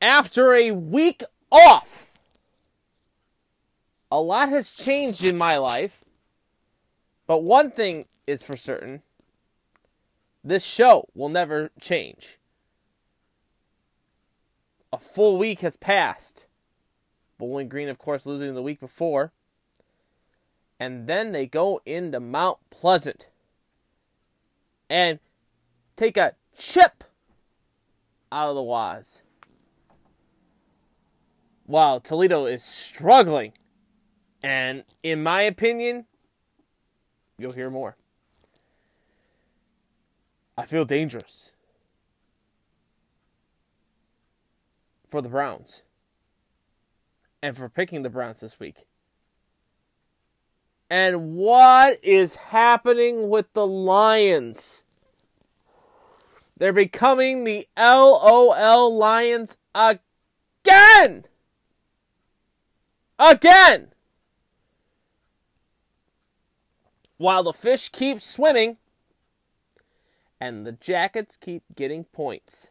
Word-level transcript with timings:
after 0.00 0.54
a 0.54 0.72
week 0.72 1.22
off, 1.50 2.10
a 4.10 4.20
lot 4.20 4.48
has 4.50 4.70
changed 4.70 5.24
in 5.24 5.38
my 5.38 5.56
life. 5.56 6.02
But 7.26 7.42
one 7.42 7.70
thing 7.70 8.04
is 8.26 8.42
for 8.42 8.56
certain 8.56 9.02
this 10.46 10.64
show 10.64 11.08
will 11.12 11.28
never 11.28 11.70
change. 11.80 12.38
A 14.92 14.98
full 14.98 15.38
week 15.38 15.60
has 15.60 15.76
passed. 15.76 16.46
Bowling 17.36 17.68
Green, 17.68 17.88
of 17.88 17.98
course, 17.98 18.26
losing 18.26 18.54
the 18.54 18.62
week 18.62 18.78
before. 18.78 19.32
And 20.78 21.08
then 21.08 21.32
they 21.32 21.46
go 21.46 21.80
into 21.84 22.20
Mount 22.20 22.58
Pleasant 22.70 23.26
and 24.88 25.18
take 25.96 26.16
a 26.16 26.34
chip 26.56 27.02
out 28.30 28.50
of 28.50 28.54
the 28.54 28.62
waz. 28.62 29.22
While 31.66 32.00
Toledo 32.00 32.46
is 32.46 32.64
struggling. 32.64 33.52
And 34.42 34.84
in 35.02 35.22
my 35.22 35.42
opinion, 35.42 36.06
you'll 37.38 37.52
hear 37.52 37.70
more. 37.70 37.96
I 40.56 40.64
feel 40.64 40.84
dangerous 40.84 41.52
for 45.08 45.20
the 45.20 45.28
Browns 45.28 45.82
and 47.42 47.56
for 47.56 47.68
picking 47.68 48.02
the 48.02 48.10
Browns 48.10 48.40
this 48.40 48.58
week. 48.58 48.86
And 50.88 51.34
what 51.34 51.98
is 52.02 52.36
happening 52.36 53.28
with 53.28 53.52
the 53.52 53.66
Lions? 53.66 54.82
They're 56.56 56.72
becoming 56.72 57.44
the 57.44 57.68
LOL 57.76 58.96
Lions 58.96 59.56
again! 59.74 61.24
Again! 63.18 63.88
While 67.18 67.44
the 67.44 67.52
fish 67.52 67.88
keep 67.88 68.20
swimming 68.20 68.76
and 70.40 70.66
the 70.66 70.72
Jackets 70.72 71.36
keep 71.40 71.62
getting 71.76 72.04
points. 72.04 72.68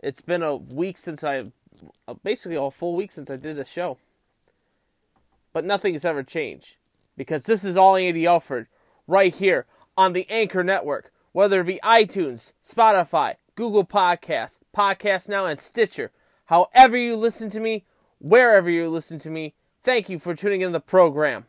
It's 0.00 0.20
been 0.20 0.42
a 0.42 0.56
week 0.56 0.98
since 0.98 1.22
I, 1.22 1.44
uh, 2.08 2.14
basically 2.22 2.56
a 2.56 2.70
full 2.70 2.94
week 2.96 3.12
since 3.12 3.30
I 3.30 3.36
did 3.36 3.58
a 3.58 3.64
show. 3.64 3.98
But 5.52 5.64
nothing 5.64 5.92
has 5.92 6.04
ever 6.04 6.22
changed 6.22 6.76
because 7.16 7.44
this 7.44 7.64
is 7.64 7.76
all 7.76 7.96
Andy 7.96 8.26
Alford 8.26 8.66
right 9.06 9.34
here 9.34 9.66
on 9.96 10.12
the 10.12 10.28
Anchor 10.28 10.64
Network, 10.64 11.12
whether 11.32 11.60
it 11.60 11.66
be 11.66 11.80
iTunes, 11.84 12.52
Spotify, 12.66 13.36
Google 13.54 13.84
Podcasts, 13.84 14.58
Podcast 14.76 15.28
Now, 15.28 15.46
and 15.46 15.60
Stitcher. 15.60 16.10
However 16.46 16.96
you 16.96 17.16
listen 17.16 17.50
to 17.50 17.60
me, 17.60 17.84
wherever 18.18 18.70
you 18.70 18.88
listen 18.88 19.18
to 19.20 19.30
me, 19.30 19.54
thank 19.82 20.08
you 20.08 20.18
for 20.18 20.34
tuning 20.34 20.60
in 20.60 20.72
the 20.72 20.80
program. 20.80 21.46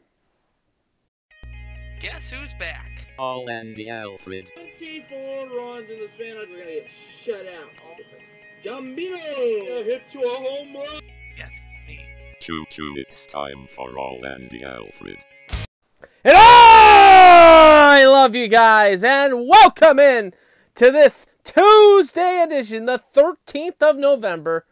Guess 2.01 2.29
who's 2.29 2.53
back? 2.53 2.89
All 3.17 3.49
Andy 3.49 3.89
Alfred. 3.89 4.51
24 4.77 5.47
runs 5.57 5.89
in 5.89 5.99
the 5.99 6.09
span 6.13 6.37
of 6.37 6.49
we're 6.49 6.59
gonna 6.59 6.71
get 6.71 6.87
shut 7.23 7.45
out. 7.47 7.69
Gambino 8.63 9.85
hit 9.85 10.01
to 10.11 10.19
a 10.19 10.35
home 10.35 10.75
run. 10.75 11.01
Yes, 11.37 11.51
me. 11.87 12.05
Choo 12.41 12.65
choo, 12.69 12.93
it's 12.97 13.25
time 13.27 13.67
for 13.67 13.97
All 13.97 14.25
Andy 14.25 14.63
Alfred. 14.63 15.17
And 16.23 16.35
I 16.35 18.05
love 18.05 18.35
you 18.35 18.47
guys, 18.47 19.03
and 19.03 19.47
welcome 19.47 19.99
in 19.99 20.33
to 20.75 20.91
this 20.91 21.27
Tuesday 21.43 22.41
edition, 22.43 22.85
the 22.85 22.97
13th 22.97 23.81
of 23.81 23.97
November, 23.97 24.65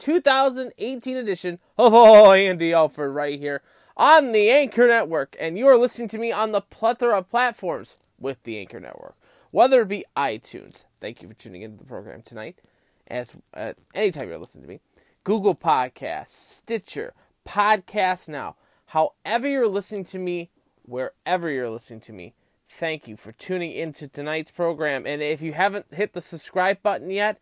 2018 0.00 1.16
edition 1.16 1.58
of 1.78 1.92
Oh 1.94 2.32
Andy 2.32 2.72
Alford 2.72 3.14
right 3.14 3.38
here 3.38 3.62
on 3.96 4.32
the 4.32 4.50
Anchor 4.50 4.88
Network. 4.88 5.36
And 5.38 5.56
you 5.58 5.66
are 5.68 5.76
listening 5.76 6.08
to 6.08 6.18
me 6.18 6.32
on 6.32 6.52
the 6.52 6.62
plethora 6.62 7.18
of 7.18 7.30
platforms 7.30 7.94
with 8.18 8.42
the 8.42 8.58
Anchor 8.58 8.80
Network, 8.80 9.14
whether 9.52 9.82
it 9.82 9.88
be 9.88 10.06
iTunes. 10.16 10.84
Thank 11.00 11.22
you 11.22 11.28
for 11.28 11.34
tuning 11.34 11.62
into 11.62 11.76
the 11.76 11.84
program 11.84 12.22
tonight. 12.22 12.58
As 13.06 13.40
uh, 13.54 13.74
anytime 13.94 14.28
you're 14.28 14.38
listening 14.38 14.64
to 14.64 14.70
me, 14.70 14.80
Google 15.22 15.54
Podcasts, 15.54 16.28
Stitcher, 16.28 17.12
Podcast 17.46 18.28
Now. 18.28 18.56
However 18.86 19.48
you're 19.48 19.68
listening 19.68 20.04
to 20.06 20.18
me, 20.18 20.48
wherever 20.84 21.52
you're 21.52 21.70
listening 21.70 22.00
to 22.00 22.12
me, 22.12 22.34
thank 22.68 23.06
you 23.06 23.16
for 23.16 23.32
tuning 23.32 23.70
into 23.70 24.08
tonight's 24.08 24.50
program. 24.50 25.06
And 25.06 25.20
if 25.20 25.42
you 25.42 25.52
haven't 25.52 25.92
hit 25.92 26.14
the 26.14 26.20
subscribe 26.20 26.82
button 26.82 27.10
yet, 27.10 27.38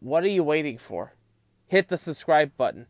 what 0.00 0.22
are 0.22 0.28
you 0.28 0.44
waiting 0.44 0.76
for? 0.76 1.14
Hit 1.68 1.88
the 1.88 1.98
subscribe 1.98 2.56
button. 2.56 2.86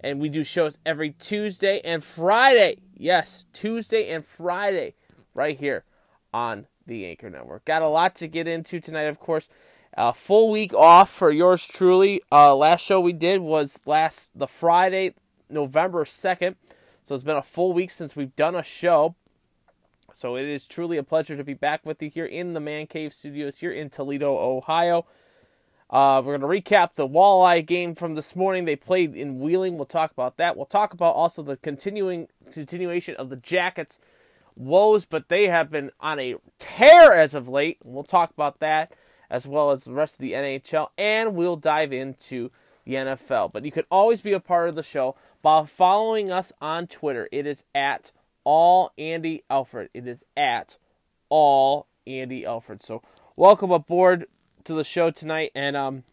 And 0.00 0.20
we 0.20 0.28
do 0.28 0.42
shows 0.42 0.78
every 0.84 1.10
Tuesday 1.10 1.80
and 1.84 2.02
Friday. 2.02 2.78
Yes, 2.94 3.46
Tuesday 3.52 4.10
and 4.10 4.24
Friday, 4.24 4.94
right 5.34 5.58
here 5.58 5.84
on 6.32 6.66
the 6.86 7.06
Anchor 7.06 7.30
Network. 7.30 7.64
Got 7.64 7.82
a 7.82 7.88
lot 7.88 8.14
to 8.16 8.26
get 8.26 8.48
into 8.48 8.80
tonight, 8.80 9.02
of 9.02 9.18
course. 9.18 9.48
A 9.94 10.12
full 10.12 10.50
week 10.50 10.74
off 10.74 11.10
for 11.10 11.30
yours 11.30 11.64
truly. 11.64 12.22
Uh, 12.30 12.54
last 12.54 12.82
show 12.84 13.00
we 13.00 13.12
did 13.12 13.40
was 13.40 13.80
last 13.86 14.38
the 14.38 14.46
Friday, 14.46 15.14
November 15.48 16.04
second. 16.04 16.56
So 17.06 17.14
it's 17.14 17.24
been 17.24 17.36
a 17.36 17.42
full 17.42 17.72
week 17.72 17.90
since 17.90 18.16
we've 18.16 18.34
done 18.36 18.54
a 18.54 18.62
show. 18.62 19.14
So 20.14 20.36
it 20.36 20.44
is 20.46 20.66
truly 20.66 20.96
a 20.96 21.02
pleasure 21.02 21.36
to 21.36 21.44
be 21.44 21.54
back 21.54 21.84
with 21.84 22.02
you 22.02 22.08
here 22.08 22.26
in 22.26 22.54
the 22.54 22.60
Man 22.60 22.86
Cave 22.86 23.12
Studios 23.12 23.58
here 23.58 23.72
in 23.72 23.90
Toledo, 23.90 24.36
Ohio. 24.36 25.06
Uh, 25.88 26.20
we're 26.24 26.36
going 26.36 26.62
to 26.62 26.70
recap 26.70 26.94
the 26.94 27.06
Walleye 27.06 27.64
game 27.64 27.94
from 27.94 28.14
this 28.16 28.34
morning. 28.34 28.64
They 28.64 28.74
played 28.74 29.14
in 29.14 29.38
Wheeling. 29.38 29.76
We'll 29.76 29.86
talk 29.86 30.10
about 30.10 30.36
that. 30.36 30.56
We'll 30.56 30.66
talk 30.66 30.92
about 30.92 31.14
also 31.14 31.42
the 31.42 31.56
continuing 31.56 32.26
continuation 32.50 33.14
of 33.16 33.30
the 33.30 33.36
Jackets 33.36 34.00
woes, 34.56 35.04
but 35.04 35.28
they 35.28 35.46
have 35.46 35.70
been 35.70 35.92
on 36.00 36.18
a 36.18 36.36
tear 36.58 37.12
as 37.12 37.34
of 37.34 37.48
late. 37.48 37.78
We'll 37.84 38.02
talk 38.02 38.30
about 38.30 38.58
that 38.58 38.92
as 39.30 39.46
well 39.46 39.70
as 39.70 39.84
the 39.84 39.92
rest 39.92 40.14
of 40.14 40.20
the 40.20 40.32
NHL, 40.32 40.88
and 40.98 41.34
we'll 41.34 41.56
dive 41.56 41.92
into 41.92 42.50
the 42.84 42.94
NFL. 42.94 43.52
But 43.52 43.64
you 43.64 43.70
can 43.70 43.84
always 43.90 44.20
be 44.20 44.32
a 44.32 44.40
part 44.40 44.68
of 44.68 44.74
the 44.74 44.82
show 44.82 45.16
by 45.42 45.64
following 45.64 46.30
us 46.30 46.52
on 46.60 46.86
Twitter. 46.86 47.28
It 47.30 47.46
is 47.46 47.64
at 47.74 48.12
all 48.44 48.92
Andy 48.98 49.44
Alfred. 49.50 49.90
It 49.94 50.06
is 50.06 50.24
at 50.36 50.78
all 51.28 51.86
Andy 52.06 52.46
Alfred. 52.46 52.82
So 52.82 53.02
welcome 53.36 53.70
aboard 53.70 54.26
to 54.66 54.74
the 54.74 54.84
show 54.84 55.10
tonight, 55.10 55.52
and 55.54 55.76
um, 55.76 56.04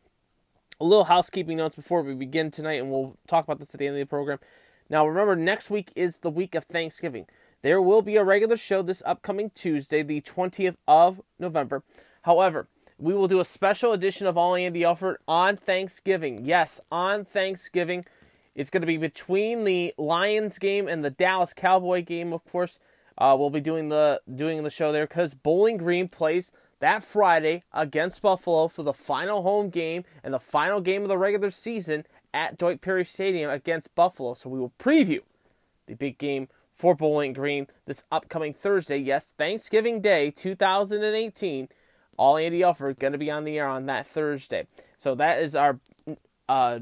a 0.80 0.86
little 0.86 1.06
housekeeping 1.06 1.58
notes 1.58 1.76
before 1.76 2.02
we 2.02 2.14
begin 2.14 2.52
tonight, 2.52 2.80
and 2.80 2.92
we'll 2.92 3.18
talk 3.28 3.44
about 3.44 3.60
this 3.60 3.74
at 3.74 3.80
the 3.80 3.88
end 3.88 3.96
of 3.96 4.00
the 4.00 4.06
program. 4.06 4.40
Now, 4.90 5.06
remember, 5.06 5.36
next 5.36 5.70
week 5.70 5.92
is 5.96 6.20
the 6.20 6.30
week 6.30 6.56
of 6.56 6.66
Thanksgiving. 6.66 7.26
There 7.62 7.82
will 7.82 8.02
be 8.02 8.16
a 8.16 8.24
regular 8.24 8.58
show 8.58 8.82
this 8.82 9.02
upcoming 9.06 9.52
Tuesday, 9.56 10.04
the 10.04 10.22
20th 10.22 10.76
of 10.88 11.22
November. 11.40 11.84
However, 12.24 12.68
we 13.00 13.14
will 13.14 13.28
do 13.28 13.40
a 13.40 13.46
special 13.46 13.92
edition 13.92 14.28
of 14.28 14.38
All 14.38 14.56
Andy 14.56 14.84
Alford 14.84 15.18
on 15.28 15.58
Thanksgiving. 15.58 16.46
Yes, 16.46 16.80
on 16.92 17.26
Thanksgiving. 17.26 18.06
It's 18.56 18.70
going 18.70 18.82
to 18.82 18.88
be 18.88 18.98
between 18.98 19.64
the 19.64 19.94
Lions 19.98 20.60
game 20.60 20.88
and 20.88 21.04
the 21.04 21.10
Dallas 21.10 21.54
Cowboy 21.54 22.04
game, 22.04 22.34
of 22.34 22.46
course. 22.46 22.80
Uh, 23.18 23.36
we'll 23.38 23.50
be 23.50 23.60
doing 23.60 23.90
the 23.90 24.22
doing 24.34 24.64
the 24.64 24.70
show 24.70 24.92
there 24.92 25.08
because 25.08 25.34
Bowling 25.34 25.78
Green 25.78 26.08
plays 26.08 26.52
that 26.84 27.02
Friday 27.02 27.64
against 27.72 28.22
Buffalo 28.22 28.68
for 28.68 28.84
the 28.84 28.92
final 28.92 29.42
home 29.42 29.70
game 29.70 30.04
and 30.22 30.34
the 30.34 30.40
final 30.40 30.82
game 30.82 31.02
of 31.04 31.08
the 31.08 31.18
regular 31.18 31.50
season 31.50 32.06
at 32.34 32.58
Doyt 32.58 32.82
Perry 32.82 33.06
Stadium 33.06 33.50
against 33.50 33.96
Buffalo. 33.96 34.34
So 34.34 34.50
we 34.50 34.60
will 34.60 34.74
preview 34.78 35.22
the 35.88 35.96
big 35.96 36.18
game 36.18 36.50
for 36.74 36.94
Bowling 36.94 37.32
Green 37.32 37.68
this 37.86 38.04
upcoming 38.12 38.54
Thursday. 38.54 38.98
Yes, 38.98 39.32
Thanksgiving 39.38 40.02
Day 40.02 40.30
2018. 40.32 41.70
All 42.18 42.36
Andy 42.36 42.62
Alford 42.64 43.00
going 43.00 43.14
to 43.14 43.18
be 43.18 43.32
on 43.32 43.46
the 43.46 43.58
air 43.58 43.68
on 43.68 43.86
that 43.86 44.06
Thursday. 44.06 44.68
So 45.00 45.16
that 45.16 45.42
is 45.42 45.56
our 45.56 45.80
uh, 46.50 46.80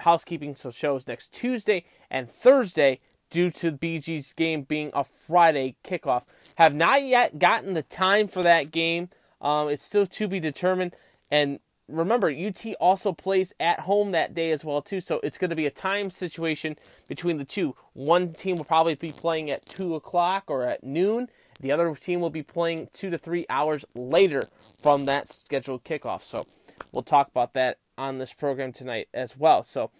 housekeeping. 0.00 0.56
So 0.56 0.72
shows 0.72 1.06
next 1.06 1.32
Tuesday 1.32 1.84
and 2.10 2.28
Thursday 2.28 2.98
due 3.30 3.52
to 3.52 3.70
BG's 3.70 4.32
game 4.32 4.62
being 4.62 4.90
a 4.92 5.04
Friday 5.04 5.76
kickoff. 5.84 6.24
Have 6.56 6.74
not 6.74 7.04
yet 7.04 7.38
gotten 7.38 7.74
the 7.74 7.82
time 7.82 8.26
for 8.26 8.42
that 8.42 8.72
game. 8.72 9.08
Um, 9.40 9.68
it's 9.68 9.84
still 9.84 10.06
to 10.06 10.28
be 10.28 10.40
determined. 10.40 10.94
And 11.30 11.60
remember, 11.88 12.30
UT 12.30 12.64
also 12.80 13.12
plays 13.12 13.52
at 13.60 13.80
home 13.80 14.12
that 14.12 14.34
day 14.34 14.50
as 14.50 14.64
well 14.64 14.82
too. 14.82 15.00
So 15.00 15.20
it's 15.22 15.38
going 15.38 15.50
to 15.50 15.56
be 15.56 15.66
a 15.66 15.70
time 15.70 16.10
situation 16.10 16.76
between 17.08 17.36
the 17.36 17.44
two. 17.44 17.74
One 17.92 18.32
team 18.32 18.56
will 18.56 18.64
probably 18.64 18.94
be 18.94 19.12
playing 19.12 19.50
at 19.50 19.64
two 19.64 19.94
o'clock 19.94 20.44
or 20.48 20.64
at 20.64 20.82
noon. 20.82 21.28
The 21.60 21.72
other 21.72 21.94
team 21.94 22.20
will 22.20 22.30
be 22.30 22.42
playing 22.42 22.88
two 22.92 23.10
to 23.10 23.18
three 23.18 23.46
hours 23.48 23.84
later 23.94 24.42
from 24.82 25.06
that 25.06 25.26
scheduled 25.26 25.84
kickoff. 25.84 26.22
So 26.22 26.44
we'll 26.92 27.02
talk 27.02 27.28
about 27.28 27.54
that 27.54 27.78
on 27.96 28.18
this 28.18 28.32
program 28.32 28.72
tonight 28.72 29.08
as 29.14 29.36
well. 29.36 29.62
So, 29.62 29.90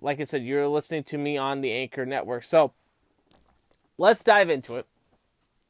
like 0.00 0.20
I 0.20 0.24
said, 0.24 0.42
you're 0.42 0.66
listening 0.66 1.04
to 1.04 1.18
me 1.18 1.36
on 1.36 1.60
the 1.60 1.72
Anchor 1.72 2.04
Network. 2.04 2.42
So 2.42 2.72
let's 3.98 4.24
dive 4.24 4.50
into 4.50 4.76
it. 4.76 4.86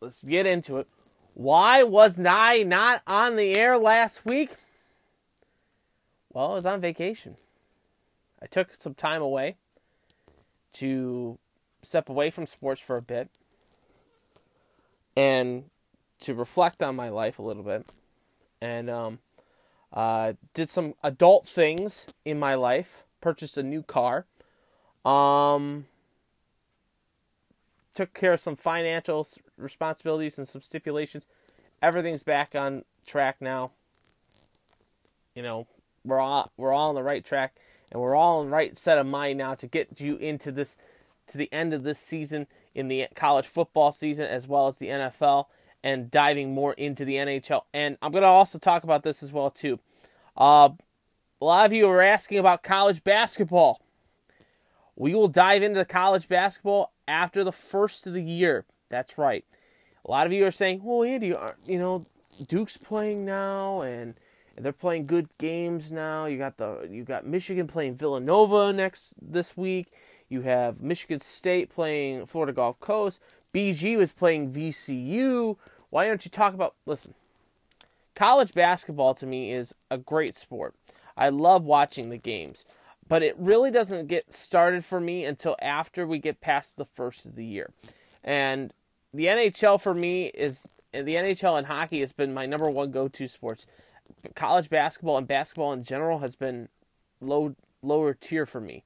Let's 0.01 0.23
get 0.23 0.47
into 0.47 0.79
it. 0.79 0.89
Why 1.37 1.83
was 1.83 2.19
I 2.19 2.63
not 2.63 3.03
on 3.07 3.37
the 3.37 3.59
air 3.59 3.77
last 3.77 4.25
week? 4.25 4.53
Well, 6.33 6.53
I 6.53 6.55
was 6.55 6.65
on 6.65 6.81
vacation. 6.81 7.37
I 8.41 8.47
took 8.47 8.71
some 8.81 8.95
time 8.95 9.21
away 9.21 9.57
to 10.73 11.39
step 11.83 12.09
away 12.09 12.31
from 12.31 12.47
sports 12.47 12.81
for 12.81 12.97
a 12.97 13.03
bit 13.03 13.29
and 15.15 15.65
to 16.21 16.33
reflect 16.33 16.83
on 16.83 16.97
my 16.97 17.11
life 17.11 17.39
a 17.39 17.43
little 17.43 17.63
bit. 17.63 17.87
And 18.63 18.89
um, 18.89 19.19
uh, 19.93 20.33
did 20.55 20.71
some 20.71 20.95
adult 21.05 21.47
things 21.47 22.07
in 22.25 22.39
my 22.39 22.55
life. 22.55 23.05
Purchased 23.21 23.59
a 23.59 23.63
new 23.63 23.83
car. 23.83 24.25
Um, 25.05 25.85
took 27.95 28.15
care 28.15 28.33
of 28.33 28.41
some 28.41 28.57
financial 28.57 29.29
responsibilities 29.57 30.39
and 30.39 30.49
some 30.49 30.61
stipulations. 30.61 31.25
Everything's 31.83 32.23
back 32.23 32.55
on 32.55 32.85
track 33.07 33.37
now. 33.41 33.73
You 35.35 35.43
know, 35.43 35.67
we're 36.05 36.21
all 36.21 36.51
we're 36.57 36.73
all 36.73 36.89
on 36.89 36.95
the 36.95 37.03
right 37.03 37.25
track, 37.25 37.55
and 37.93 38.01
we're 38.01 38.17
all 38.17 38.43
in 38.43 38.51
the 38.51 38.57
right 38.57 38.77
set 38.77 38.99
of 38.99 39.07
mind 39.07 39.39
now 39.39 39.55
to 39.55 39.67
get 39.67 40.01
you 40.01 40.17
into 40.17 40.51
this 40.51 40.77
to 41.29 41.39
the 41.39 41.53
end 41.53 41.75
of 41.75 41.83
this 41.83 41.99
season 41.99 42.47
in 42.75 42.89
the 42.89 43.07
college 43.15 43.47
football 43.47 43.93
season 43.93 44.25
as 44.25 44.47
well 44.47 44.67
as 44.67 44.77
the 44.77 44.87
NFL 44.87 45.47
and 45.83 46.11
diving 46.11 46.55
more 46.55 46.73
into 46.75 47.05
the 47.05 47.15
NHL. 47.15 47.63
And 47.75 47.97
I'm 48.01 48.13
going 48.13 48.23
to 48.23 48.29
also 48.29 48.59
talk 48.59 48.85
about 48.85 49.03
this 49.03 49.23
as 49.23 49.33
well 49.33 49.51
too. 49.51 49.81
Uh, 50.37 50.71
a 51.41 51.45
lot 51.45 51.67
of 51.67 51.73
you 51.73 51.89
are 51.89 52.03
asking 52.03 52.39
about 52.39 52.63
college 52.63 53.03
basketball. 53.05 53.81
We 54.95 55.15
will 55.15 55.29
dive 55.29 55.63
into 55.63 55.85
college 55.85 56.29
basketball 56.29 56.93
after 57.07 57.45
the 57.45 57.53
first 57.53 58.07
of 58.07 58.15
the 58.15 58.23
year. 58.23 58.65
That's 58.89 59.19
right. 59.19 59.45
A 60.05 60.11
lot 60.11 60.27
of 60.27 60.33
you 60.33 60.47
are 60.47 60.53
saying, 60.53 60.83
"Well, 60.85 61.03
Andy, 61.03 61.35
uh, 61.35 61.49
you 61.65 61.79
know, 61.79 62.05
Duke's 62.49 62.77
playing 62.77 63.25
now, 63.25 63.81
and 63.81 64.15
they're 64.57 64.73
playing 64.73 65.07
good 65.07 65.29
games 65.39 65.91
now. 65.91 66.27
You 66.27 66.39
got 66.39 66.57
the 66.57 66.89
you 66.91 67.05
got 67.05 67.27
Michigan 67.27 67.67
playing 67.67 67.97
Villanova 67.97 68.73
next 68.73 69.15
this 69.21 69.57
week. 69.57 69.89
You 70.29 70.43
have 70.43 70.81
Michigan 70.81 71.21
State 71.21 71.71
playing 71.71 72.27
Florida 72.27 72.53
Gulf 72.53 72.81
Coast. 72.81 73.21
BG 73.55 73.97
was 73.97 74.13
playing 74.13 74.53
VCU. 74.53 75.57
Why 75.91 76.07
don't 76.07 76.25
you 76.25 76.31
talk 76.31 76.55
about? 76.55 76.75
Listen, 76.85 77.15
college 78.15 78.53
basketball 78.53 79.15
to 79.15 79.27
me 79.27 79.53
is 79.53 79.73
a 79.91 79.99
great 79.99 80.37
sport. 80.37 80.75
I 81.17 81.29
love 81.29 81.65
watching 81.65 82.09
the 82.09 82.19
games, 82.19 82.65
but 83.09 83.23
it 83.23 83.35
really 83.39 83.71
doesn't 83.71 84.09
get 84.09 84.35
started 84.35 84.85
for 84.85 85.01
me 85.01 85.25
until 85.25 85.57
after 85.63 86.07
we 86.07 86.19
get 86.19 86.41
past 86.41 86.77
the 86.77 86.85
first 86.85 87.25
of 87.25 87.37
the 87.37 87.45
year. 87.45 87.71
And 88.25 88.73
the 89.13 89.27
NHL 89.27 89.81
for 89.81 89.95
me 89.95 90.27
is 90.27 90.67
the 90.93 91.15
NHL 91.15 91.59
and 91.59 91.67
hockey 91.67 92.01
has 92.01 92.13
been 92.13 92.35
my 92.35 92.47
number 92.47 92.71
one 92.71 92.91
go-to 92.91 93.29
sports. 93.29 93.67
College 94.35 94.71
basketball 94.71 95.19
and 95.19 95.27
basketball 95.27 95.73
in 95.73 95.83
general 95.83 96.21
has 96.21 96.35
been 96.37 96.69
low 97.21 97.55
lower 97.83 98.15
tier 98.15 98.47
for 98.47 98.61
me. 98.61 98.85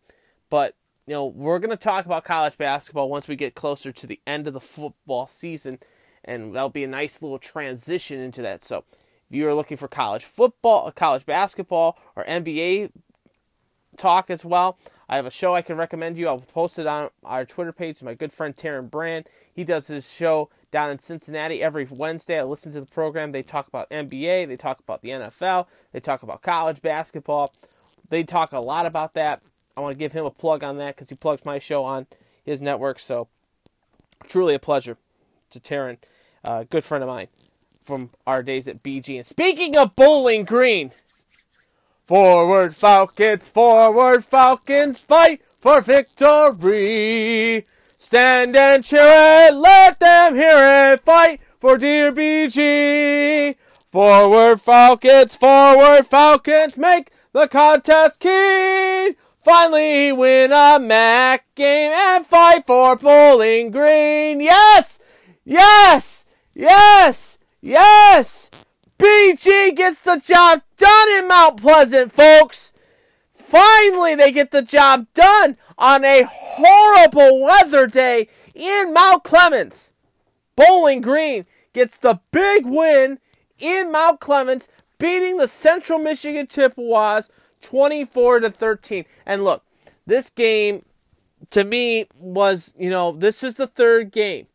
But 0.49 0.75
you 1.06 1.14
know, 1.14 1.26
we're 1.26 1.58
going 1.58 1.70
to 1.70 1.76
talk 1.76 2.06
about 2.06 2.25
college 2.25 2.56
basketball 2.56 3.08
once 3.08 3.26
we 3.26 3.37
get 3.37 3.55
closer 3.55 3.90
to 3.90 4.06
the 4.06 4.20
end 4.26 4.46
of 4.46 4.55
the 4.55 4.61
football 4.61 5.26
season, 5.26 5.78
and 6.25 6.55
that'll 6.55 6.69
be 6.69 6.84
a 6.84 6.88
nice 6.88 7.20
little 7.20 7.38
transition 7.38 8.20
into 8.20 8.43
that. 8.43 8.62
So, 8.62 8.84
if 9.28 9.37
you 9.37 9.49
are 9.49 9.55
looking 9.55 9.76
for 9.76 9.88
college 9.88 10.25
football, 10.25 10.90
college 10.93 11.26
basketball, 11.26 11.99
or 12.14 12.25
NBA 12.25 12.93
talk 13.96 14.31
as 14.31 14.44
well, 14.44 14.78
I 15.11 15.17
have 15.17 15.27
a 15.27 15.31
show 15.31 15.57
I 15.57 15.62
can 15.62 15.77
recommend 15.77 16.17
you. 16.17 16.29
I'll 16.29 16.39
post 16.39 16.79
it 16.79 16.87
on 16.87 17.11
our 17.25 17.45
Twitter 17.45 17.73
page. 17.73 18.01
My 18.01 18.15
good 18.15 18.33
friend 18.33 18.55
Taryn 18.55 18.89
Brand, 18.89 19.27
he 19.53 19.65
does 19.65 19.89
his 19.89 20.09
show 20.09 20.51
down 20.71 20.93
in 20.93 21.01
Cincinnati 21.01 21.61
every 21.61 21.89
Wednesday. 21.99 22.39
I 22.39 22.45
listen 22.45 22.73
to 22.75 22.81
the 22.81 22.87
program. 22.87 23.33
They 23.33 23.43
talk 23.43 23.67
about 23.67 23.91
NBA, 23.91 24.47
they 24.47 24.57
talk 24.57 24.79
about 24.79 25.03
the 25.03 25.11
NFL, 25.11 25.67
they 25.91 25.99
talk 25.99 26.23
about 26.23 26.43
college 26.43 26.81
basketball. 26.81 27.51
They 28.09 28.23
talk 28.23 28.53
a 28.53 28.61
lot 28.61 28.87
about 28.87 29.15
that. 29.15 29.43
I 29.77 29.81
want 29.81 29.95
to 29.95 29.99
give 29.99 30.12
him 30.12 30.25
a 30.25 30.31
plug 30.31 30.62
on 30.62 30.77
that 30.79 30.95
because 30.95 31.09
he 31.09 31.17
plugs 31.17 31.45
my 31.45 31.59
show 31.59 31.83
on 31.83 32.07
his 32.45 32.62
network. 32.62 33.01
So, 33.01 33.27
truly 34.29 34.55
a 34.55 34.61
pleasure 34.61 34.97
to 35.51 35.59
Taryn, 35.59 35.99
a 36.45 36.65
good 36.65 36.85
friend 36.85 37.03
of 37.03 37.11
mine 37.11 37.27
from 37.83 38.11
our 38.29 38.45
days 38.45 38.69
at 38.69 38.81
BG. 38.85 39.17
And 39.17 39.27
speaking 39.27 39.77
of 39.77 39.97
Bowling 39.97 40.45
Green, 40.45 40.93
forward 42.11 42.77
Falcons, 42.77 43.47
forward 43.47 44.25
Falcons, 44.25 45.05
fight 45.05 45.41
for 45.57 45.81
victory. 45.81 47.65
Stand 48.01 48.57
and 48.57 48.83
cheer 48.83 49.47
it, 49.47 49.55
let 49.55 50.01
them 50.01 50.35
hear 50.35 50.93
it, 50.93 51.01
fight 51.03 51.41
for 51.61 51.77
dear 51.77 52.11
BG. 52.11 53.55
Forward 53.93 54.61
Falcons, 54.61 55.37
forward 55.37 56.05
Falcons, 56.05 56.77
make 56.77 57.12
the 57.33 57.47
contest 57.47 58.19
keen. 58.19 59.15
Finally 59.45 60.11
win 60.11 60.51
a 60.51 60.81
MAC 60.81 61.45
game 61.55 61.93
and 61.95 62.27
fight 62.27 62.67
for 62.67 62.97
Bowling 62.97 63.71
Green. 63.71 64.41
Yes! 64.41 64.99
Yes! 65.45 66.33
Yes! 66.57 67.45
Yes! 67.62 68.67
BG 69.00 69.75
gets 69.76 70.02
the 70.02 70.19
job 70.19 70.61
done 70.76 71.08
in 71.17 71.26
Mount 71.26 71.56
Pleasant, 71.56 72.12
folks! 72.12 72.75
Finally, 73.32 74.14
they 74.14 74.31
get 74.31 74.50
the 74.50 74.61
job 74.61 75.06
done 75.14 75.56
on 75.79 76.05
a 76.05 76.26
horrible 76.31 77.43
weather 77.43 77.87
day 77.87 78.29
in 78.55 78.93
Mount 78.93 79.25
Clemens. 79.25 79.91
Bowling 80.55 81.00
Green 81.00 81.47
gets 81.73 81.99
the 81.99 82.20
big 82.31 82.67
win 82.67 83.20
in 83.58 83.91
Mount 83.91 84.20
Clemens, 84.20 84.69
beating 84.99 85.38
the 85.38 85.49
Central 85.49 85.99
Michigan 85.99 86.47
Chippewas 86.47 87.31
24 87.62 88.41
to 88.41 88.50
13. 88.50 89.06
And 89.25 89.44
look, 89.44 89.64
this 90.06 90.29
game 90.29 90.82
to 91.49 91.64
me 91.64 92.06
was, 92.20 92.75
you 92.79 92.91
know, 92.91 93.12
this 93.12 93.41
was 93.41 93.56
the 93.56 93.67
third 93.67 94.12
game. 94.12 94.47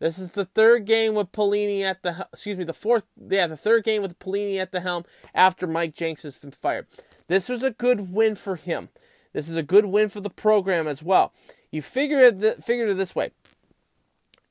This 0.00 0.18
is 0.18 0.32
the 0.32 0.44
third 0.44 0.84
game 0.84 1.14
with 1.14 1.32
Pelini 1.32 1.82
at 1.82 2.02
the 2.02 2.28
excuse 2.32 2.56
me, 2.56 2.64
the 2.64 2.72
fourth 2.72 3.06
yeah, 3.28 3.46
the 3.46 3.56
third 3.56 3.84
game 3.84 4.02
with 4.02 4.18
Pelini 4.18 4.58
at 4.58 4.70
the 4.70 4.80
helm 4.80 5.04
after 5.34 5.66
Mike 5.66 5.94
Jinks 5.94 6.22
has 6.22 6.36
been 6.36 6.52
fired. 6.52 6.86
This 7.26 7.48
was 7.48 7.62
a 7.62 7.70
good 7.70 8.12
win 8.12 8.36
for 8.36 8.56
him. 8.56 8.88
This 9.32 9.48
is 9.48 9.56
a 9.56 9.62
good 9.62 9.86
win 9.86 10.08
for 10.08 10.20
the 10.20 10.30
program 10.30 10.86
as 10.86 11.02
well. 11.02 11.32
You 11.70 11.82
figure 11.82 12.20
it 12.20 12.64
figure 12.64 12.88
it 12.88 12.96
this 12.96 13.14
way. 13.14 13.32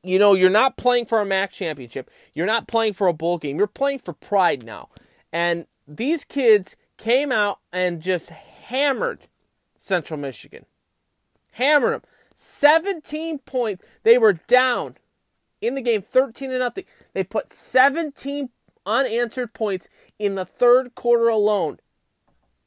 You 0.03 0.19
know, 0.19 0.33
you're 0.33 0.49
not 0.49 0.77
playing 0.77 1.05
for 1.05 1.21
a 1.21 1.25
MAC 1.25 1.51
championship. 1.51 2.09
You're 2.33 2.45
not 2.45 2.67
playing 2.67 2.93
for 2.93 3.07
a 3.07 3.13
bowl 3.13 3.37
game. 3.37 3.57
You're 3.57 3.67
playing 3.67 3.99
for 3.99 4.13
pride 4.13 4.63
now. 4.65 4.89
And 5.33 5.65
these 5.87 6.23
kids 6.23 6.75
came 6.97 7.31
out 7.31 7.59
and 7.71 8.01
just 8.01 8.29
hammered 8.29 9.19
Central 9.79 10.19
Michigan. 10.19 10.65
Hammered 11.51 11.93
them. 11.93 12.01
17 12.35 13.39
points. 13.39 13.83
They 14.03 14.17
were 14.17 14.33
down 14.33 14.95
in 15.61 15.75
the 15.75 15.81
game 15.81 16.01
13 16.01 16.49
to 16.49 16.59
nothing. 16.59 16.85
They 17.13 17.23
put 17.23 17.51
17 17.51 18.49
unanswered 18.85 19.53
points 19.53 19.87
in 20.17 20.35
the 20.35 20.45
third 20.45 20.95
quarter 20.95 21.27
alone 21.27 21.79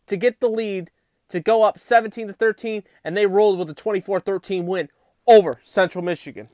to 0.06 0.16
get 0.16 0.40
the 0.40 0.49
lead 0.49 0.90
to 1.28 1.40
go 1.40 1.62
up 1.62 1.78
17 1.78 2.26
to 2.26 2.32
13 2.32 2.82
and 3.04 3.16
they 3.16 3.26
rolled 3.26 3.59
with 3.59 3.70
a 3.70 3.75
24-13 3.75 4.64
win 4.64 4.88
over 5.26 5.61
Central 5.64 6.04
Michigan. 6.04 6.49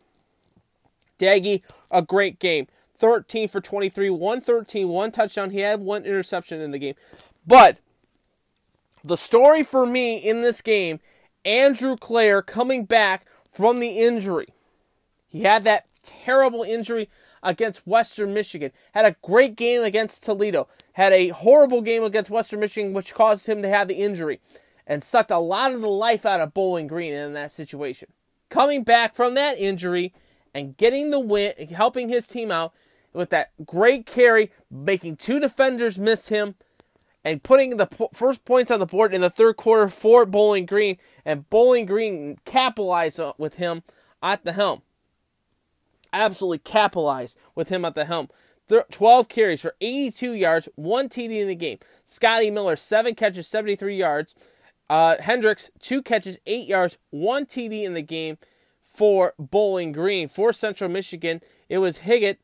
Doege, 1.18 1.62
a 1.90 2.02
great 2.02 2.38
game. 2.38 2.68
13 2.94 3.48
for 3.48 3.60
23, 3.60 4.08
113, 4.10 4.88
one 4.88 5.12
touchdown. 5.12 5.50
He 5.50 5.60
had 5.60 5.80
one 5.80 6.04
interception 6.04 6.60
in 6.60 6.70
the 6.70 6.78
game. 6.78 6.94
But 7.46 7.78
the 9.04 9.16
story 9.16 9.62
for 9.62 9.86
me 9.86 10.16
in 10.16 10.42
this 10.42 10.62
game, 10.62 11.00
Andrew 11.44 11.96
Clair 12.00 12.42
coming 12.42 12.84
back 12.84 13.26
from 13.52 13.80
the 13.80 14.00
injury. 14.00 14.48
He 15.28 15.42
had 15.42 15.64
that 15.64 15.86
terrible 16.06 16.62
injury 16.62 17.08
against 17.42 17.86
Western 17.86 18.32
Michigan. 18.32 18.72
Had 18.92 19.04
a 19.04 19.16
great 19.22 19.56
game 19.56 19.82
against 19.82 20.24
Toledo. 20.24 20.68
Had 20.92 21.12
a 21.12 21.28
horrible 21.28 21.82
game 21.82 22.02
against 22.02 22.30
Western 22.30 22.60
Michigan, 22.60 22.92
which 22.92 23.14
caused 23.14 23.46
him 23.46 23.62
to 23.62 23.68
have 23.68 23.88
the 23.88 23.94
injury. 23.94 24.40
And 24.86 25.02
sucked 25.02 25.30
a 25.30 25.38
lot 25.38 25.74
of 25.74 25.80
the 25.80 25.88
life 25.88 26.24
out 26.24 26.40
of 26.40 26.54
Bowling 26.54 26.86
Green 26.86 27.12
in 27.12 27.32
that 27.34 27.52
situation. 27.52 28.08
Coming 28.48 28.84
back 28.84 29.14
from 29.14 29.34
that 29.34 29.58
injury 29.58 30.14
and 30.54 30.76
getting 30.76 31.10
the 31.10 31.20
win, 31.20 31.52
helping 31.70 32.08
his 32.08 32.26
team 32.28 32.50
out 32.50 32.72
with 33.12 33.30
that 33.30 33.50
great 33.64 34.06
carry, 34.06 34.50
making 34.70 35.16
two 35.16 35.40
defenders 35.40 35.98
miss 35.98 36.28
him, 36.28 36.54
and 37.24 37.42
putting 37.42 37.76
the 37.76 37.88
first 38.14 38.44
points 38.44 38.70
on 38.70 38.78
the 38.78 38.86
board 38.86 39.12
in 39.12 39.20
the 39.20 39.30
third 39.30 39.56
quarter 39.56 39.88
for 39.88 40.24
Bowling 40.24 40.64
Green, 40.64 40.96
and 41.24 41.50
Bowling 41.50 41.84
Green 41.84 42.38
capitalized 42.44 43.18
uh, 43.18 43.32
with 43.36 43.56
him 43.56 43.82
at 44.22 44.44
the 44.44 44.52
helm. 44.52 44.82
Absolutely 46.16 46.58
capitalized 46.58 47.36
with 47.54 47.68
him 47.68 47.84
at 47.84 47.94
the 47.94 48.06
helm. 48.06 48.28
12 48.90 49.28
carries 49.28 49.60
for 49.60 49.76
82 49.80 50.32
yards, 50.32 50.68
one 50.74 51.08
TD 51.08 51.40
in 51.40 51.46
the 51.46 51.54
game. 51.54 51.78
Scotty 52.04 52.50
Miller, 52.50 52.74
seven 52.74 53.14
catches, 53.14 53.46
73 53.46 53.96
yards. 53.96 54.34
Uh, 54.88 55.16
Hendricks, 55.20 55.70
two 55.78 56.02
catches, 56.02 56.38
eight 56.46 56.66
yards, 56.66 56.96
one 57.10 57.44
TD 57.44 57.84
in 57.84 57.94
the 57.94 58.02
game 58.02 58.38
for 58.82 59.34
Bowling 59.38 59.92
Green. 59.92 60.26
For 60.26 60.52
Central 60.52 60.88
Michigan, 60.88 61.42
it 61.68 61.78
was 61.78 61.98
Higgett, 61.98 62.38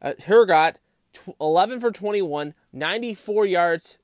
uh, 0.00 0.12
Hergot, 0.26 0.76
11 1.40 1.80
for 1.80 1.90
21, 1.90 2.54
94 2.72 3.46
yards, 3.46 3.98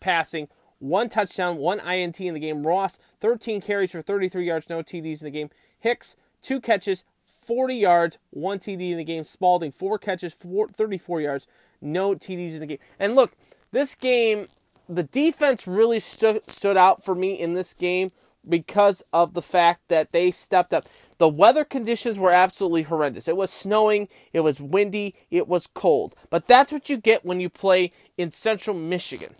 passing, 0.00 0.48
one 0.78 1.08
touchdown, 1.08 1.56
one 1.56 1.80
INT 1.80 2.20
in 2.20 2.34
the 2.34 2.40
game. 2.40 2.66
Ross, 2.66 2.98
13 3.20 3.60
carries 3.60 3.92
for 3.92 4.02
33 4.02 4.46
yards, 4.46 4.68
no 4.68 4.82
TDs 4.82 5.20
in 5.20 5.24
the 5.24 5.30
game. 5.30 5.50
Hicks, 5.78 6.16
two 6.42 6.60
catches, 6.60 7.04
40 7.48 7.74
yards, 7.76 8.18
one 8.28 8.58
TD 8.58 8.90
in 8.90 8.98
the 8.98 9.04
game. 9.04 9.24
Spalding, 9.24 9.72
four 9.72 9.98
catches, 9.98 10.34
four, 10.34 10.68
34 10.68 11.22
yards, 11.22 11.46
no 11.80 12.14
TDs 12.14 12.52
in 12.52 12.60
the 12.60 12.66
game. 12.66 12.78
And 13.00 13.16
look, 13.16 13.32
this 13.72 13.94
game, 13.94 14.44
the 14.86 15.02
defense 15.02 15.66
really 15.66 15.98
stood 15.98 16.48
stood 16.48 16.76
out 16.76 17.02
for 17.02 17.14
me 17.14 17.32
in 17.32 17.54
this 17.54 17.72
game 17.72 18.10
because 18.46 19.02
of 19.14 19.32
the 19.32 19.40
fact 19.40 19.88
that 19.88 20.12
they 20.12 20.30
stepped 20.30 20.74
up. 20.74 20.84
The 21.16 21.28
weather 21.28 21.64
conditions 21.64 22.18
were 22.18 22.32
absolutely 22.32 22.82
horrendous. 22.82 23.26
It 23.26 23.36
was 23.36 23.50
snowing, 23.50 24.08
it 24.34 24.40
was 24.40 24.60
windy, 24.60 25.14
it 25.30 25.48
was 25.48 25.66
cold. 25.66 26.14
But 26.28 26.46
that's 26.46 26.70
what 26.70 26.90
you 26.90 26.98
get 26.98 27.24
when 27.24 27.40
you 27.40 27.48
play 27.48 27.90
in 28.18 28.30
central 28.30 28.76
Michigan 28.76 29.30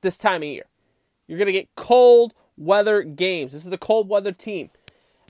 this 0.00 0.16
time 0.16 0.42
of 0.42 0.48
year. 0.48 0.64
You're 1.26 1.38
going 1.38 1.46
to 1.46 1.52
get 1.52 1.74
cold 1.76 2.32
weather 2.56 3.02
games. 3.02 3.52
This 3.52 3.66
is 3.66 3.72
a 3.72 3.78
cold 3.78 4.08
weather 4.08 4.32
team. 4.32 4.70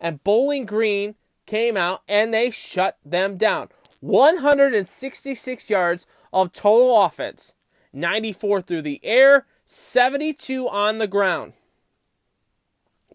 And 0.00 0.22
Bowling 0.22 0.64
Green 0.64 1.16
came 1.46 1.76
out 1.76 2.02
and 2.08 2.34
they 2.34 2.50
shut 2.50 2.98
them 3.04 3.36
down. 3.36 3.68
166 4.00 5.70
yards 5.70 6.06
of 6.32 6.52
total 6.52 7.02
offense, 7.02 7.54
94 7.92 8.60
through 8.60 8.82
the 8.82 9.00
air, 9.02 9.46
72 9.64 10.68
on 10.68 10.98
the 10.98 11.06
ground. 11.06 11.54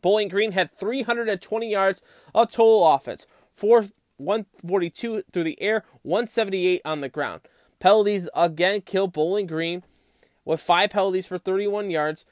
Bowling 0.02 0.30
Green 0.30 0.54
had 0.54 0.72
320 0.72 1.70
yards 1.70 2.02
of 2.34 2.50
total 2.50 2.88
offense, 2.92 3.28
4, 3.54 3.86
142 4.18 5.24
through 5.32 5.44
the 5.44 5.62
air, 5.62 5.84
178 6.02 6.82
on 6.84 7.02
the 7.02 7.10
ground. 7.10 7.42
Penalties 7.80 8.28
again 8.36 8.82
killed 8.82 9.14
Bowling 9.14 9.48
Green 9.48 9.84
with 10.46 10.60
five 10.60 10.90
penalties 10.90 11.28
for 11.28 11.38
31 11.38 11.92
yards. 11.92 12.26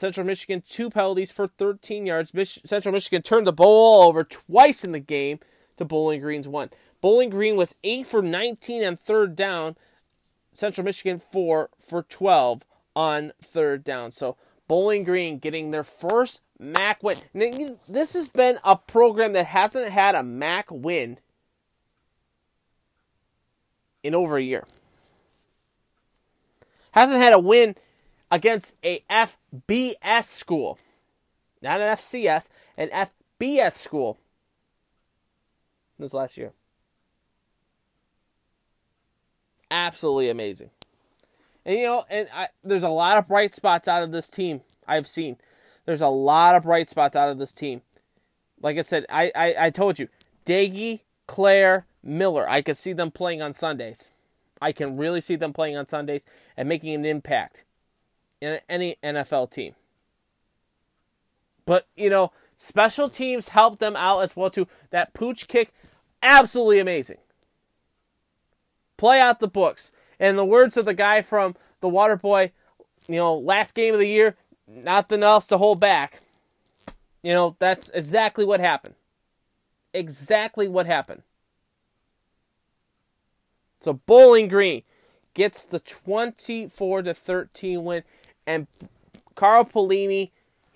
Central 0.00 0.26
Michigan, 0.26 0.62
two 0.66 0.88
penalties 0.88 1.30
for 1.30 1.46
13 1.46 2.06
yards. 2.06 2.32
Mich- 2.32 2.60
Central 2.64 2.92
Michigan 2.92 3.20
turned 3.20 3.46
the 3.46 3.52
ball 3.52 4.08
over 4.08 4.22
twice 4.22 4.82
in 4.82 4.92
the 4.92 4.98
game 4.98 5.38
to 5.76 5.84
Bowling 5.84 6.22
Green's 6.22 6.48
one. 6.48 6.70
Bowling 7.02 7.28
Green 7.28 7.54
was 7.54 7.74
8 7.84 8.06
for 8.06 8.22
19 8.22 8.82
on 8.82 8.96
third 8.96 9.36
down. 9.36 9.76
Central 10.54 10.86
Michigan 10.86 11.20
4 11.30 11.68
for 11.78 12.02
12 12.02 12.64
on 12.96 13.32
third 13.42 13.84
down. 13.84 14.10
So 14.10 14.36
Bowling 14.66 15.04
Green 15.04 15.38
getting 15.38 15.70
their 15.70 15.84
first 15.84 16.40
MAC 16.58 17.02
win. 17.02 17.18
This 17.88 18.14
has 18.14 18.30
been 18.30 18.58
a 18.64 18.76
program 18.76 19.32
that 19.34 19.46
hasn't 19.46 19.90
had 19.90 20.14
a 20.14 20.22
MAC 20.22 20.70
win 20.70 21.18
in 24.02 24.14
over 24.14 24.38
a 24.38 24.42
year. 24.42 24.64
Hasn't 26.92 27.20
had 27.20 27.34
a 27.34 27.38
win 27.38 27.76
against 28.30 28.74
a 28.84 29.02
FBS 29.10 30.24
school. 30.24 30.78
Not 31.62 31.80
an 31.80 31.96
FCS, 31.96 32.48
an 32.76 33.08
FBS 33.40 33.72
school 33.72 34.18
this 35.98 36.14
last 36.14 36.36
year. 36.36 36.52
Absolutely 39.70 40.30
amazing. 40.30 40.70
And 41.64 41.76
you 41.76 41.84
know, 41.84 42.04
and 42.08 42.28
I, 42.34 42.48
there's 42.64 42.82
a 42.82 42.88
lot 42.88 43.18
of 43.18 43.28
bright 43.28 43.54
spots 43.54 43.86
out 43.86 44.02
of 44.02 44.10
this 44.10 44.30
team 44.30 44.62
I've 44.86 45.06
seen. 45.06 45.36
There's 45.84 46.00
a 46.00 46.08
lot 46.08 46.56
of 46.56 46.62
bright 46.64 46.88
spots 46.88 47.14
out 47.14 47.28
of 47.28 47.38
this 47.38 47.52
team. 47.52 47.82
Like 48.62 48.78
I 48.78 48.82
said, 48.82 49.06
I, 49.08 49.30
I, 49.34 49.54
I 49.66 49.70
told 49.70 49.98
you, 49.98 50.08
Doege, 50.44 51.00
Clair, 51.26 51.86
Miller, 52.02 52.48
I 52.48 52.62
could 52.62 52.76
see 52.76 52.92
them 52.92 53.10
playing 53.10 53.42
on 53.42 53.52
Sundays. 53.52 54.10
I 54.60 54.72
can 54.72 54.96
really 54.96 55.20
see 55.20 55.36
them 55.36 55.52
playing 55.52 55.76
on 55.76 55.86
Sundays 55.86 56.24
and 56.56 56.68
making 56.68 56.94
an 56.94 57.04
impact 57.04 57.64
in 58.40 58.60
any 58.68 58.96
NFL 59.02 59.50
team. 59.50 59.74
But, 61.66 61.86
you 61.96 62.10
know, 62.10 62.32
special 62.56 63.08
teams 63.08 63.48
help 63.48 63.78
them 63.78 63.96
out 63.96 64.20
as 64.20 64.34
well 64.34 64.50
too. 64.50 64.66
That 64.90 65.14
pooch 65.14 65.48
kick, 65.48 65.72
absolutely 66.22 66.78
amazing. 66.78 67.18
Play 68.96 69.20
out 69.20 69.40
the 69.40 69.48
books. 69.48 69.92
And 70.18 70.38
the 70.38 70.44
words 70.44 70.76
of 70.76 70.84
the 70.84 70.94
guy 70.94 71.22
from 71.22 71.54
the 71.80 71.88
Water 71.88 72.16
Boy, 72.16 72.52
you 73.08 73.16
know, 73.16 73.34
last 73.34 73.74
game 73.74 73.94
of 73.94 74.00
the 74.00 74.08
year, 74.08 74.34
nothing 74.66 75.22
else 75.22 75.46
to 75.48 75.58
hold 75.58 75.80
back. 75.80 76.20
You 77.22 77.32
know, 77.32 77.56
that's 77.58 77.88
exactly 77.90 78.44
what 78.44 78.60
happened. 78.60 78.94
Exactly 79.94 80.68
what 80.68 80.86
happened. 80.86 81.22
So 83.80 83.94
Bowling 83.94 84.48
Green 84.48 84.82
gets 85.32 85.64
the 85.64 85.80
24 85.80 87.02
to 87.02 87.14
13 87.14 87.84
win 87.84 88.02
and 88.46 88.66
Carl 89.34 89.64
Pelini 89.64 90.30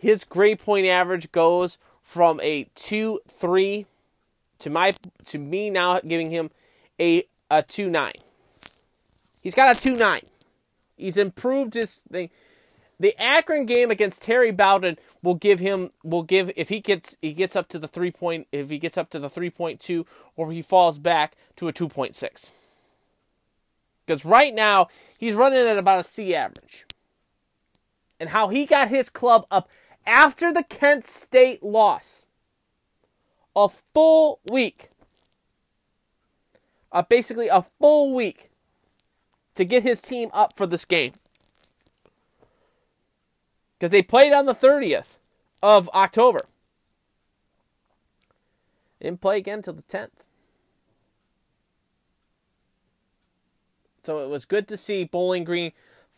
his 0.05 0.23
grade 0.25 0.59
point 0.59 0.87
average 0.87 1.33
goes 1.33 1.79
from 2.03 2.39
a 2.43 2.67
2-3 2.77 3.87
to 4.59 4.71
my 4.71 4.93
to 5.25 5.39
me 5.39 5.71
now 5.71 5.99
giving 6.01 6.31
him 6.31 6.51
a 7.01 7.25
a 7.51 7.63
2-9. 7.63 8.11
He's 9.43 9.55
got 9.55 9.75
a 9.75 9.79
2-9. 9.79 10.25
He's 10.97 11.17
improved 11.17 11.75
his 11.75 12.01
thing. 12.11 12.31
The 13.01 13.19
Akron 13.19 13.67
game 13.67 13.91
against 13.91 14.23
Terry 14.23 14.51
Bowden 14.51 14.99
will 15.23 15.35
give 15.35 15.59
him 15.59 15.91
will 16.03 16.23
give 16.23 16.53
if 16.55 16.69
he 16.69 16.81
gets 16.81 17.17
he 17.23 17.33
gets 17.33 17.57
up 17.57 17.69
to 17.69 17.79
the 17.79 17.89
three 17.89 18.11
point 18.11 18.47
if 18.53 18.71
he 18.71 18.79
gets 18.79 18.99
up 18.99 19.11
to 19.11 19.19
the 19.19 19.31
three 19.31 19.51
point 19.51 19.81
two 19.81 20.05
or 20.37 20.53
he 20.53 20.63
falls 20.63 20.99
back 20.99 21.35
to 21.57 21.67
a 21.67 21.73
two 21.73 21.89
point 21.89 22.15
six. 22.15 22.53
Because 24.07 24.25
right 24.25 24.55
now, 24.55 24.87
he's 25.17 25.35
running 25.35 25.67
at 25.67 25.79
about 25.79 26.01
a 26.01 26.05
C 26.05 26.35
average. 26.35 26.85
And 28.19 28.31
how 28.31 28.49
he 28.49 28.67
got 28.67 28.89
his 28.89 29.09
club 29.09 29.47
up 29.51 29.69
after 30.07 30.53
the 30.53 30.63
Kent 30.63 31.05
State 31.05 31.63
loss. 31.63 32.27
A 33.57 33.69
full 33.93 34.41
week. 34.51 34.89
Uh, 36.91 37.03
basically, 37.03 37.49
a 37.49 37.65
full 37.81 38.15
week 38.15 38.51
to 39.55 39.65
get 39.65 39.83
his 39.83 40.03
team 40.03 40.31
up 40.33 40.57
for 40.57 40.67
this 40.67 40.85
game. 40.85 41.13
Because 43.73 43.91
they 43.91 44.03
played 44.03 44.33
on 44.33 44.47
the 44.47 44.55
30th 44.55 45.13
of 45.63 45.89
October. 45.91 46.41
didn't 49.01 49.21
play 49.21 49.39
again 49.39 49.59
until 49.59 49.75
the 49.75 49.83
10th. 49.83 50.11
So 54.05 54.19
it 54.21 54.29
was 54.29 54.45
good 54.45 54.69
to 54.69 54.77
see 54.77 55.05
Bowling 55.05 55.45
Green 55.45 55.73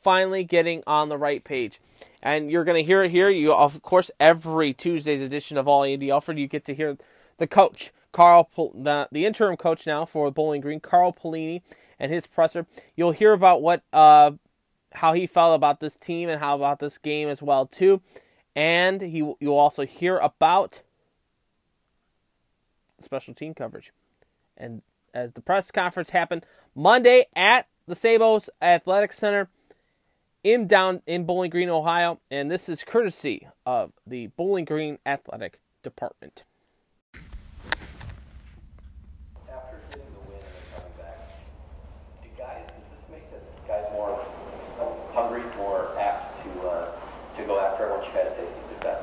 finally 0.06 0.44
getting 0.44 0.84
on 0.86 1.08
the 1.08 1.18
right 1.18 1.42
page. 1.42 1.80
And 2.22 2.48
you're 2.48 2.62
going 2.62 2.80
to 2.80 2.86
hear 2.86 3.02
it 3.02 3.10
here. 3.10 3.28
You, 3.28 3.52
of 3.52 3.82
course, 3.82 4.08
every 4.20 4.72
Tuesday's 4.72 5.20
edition 5.20 5.58
of 5.58 5.66
All 5.66 5.82
Andy 5.82 6.12
Alford, 6.12 6.38
you 6.38 6.46
get 6.46 6.64
to 6.66 6.74
hear 6.76 6.96
the 7.38 7.48
coach, 7.48 7.90
Carl, 8.12 8.48
the, 8.56 9.08
the 9.10 9.26
interim 9.26 9.56
coach 9.56 9.84
now 9.84 10.04
for 10.04 10.30
Bowling 10.30 10.60
Green, 10.60 10.78
Carl 10.78 11.12
Pelini, 11.12 11.62
and 11.98 12.12
his 12.12 12.24
presser. 12.24 12.66
You'll 12.94 13.10
hear 13.10 13.32
about 13.32 13.62
what, 13.62 13.82
uh, 13.92 14.30
how 14.92 15.12
he 15.12 15.26
felt 15.26 15.56
about 15.56 15.80
this 15.80 15.96
team 15.96 16.28
and 16.28 16.38
how 16.38 16.54
about 16.54 16.78
this 16.78 16.98
game 16.98 17.28
as 17.28 17.42
well 17.42 17.66
too. 17.66 18.00
And 18.54 19.00
he, 19.00 19.18
you'll 19.40 19.58
also 19.58 19.84
hear 19.84 20.18
about 20.18 20.82
special 23.00 23.34
team 23.34 23.54
coverage. 23.54 23.92
And 24.56 24.82
as 25.12 25.32
the 25.32 25.42
press 25.42 25.72
conference 25.72 26.10
happened 26.10 26.46
Monday 26.76 27.24
at 27.34 27.66
the 27.88 27.96
Sebo's 27.96 28.48
Athletic 28.62 29.12
Center 29.12 29.48
in 30.46 30.68
down 30.68 31.02
in 31.08 31.24
Bowling 31.24 31.50
Green, 31.50 31.68
Ohio, 31.68 32.20
and 32.30 32.48
this 32.48 32.68
is 32.68 32.84
courtesy 32.84 33.48
of 33.66 33.90
the 34.06 34.28
Bowling 34.28 34.64
Green 34.64 34.96
Athletic 35.04 35.58
Department. 35.82 36.44
After 39.52 39.80
getting 39.90 40.04
the 40.04 40.30
win 40.30 40.38
and 40.38 40.76
coming 40.76 40.92
back, 40.98 41.18
do 42.22 42.28
guys 42.38 42.62
does 42.68 42.76
this 42.96 43.10
make 43.10 43.24
guys 43.66 43.86
more 43.90 44.24
hungry, 45.12 45.42
more 45.56 45.98
apt 45.98 46.40
to 46.44 46.68
uh, 46.68 46.92
go 47.44 47.58
after 47.58 47.90
once 47.90 48.06
you've 48.06 48.14
had 48.14 48.28
a 48.28 48.36
taste 48.36 48.52
of 48.62 48.68
success? 48.68 49.02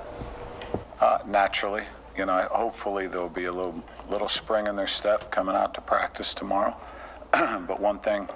Uh, 1.02 1.18
naturally, 1.26 1.84
you 2.18 2.26
know, 2.26 2.48
hopefully 2.52 3.08
there'll 3.08 3.28
be 3.28 3.46
a 3.46 3.52
little 3.52 3.84
little 4.10 4.30
spring 4.30 4.68
in 4.68 4.78
their 4.78 4.88
step 4.88 5.30
coming 5.30 5.58
out 5.58 5.74
to 5.74 5.82
practice 5.82 6.34
tomorrow. 6.34 6.74
but 7.32 7.82
one 7.82 8.00
thing 8.00 8.30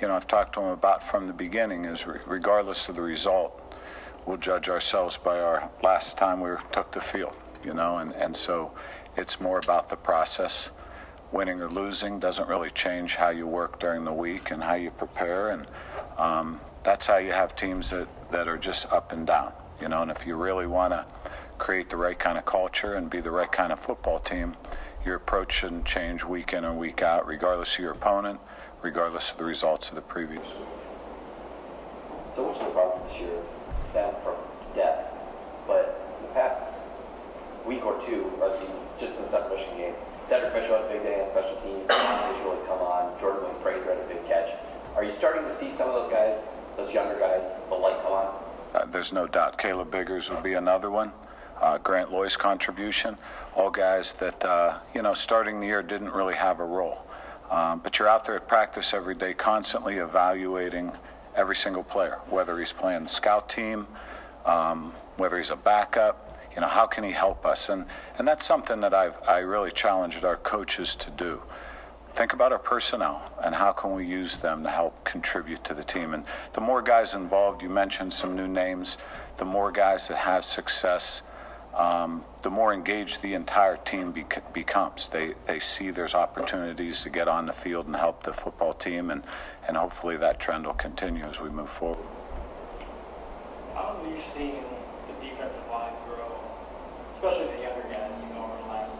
you 0.00 0.08
know, 0.08 0.14
I've 0.14 0.26
talked 0.26 0.54
to 0.54 0.60
him 0.60 0.68
about 0.68 1.08
from 1.08 1.26
the 1.26 1.32
beginning 1.32 1.84
is 1.84 2.06
re- 2.06 2.20
regardless 2.26 2.88
of 2.88 2.94
the 2.94 3.02
result, 3.02 3.74
we'll 4.26 4.36
judge 4.36 4.68
ourselves 4.68 5.16
by 5.16 5.40
our 5.40 5.70
last 5.82 6.16
time 6.16 6.40
we 6.40 6.50
took 6.72 6.92
the 6.92 7.00
field, 7.00 7.36
you 7.64 7.74
know, 7.74 7.98
and, 7.98 8.12
and 8.12 8.36
so 8.36 8.72
it's 9.16 9.40
more 9.40 9.58
about 9.58 9.88
the 9.88 9.96
process. 9.96 10.70
Winning 11.32 11.60
or 11.60 11.68
losing 11.68 12.18
doesn't 12.18 12.48
really 12.48 12.70
change 12.70 13.14
how 13.14 13.28
you 13.28 13.46
work 13.46 13.78
during 13.78 14.04
the 14.04 14.12
week 14.12 14.50
and 14.50 14.62
how 14.62 14.74
you 14.74 14.90
prepare, 14.90 15.50
and 15.50 15.66
um, 16.16 16.60
that's 16.84 17.06
how 17.06 17.18
you 17.18 17.32
have 17.32 17.54
teams 17.54 17.90
that, 17.90 18.08
that 18.30 18.48
are 18.48 18.56
just 18.56 18.90
up 18.92 19.12
and 19.12 19.26
down, 19.26 19.52
you 19.80 19.88
know, 19.88 20.02
and 20.02 20.10
if 20.10 20.26
you 20.26 20.36
really 20.36 20.66
want 20.66 20.92
to 20.92 21.04
create 21.58 21.90
the 21.90 21.96
right 21.96 22.18
kind 22.18 22.38
of 22.38 22.46
culture 22.46 22.94
and 22.94 23.10
be 23.10 23.20
the 23.20 23.30
right 23.30 23.50
kind 23.50 23.72
of 23.72 23.80
football 23.80 24.20
team, 24.20 24.56
your 25.04 25.16
approach 25.16 25.52
shouldn't 25.52 25.84
change 25.84 26.24
week 26.24 26.52
in 26.52 26.64
and 26.64 26.78
week 26.78 27.02
out, 27.02 27.26
regardless 27.26 27.74
of 27.74 27.80
your 27.80 27.92
opponent 27.92 28.40
regardless 28.82 29.30
of 29.30 29.38
the 29.38 29.44
results 29.44 29.88
of 29.88 29.94
the 29.94 30.02
previous. 30.02 30.46
So 32.34 32.44
what's 32.44 32.58
the 32.58 32.66
problem 32.66 33.02
the 33.08 33.18
year 33.18 33.42
stem 33.90 34.14
from 34.22 34.36
death, 34.74 35.12
But 35.66 36.00
in 36.20 36.28
the 36.28 36.34
past 36.34 36.62
week 37.66 37.84
or 37.84 38.00
two, 38.06 38.30
or 38.40 38.50
the, 38.50 38.66
just 39.00 39.16
in 39.18 39.24
the 39.24 39.30
Central 39.30 39.56
Michigan 39.56 39.78
game, 39.78 39.94
Cedric 40.28 40.52
Mitchell 40.54 40.76
had 40.76 40.84
a 40.84 40.92
big 40.92 41.02
day 41.02 41.24
on 41.24 41.30
special 41.30 41.56
teams. 41.62 41.86
Devontae's 41.88 42.44
really 42.44 42.66
come 42.66 42.78
on. 42.78 43.18
Jordan 43.18 43.44
Wayne 43.44 43.62
Fraser 43.62 43.94
had 43.94 44.04
a 44.04 44.08
big 44.08 44.26
catch. 44.28 44.54
Are 44.94 45.04
you 45.04 45.12
starting 45.12 45.44
to 45.44 45.58
see 45.58 45.74
some 45.76 45.88
of 45.88 45.94
those 45.94 46.12
guys, 46.12 46.38
those 46.76 46.92
younger 46.92 47.18
guys, 47.18 47.42
the 47.68 47.74
light 47.74 48.00
come 48.02 48.12
on? 48.12 48.34
Uh, 48.74 48.84
there's 48.86 49.12
no 49.12 49.26
doubt. 49.26 49.58
Caleb 49.58 49.90
Biggers 49.90 50.30
would 50.30 50.42
be 50.42 50.54
another 50.54 50.90
one. 50.90 51.12
Uh, 51.60 51.78
Grant 51.78 52.12
Loy's 52.12 52.36
contribution, 52.36 53.18
all 53.56 53.70
guys 53.70 54.14
that, 54.20 54.44
uh, 54.44 54.78
you 54.94 55.02
know, 55.02 55.14
starting 55.14 55.60
the 55.60 55.66
year 55.66 55.82
didn't 55.82 56.12
really 56.12 56.34
have 56.34 56.60
a 56.60 56.64
role. 56.64 57.04
Um, 57.50 57.80
but 57.82 57.98
you're 57.98 58.08
out 58.08 58.24
there 58.24 58.36
at 58.36 58.46
practice 58.46 58.92
every 58.92 59.14
day, 59.14 59.32
constantly 59.32 59.96
evaluating 59.96 60.92
every 61.34 61.56
single 61.56 61.82
player, 61.82 62.18
whether 62.28 62.58
he's 62.58 62.72
playing 62.72 63.04
the 63.04 63.08
scout 63.08 63.48
team, 63.48 63.86
um, 64.44 64.92
whether 65.16 65.38
he's 65.38 65.50
a 65.50 65.56
backup. 65.56 66.24
You 66.54 66.60
know, 66.60 66.66
how 66.68 66.86
can 66.86 67.04
he 67.04 67.12
help 67.12 67.46
us? 67.46 67.68
And 67.68 67.86
and 68.18 68.26
that's 68.26 68.44
something 68.44 68.80
that 68.80 68.92
I've 68.92 69.16
I 69.26 69.38
really 69.38 69.70
challenged 69.70 70.24
our 70.24 70.36
coaches 70.36 70.96
to 70.96 71.10
do. 71.10 71.40
Think 72.14 72.32
about 72.32 72.52
our 72.52 72.58
personnel 72.58 73.22
and 73.44 73.54
how 73.54 73.70
can 73.70 73.94
we 73.94 74.04
use 74.04 74.38
them 74.38 74.64
to 74.64 74.70
help 74.70 75.04
contribute 75.04 75.62
to 75.64 75.74
the 75.74 75.84
team. 75.84 76.14
And 76.14 76.24
the 76.52 76.60
more 76.60 76.82
guys 76.82 77.14
involved, 77.14 77.62
you 77.62 77.68
mentioned 77.68 78.12
some 78.12 78.34
new 78.34 78.48
names. 78.48 78.98
The 79.36 79.44
more 79.44 79.70
guys 79.70 80.08
that 80.08 80.16
have 80.16 80.44
success, 80.44 81.22
um, 81.78 82.24
the 82.42 82.50
more 82.50 82.74
engaged 82.74 83.22
the 83.22 83.34
entire 83.34 83.76
team 83.76 84.10
bec- 84.10 84.52
becomes. 84.52 85.08
They 85.08 85.34
they 85.46 85.60
see 85.60 85.90
there's 85.90 86.14
opportunities 86.14 87.02
to 87.04 87.10
get 87.10 87.28
on 87.28 87.46
the 87.46 87.52
field 87.52 87.86
and 87.86 87.94
help 87.94 88.24
the 88.24 88.32
football 88.32 88.74
team, 88.74 89.10
and 89.10 89.22
and 89.66 89.76
hopefully 89.76 90.16
that 90.16 90.40
trend 90.40 90.66
will 90.66 90.74
continue 90.74 91.24
as 91.24 91.40
we 91.40 91.48
move 91.48 91.70
forward. 91.70 92.06
How 93.74 93.96
have 93.96 94.12
you 94.12 94.20
seen 94.34 94.56
the 95.06 95.24
defensive 95.24 95.62
line 95.70 95.92
grow, 96.04 96.40
especially 97.14 97.46
the 97.56 97.62
younger 97.62 97.86
guys, 97.92 98.20
you 98.22 98.34
know, 98.34 98.44
over 98.44 98.62
the 98.62 98.68
last 98.68 98.92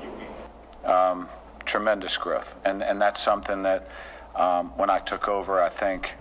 few 0.00 0.10
weeks? 0.12 0.84
Um, 0.84 1.28
tremendous 1.64 2.16
growth, 2.16 2.54
and 2.64 2.84
and 2.84 3.02
that's 3.02 3.20
something 3.20 3.62
that 3.64 3.88
um, 4.36 4.68
when 4.76 4.90
I 4.90 5.00
took 5.00 5.26
over, 5.28 5.60
I 5.60 5.68
think, 5.68 6.14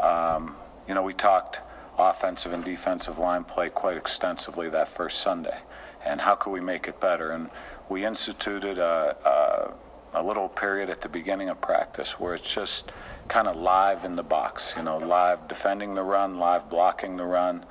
um, 0.00 0.54
you 0.86 0.94
know, 0.94 1.02
we 1.02 1.12
talked 1.12 1.60
offensive 1.98 2.52
and 2.52 2.64
defensive 2.64 3.18
line 3.18 3.44
play 3.44 3.68
quite 3.68 3.96
extensively 3.96 4.70
that 4.70 4.88
first 4.88 5.20
Sunday, 5.20 5.58
and 6.04 6.20
how 6.20 6.34
could 6.34 6.50
we 6.50 6.60
make 6.60 6.88
it 6.88 7.00
better? 7.00 7.32
And 7.32 7.50
we 7.88 8.04
instituted 8.04 8.78
a, 8.78 9.74
a, 10.14 10.20
a 10.20 10.22
little 10.22 10.48
period 10.48 10.90
at 10.90 11.00
the 11.00 11.08
beginning 11.08 11.48
of 11.48 11.60
practice 11.60 12.18
where 12.20 12.34
it's 12.34 12.54
just 12.54 12.92
kind 13.28 13.48
of 13.48 13.56
live 13.56 14.04
in 14.04 14.16
the 14.16 14.22
box, 14.22 14.74
you 14.76 14.82
know, 14.82 14.98
live 14.98 15.48
defending 15.48 15.94
the 15.94 16.02
run, 16.02 16.38
live 16.38 16.70
blocking 16.70 17.16
the 17.16 17.24
run, 17.24 17.64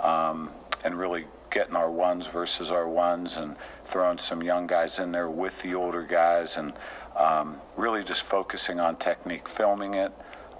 um, 0.00 0.50
and 0.82 0.98
really 0.98 1.26
getting 1.50 1.76
our 1.76 1.90
ones 1.90 2.26
versus 2.26 2.72
our 2.72 2.88
ones 2.88 3.36
and 3.36 3.54
throwing 3.86 4.18
some 4.18 4.42
young 4.42 4.66
guys 4.66 4.98
in 4.98 5.12
there 5.12 5.30
with 5.30 5.60
the 5.62 5.74
older 5.74 6.02
guys 6.02 6.56
and 6.56 6.72
um, 7.16 7.60
really 7.76 8.02
just 8.02 8.22
focusing 8.22 8.80
on 8.80 8.96
technique, 8.96 9.48
filming 9.48 9.94
it. 9.94 10.12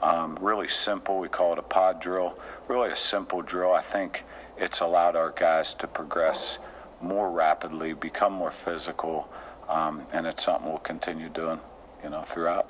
Um, 0.05 0.37
really 0.39 0.69
simple. 0.69 1.19
We 1.19 1.29
call 1.29 1.55
it 1.55 1.59
a 1.59 1.63
pod 1.63 1.99
drill. 1.99 2.39
Really 2.69 2.91
a 2.91 2.97
simple 2.97 3.41
drill. 3.41 3.73
I 3.73 3.81
think 3.81 4.25
it's 4.59 4.81
allowed 4.81 5.17
our 5.17 5.31
guys 5.31 5.73
to 5.75 5.87
progress 5.87 6.59
more 7.01 7.31
rapidly, 7.31 7.95
become 7.95 8.35
more 8.35 8.51
physical, 8.51 9.27
um, 9.67 10.07
and 10.13 10.27
it's 10.27 10.45
something 10.45 10.69
we'll 10.69 10.79
continue 10.81 11.31
doing, 11.31 11.59
you 12.03 12.11
know, 12.11 12.21
throughout. 12.21 12.69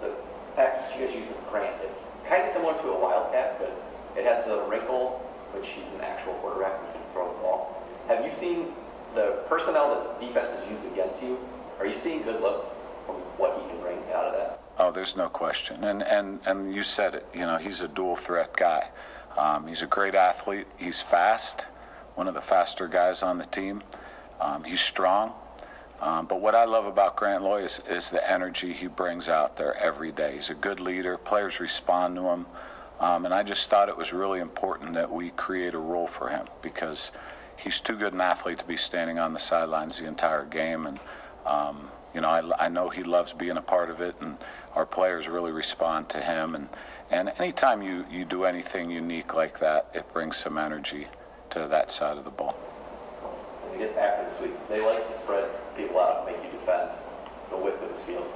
The 0.00 0.12
package 0.56 0.98
you 0.98 1.06
guys 1.06 1.14
use 1.14 1.28
with 1.28 1.48
Grant, 1.48 1.80
it's 1.84 2.00
kind 2.28 2.42
of 2.48 2.52
similar 2.52 2.74
to 2.82 2.88
a 2.88 2.98
Wildcat, 2.98 3.60
but 3.60 3.70
it 4.18 4.24
has 4.24 4.44
the 4.44 4.60
wrinkle, 4.62 5.20
which 5.54 5.68
he's 5.68 5.86
an 5.94 6.00
actual 6.00 6.34
quarterback 6.34 6.80
who 6.80 6.98
can 6.98 7.12
throw 7.12 7.32
the 7.32 7.38
ball. 7.38 7.80
Have 8.08 8.24
you 8.24 8.32
seen 8.40 8.74
the 9.14 9.44
personnel 9.48 9.94
that 9.94 10.20
defense 10.20 10.50
defenses 10.50 10.82
use 10.82 10.92
against 10.92 11.22
you? 11.22 11.38
Are 11.78 11.86
you 11.86 11.94
seeing 12.02 12.22
good 12.22 12.40
looks 12.40 12.66
from 13.06 13.16
what 13.38 13.62
he 13.62 13.68
can 13.68 13.80
bring 13.80 13.98
out 14.12 14.24
of 14.24 14.32
that? 14.32 14.61
Oh, 14.78 14.90
there's 14.90 15.16
no 15.16 15.28
question. 15.28 15.84
And 15.84 16.02
and 16.02 16.40
and 16.46 16.74
you 16.74 16.82
said 16.82 17.14
it. 17.14 17.26
You 17.34 17.40
know, 17.40 17.58
he's 17.58 17.82
a 17.82 17.88
dual 17.88 18.16
threat 18.16 18.56
guy. 18.56 18.88
Um, 19.36 19.66
he's 19.66 19.82
a 19.82 19.86
great 19.86 20.14
athlete. 20.14 20.66
He's 20.76 21.00
fast, 21.00 21.66
one 22.14 22.28
of 22.28 22.34
the 22.34 22.40
faster 22.40 22.86
guys 22.88 23.22
on 23.22 23.38
the 23.38 23.46
team. 23.46 23.82
Um, 24.40 24.64
he's 24.64 24.80
strong. 24.80 25.32
Um, 26.00 26.26
but 26.26 26.40
what 26.40 26.56
I 26.56 26.64
love 26.64 26.86
about 26.86 27.14
Grant 27.16 27.44
Loy 27.44 27.64
is, 27.64 27.80
is 27.88 28.10
the 28.10 28.28
energy 28.28 28.72
he 28.72 28.88
brings 28.88 29.28
out 29.28 29.56
there 29.56 29.76
every 29.76 30.10
day. 30.10 30.34
He's 30.34 30.50
a 30.50 30.54
good 30.54 30.80
leader. 30.80 31.16
Players 31.16 31.60
respond 31.60 32.16
to 32.16 32.22
him. 32.22 32.46
Um, 32.98 33.24
and 33.24 33.32
I 33.32 33.42
just 33.42 33.70
thought 33.70 33.88
it 33.88 33.96
was 33.96 34.12
really 34.12 34.40
important 34.40 34.94
that 34.94 35.10
we 35.10 35.30
create 35.30 35.74
a 35.74 35.78
role 35.78 36.08
for 36.08 36.28
him 36.28 36.46
because 36.60 37.12
he's 37.56 37.80
too 37.80 37.96
good 37.96 38.12
an 38.12 38.20
athlete 38.20 38.58
to 38.58 38.64
be 38.64 38.76
standing 38.76 39.18
on 39.18 39.32
the 39.32 39.38
sidelines 39.38 39.98
the 39.98 40.06
entire 40.06 40.44
game. 40.44 40.86
And 40.86 41.00
um, 41.46 41.88
you 42.14 42.20
know, 42.20 42.28
I, 42.28 42.66
I 42.66 42.68
know 42.68 42.88
he 42.88 43.02
loves 43.02 43.32
being 43.32 43.56
a 43.56 43.62
part 43.62 43.90
of 43.90 44.00
it, 44.00 44.14
and 44.20 44.36
our 44.74 44.86
players 44.86 45.28
really 45.28 45.52
respond 45.52 46.08
to 46.10 46.20
him. 46.20 46.54
And, 46.54 46.68
and 47.10 47.32
anytime 47.38 47.82
you, 47.82 48.04
you 48.10 48.24
do 48.24 48.44
anything 48.44 48.90
unique 48.90 49.34
like 49.34 49.58
that, 49.60 49.90
it 49.94 50.12
brings 50.12 50.36
some 50.36 50.58
energy 50.58 51.06
to 51.50 51.66
that 51.68 51.90
side 51.90 52.18
of 52.18 52.24
the 52.24 52.30
ball. 52.30 52.52
When 52.52 53.80
it 53.80 53.86
gets 53.86 53.98
after 53.98 54.30
this 54.30 54.40
week, 54.40 54.68
they 54.68 54.84
like 54.84 55.10
to 55.10 55.18
spread 55.20 55.50
people 55.76 56.00
out 56.00 56.26
and 56.26 56.36
make 56.36 56.44
you 56.44 56.58
defend 56.58 56.90
the 57.50 57.56
width 57.56 57.82
of 57.82 57.88
the 57.88 58.04
field. 58.04 58.26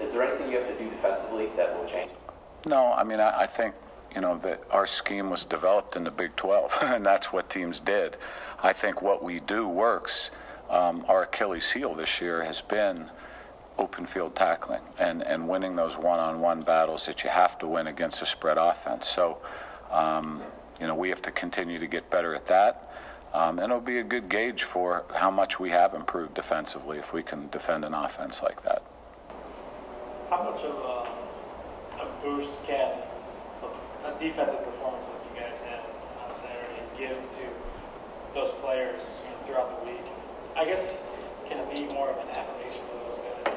Is 0.00 0.12
there 0.12 0.22
anything 0.22 0.50
you 0.50 0.58
have 0.58 0.68
to 0.68 0.84
do 0.84 0.90
defensively 0.90 1.48
that 1.56 1.76
will 1.76 1.88
change? 1.88 2.10
No, 2.66 2.92
I 2.92 3.02
mean, 3.04 3.20
I, 3.20 3.42
I 3.42 3.46
think, 3.46 3.74
you 4.14 4.20
know, 4.20 4.38
that 4.38 4.62
our 4.70 4.86
scheme 4.86 5.30
was 5.30 5.44
developed 5.44 5.96
in 5.96 6.04
the 6.04 6.10
Big 6.10 6.34
12, 6.36 6.78
and 6.82 7.04
that's 7.04 7.32
what 7.32 7.50
teams 7.50 7.80
did. 7.80 8.16
I 8.62 8.72
think 8.72 9.02
what 9.02 9.22
we 9.22 9.40
do 9.40 9.66
works. 9.66 10.30
Um, 10.68 11.04
our 11.08 11.22
Achilles 11.22 11.70
heel 11.70 11.94
this 11.94 12.20
year 12.20 12.42
has 12.42 12.60
been 12.60 13.10
open 13.78 14.06
field 14.06 14.34
tackling 14.34 14.80
and, 14.98 15.22
and 15.22 15.48
winning 15.48 15.76
those 15.76 15.96
one-on-one 15.96 16.62
battles 16.62 17.06
that 17.06 17.22
you 17.22 17.30
have 17.30 17.58
to 17.58 17.66
win 17.66 17.86
against 17.86 18.22
a 18.22 18.26
spread 18.26 18.58
offense. 18.58 19.08
So, 19.08 19.38
um, 19.90 20.42
you 20.80 20.86
know, 20.86 20.94
we 20.94 21.08
have 21.10 21.22
to 21.22 21.30
continue 21.30 21.78
to 21.78 21.86
get 21.86 22.10
better 22.10 22.34
at 22.34 22.46
that. 22.46 22.90
Um, 23.32 23.58
and 23.58 23.70
it'll 23.70 23.80
be 23.80 23.98
a 23.98 24.04
good 24.04 24.28
gauge 24.28 24.62
for 24.62 25.04
how 25.14 25.30
much 25.30 25.60
we 25.60 25.70
have 25.70 25.94
improved 25.94 26.34
defensively 26.34 26.98
if 26.98 27.12
we 27.12 27.22
can 27.22 27.48
defend 27.50 27.84
an 27.84 27.92
offense 27.92 28.42
like 28.42 28.62
that. 28.62 28.82
How 30.30 30.42
much 30.42 30.62
of 30.62 30.74
a, 30.74 32.02
a 32.02 32.08
boost 32.22 32.50
can 32.66 32.92
a, 33.62 34.08
a 34.08 34.18
defensive 34.18 34.64
performance 34.64 35.04
like 35.04 35.34
you 35.34 35.40
guys 35.40 35.58
had 35.68 35.80
on 36.24 36.34
Saturday 36.36 36.82
give 36.98 37.16
to 37.16 38.34
those 38.34 38.52
players 38.62 39.02
you 39.24 39.30
know, 39.30 39.36
throughout 39.46 39.84
the 39.84 39.92
week? 39.92 40.15
I 40.56 40.64
guess 40.64 40.80
can 41.46 41.58
it 41.58 41.74
be 41.74 41.94
more 41.94 42.08
of 42.08 42.16
an 42.16 42.34
affirmation 42.34 42.80
for 42.90 43.10
those 43.10 43.18
guys? 43.44 43.54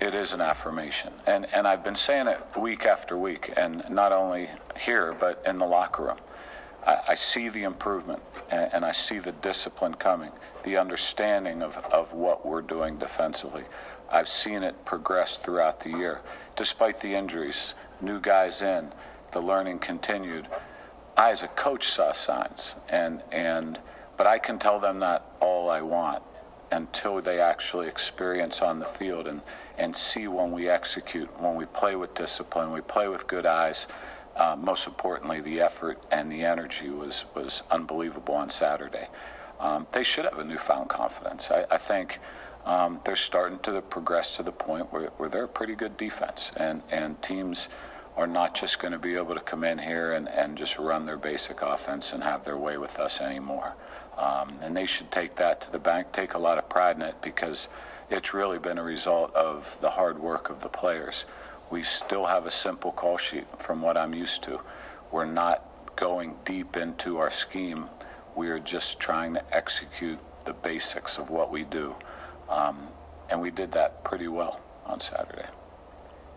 It 0.00 0.14
is 0.14 0.32
an 0.32 0.40
affirmation, 0.40 1.12
and 1.24 1.46
and 1.54 1.68
I've 1.68 1.84
been 1.84 1.94
saying 1.94 2.26
it 2.26 2.40
week 2.58 2.84
after 2.84 3.16
week, 3.16 3.52
and 3.56 3.88
not 3.88 4.10
only 4.10 4.48
here 4.78 5.14
but 5.18 5.40
in 5.46 5.58
the 5.58 5.66
locker 5.66 6.02
room. 6.04 6.18
I, 6.84 6.98
I 7.08 7.14
see 7.14 7.48
the 7.48 7.62
improvement, 7.62 8.22
and, 8.50 8.74
and 8.74 8.84
I 8.84 8.90
see 8.90 9.20
the 9.20 9.32
discipline 9.32 9.94
coming, 9.94 10.32
the 10.64 10.76
understanding 10.76 11.62
of, 11.62 11.76
of 11.76 12.12
what 12.12 12.44
we're 12.44 12.62
doing 12.62 12.98
defensively. 12.98 13.62
I've 14.10 14.28
seen 14.28 14.64
it 14.64 14.84
progress 14.84 15.36
throughout 15.36 15.80
the 15.80 15.90
year, 15.90 16.22
despite 16.56 17.00
the 17.00 17.14
injuries, 17.14 17.74
new 18.00 18.20
guys 18.20 18.62
in, 18.62 18.92
the 19.32 19.40
learning 19.40 19.78
continued. 19.78 20.48
I, 21.16 21.30
as 21.30 21.42
a 21.44 21.48
coach, 21.48 21.88
saw 21.88 22.12
signs, 22.12 22.74
and 22.88 23.22
and 23.30 23.78
but 24.16 24.26
I 24.26 24.38
can 24.38 24.58
tell 24.58 24.78
them 24.78 25.00
that 25.00 25.24
all 25.40 25.70
I 25.70 25.82
want 25.82 26.22
until 26.72 27.20
they 27.20 27.40
actually 27.40 27.88
experience 27.88 28.60
on 28.60 28.78
the 28.78 28.86
field 28.86 29.26
and, 29.26 29.40
and 29.78 29.94
see 29.96 30.26
when 30.26 30.52
we 30.52 30.68
execute, 30.68 31.28
when 31.40 31.54
we 31.54 31.64
play 31.66 31.96
with 31.96 32.14
discipline, 32.14 32.72
we 32.72 32.80
play 32.80 33.08
with 33.08 33.26
good 33.26 33.46
eyes. 33.46 33.86
Uh, 34.34 34.56
most 34.56 34.86
importantly, 34.86 35.40
the 35.40 35.60
effort 35.60 36.02
and 36.10 36.30
the 36.30 36.44
energy 36.44 36.90
was, 36.90 37.24
was 37.34 37.62
unbelievable 37.70 38.34
on 38.34 38.50
Saturday. 38.50 39.08
Um, 39.60 39.86
they 39.92 40.02
should 40.02 40.24
have 40.24 40.38
a 40.38 40.44
newfound 40.44 40.88
confidence. 40.88 41.50
I, 41.50 41.64
I 41.70 41.78
think 41.78 42.18
um, 42.66 43.00
they're 43.04 43.16
starting 43.16 43.58
to 43.60 43.80
progress 43.80 44.36
to 44.36 44.42
the 44.42 44.52
point 44.52 44.92
where, 44.92 45.06
where 45.16 45.28
they're 45.28 45.44
a 45.44 45.48
pretty 45.48 45.74
good 45.74 45.96
defense, 45.96 46.50
and, 46.56 46.82
and 46.90 47.20
teams 47.22 47.68
are 48.16 48.26
not 48.26 48.54
just 48.54 48.78
going 48.78 48.92
to 48.92 48.98
be 48.98 49.14
able 49.14 49.34
to 49.34 49.40
come 49.40 49.62
in 49.62 49.78
here 49.78 50.12
and, 50.14 50.28
and 50.28 50.56
just 50.56 50.78
run 50.78 51.06
their 51.06 51.18
basic 51.18 51.62
offense 51.62 52.12
and 52.12 52.22
have 52.22 52.44
their 52.44 52.56
way 52.56 52.76
with 52.76 52.98
us 52.98 53.20
anymore. 53.20 53.74
Um, 54.16 54.58
and 54.62 54.76
they 54.76 54.86
should 54.86 55.10
take 55.10 55.36
that 55.36 55.60
to 55.62 55.72
the 55.72 55.78
bank, 55.78 56.12
take 56.12 56.34
a 56.34 56.38
lot 56.38 56.58
of 56.58 56.68
pride 56.68 56.96
in 56.96 57.02
it 57.02 57.16
because 57.20 57.68
it's 58.08 58.32
really 58.32 58.58
been 58.58 58.78
a 58.78 58.82
result 58.82 59.34
of 59.34 59.76
the 59.80 59.90
hard 59.90 60.18
work 60.18 60.48
of 60.48 60.62
the 60.62 60.68
players. 60.68 61.24
We 61.70 61.82
still 61.82 62.26
have 62.26 62.46
a 62.46 62.50
simple 62.50 62.92
call 62.92 63.18
sheet 63.18 63.44
from 63.58 63.82
what 63.82 63.96
I'm 63.96 64.14
used 64.14 64.42
to. 64.44 64.60
We're 65.10 65.26
not 65.26 65.96
going 65.96 66.36
deep 66.44 66.76
into 66.76 67.18
our 67.18 67.30
scheme. 67.30 67.86
We 68.36 68.48
are 68.48 68.60
just 68.60 69.00
trying 69.00 69.34
to 69.34 69.54
execute 69.54 70.18
the 70.44 70.52
basics 70.52 71.18
of 71.18 71.28
what 71.30 71.50
we 71.50 71.64
do. 71.64 71.94
Um, 72.48 72.88
and 73.28 73.40
we 73.40 73.50
did 73.50 73.72
that 73.72 74.04
pretty 74.04 74.28
well 74.28 74.60
on 74.86 75.00
Saturday. 75.00 75.46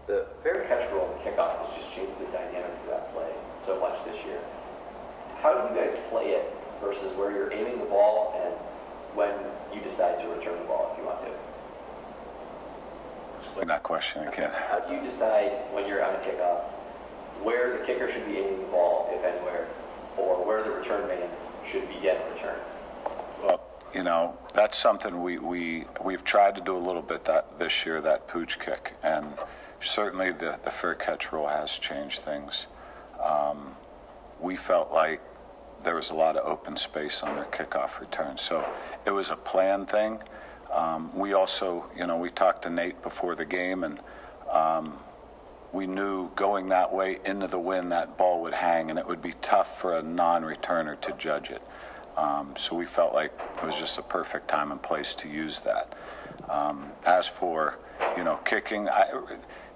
The 0.07 0.25
fair 0.41 0.65
catch 0.65 0.91
rule 0.91 1.05
in 1.11 1.23
the 1.23 1.29
kickoff 1.29 1.59
has 1.59 1.77
just 1.77 1.95
changed 1.95 2.19
the 2.19 2.25
dynamics 2.25 2.81
of 2.85 2.89
that 2.89 3.13
play 3.13 3.29
so 3.65 3.79
much 3.79 4.03
this 4.05 4.25
year. 4.25 4.41
How 5.41 5.53
do 5.53 5.73
you 5.73 5.79
guys 5.79 5.95
play 6.09 6.31
it 6.31 6.58
versus 6.81 7.15
where 7.17 7.31
you're 7.31 7.51
aiming 7.51 7.79
the 7.79 7.85
ball 7.85 8.39
and 8.43 8.53
when 9.15 9.33
you 9.73 9.81
decide 9.87 10.19
to 10.19 10.27
return 10.27 10.57
the 10.59 10.65
ball 10.65 10.91
if 10.93 10.99
you 10.99 11.05
want 11.05 11.19
to? 11.25 11.31
Explain 13.43 13.67
that 13.67 13.83
question 13.83 14.27
again. 14.27 14.51
How 14.69 14.79
do 14.79 14.93
you 14.93 15.01
decide 15.01 15.51
when 15.71 15.87
you're 15.87 16.03
on 16.03 16.15
a 16.15 16.19
kickoff 16.19 16.61
where 17.43 17.77
the 17.77 17.85
kicker 17.85 18.11
should 18.11 18.25
be 18.25 18.37
aiming 18.37 18.61
the 18.61 18.67
ball, 18.67 19.09
if 19.11 19.23
anywhere, 19.23 19.67
or 20.17 20.45
where 20.45 20.63
the 20.63 20.71
return 20.71 21.07
man 21.07 21.29
should 21.69 21.87
begin 21.87 22.17
a 22.17 22.33
return? 22.33 22.59
Well, 23.43 23.61
you 23.93 24.03
know, 24.03 24.37
that's 24.53 24.77
something 24.77 25.21
we, 25.23 25.37
we, 25.37 25.85
we've 26.03 26.23
tried 26.23 26.55
to 26.55 26.61
do 26.61 26.75
a 26.75 26.77
little 26.77 27.01
bit 27.01 27.25
that 27.25 27.57
this 27.59 27.85
year, 27.85 28.01
that 28.01 28.27
pooch 28.27 28.59
kick. 28.59 28.93
And 29.03 29.33
certainly 29.81 30.31
the, 30.31 30.59
the 30.63 30.71
fair 30.71 30.95
catch 30.95 31.31
rule 31.31 31.47
has 31.47 31.71
changed 31.71 32.19
things. 32.19 32.67
Um, 33.23 33.75
we 34.39 34.55
felt 34.55 34.91
like 34.91 35.21
there 35.83 35.95
was 35.95 36.09
a 36.09 36.15
lot 36.15 36.35
of 36.37 36.45
open 36.45 36.77
space 36.77 37.23
on 37.23 37.35
their 37.35 37.45
kickoff 37.45 37.99
return. 37.99 38.37
So 38.37 38.67
it 39.05 39.11
was 39.11 39.29
a 39.29 39.35
planned 39.35 39.89
thing. 39.89 40.19
Um, 40.71 41.15
we 41.17 41.33
also, 41.33 41.85
you 41.97 42.05
know, 42.05 42.17
we 42.17 42.29
talked 42.29 42.63
to 42.63 42.69
Nate 42.69 43.01
before 43.01 43.35
the 43.35 43.45
game, 43.45 43.83
and 43.83 43.99
um, 44.51 44.99
we 45.73 45.87
knew 45.87 46.29
going 46.35 46.69
that 46.69 46.93
way 46.93 47.19
into 47.25 47.47
the 47.47 47.59
wind 47.59 47.91
that 47.91 48.17
ball 48.17 48.41
would 48.41 48.53
hang, 48.53 48.89
and 48.89 48.99
it 48.99 49.07
would 49.07 49.21
be 49.21 49.33
tough 49.41 49.79
for 49.79 49.97
a 49.97 50.01
non-returner 50.03 50.99
to 51.01 51.11
judge 51.13 51.49
it. 51.49 51.61
Um, 52.17 52.53
so 52.57 52.75
we 52.75 52.85
felt 52.85 53.13
like 53.13 53.31
it 53.57 53.63
was 53.65 53.75
just 53.75 53.97
a 53.97 54.01
perfect 54.01 54.47
time 54.47 54.71
and 54.71 54.81
place 54.81 55.15
to 55.15 55.27
use 55.27 55.59
that. 55.61 55.93
Um, 56.49 56.91
as 57.05 57.27
for, 57.27 57.77
you 58.17 58.23
know, 58.23 58.37
kicking, 58.37 58.89
I, 58.89 59.09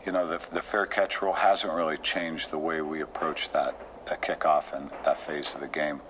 you 0.06 0.12
know, 0.12 0.28
the, 0.28 0.42
the 0.52 0.62
fair 0.62 0.86
catch 0.86 1.22
rule 1.22 1.34
hasn't 1.34 1.72
really 1.72 1.98
changed 1.98 2.52
the 2.52 2.58
way 2.58 2.82
we 2.82 3.02
approach 3.02 3.52
that, 3.52 3.76
that 4.06 4.22
kickoff 4.22 4.74
and 4.74 4.89
that 5.06 5.20
phase 5.26 5.54
of 5.56 5.62
the 5.62 5.68
game. 5.68 6.02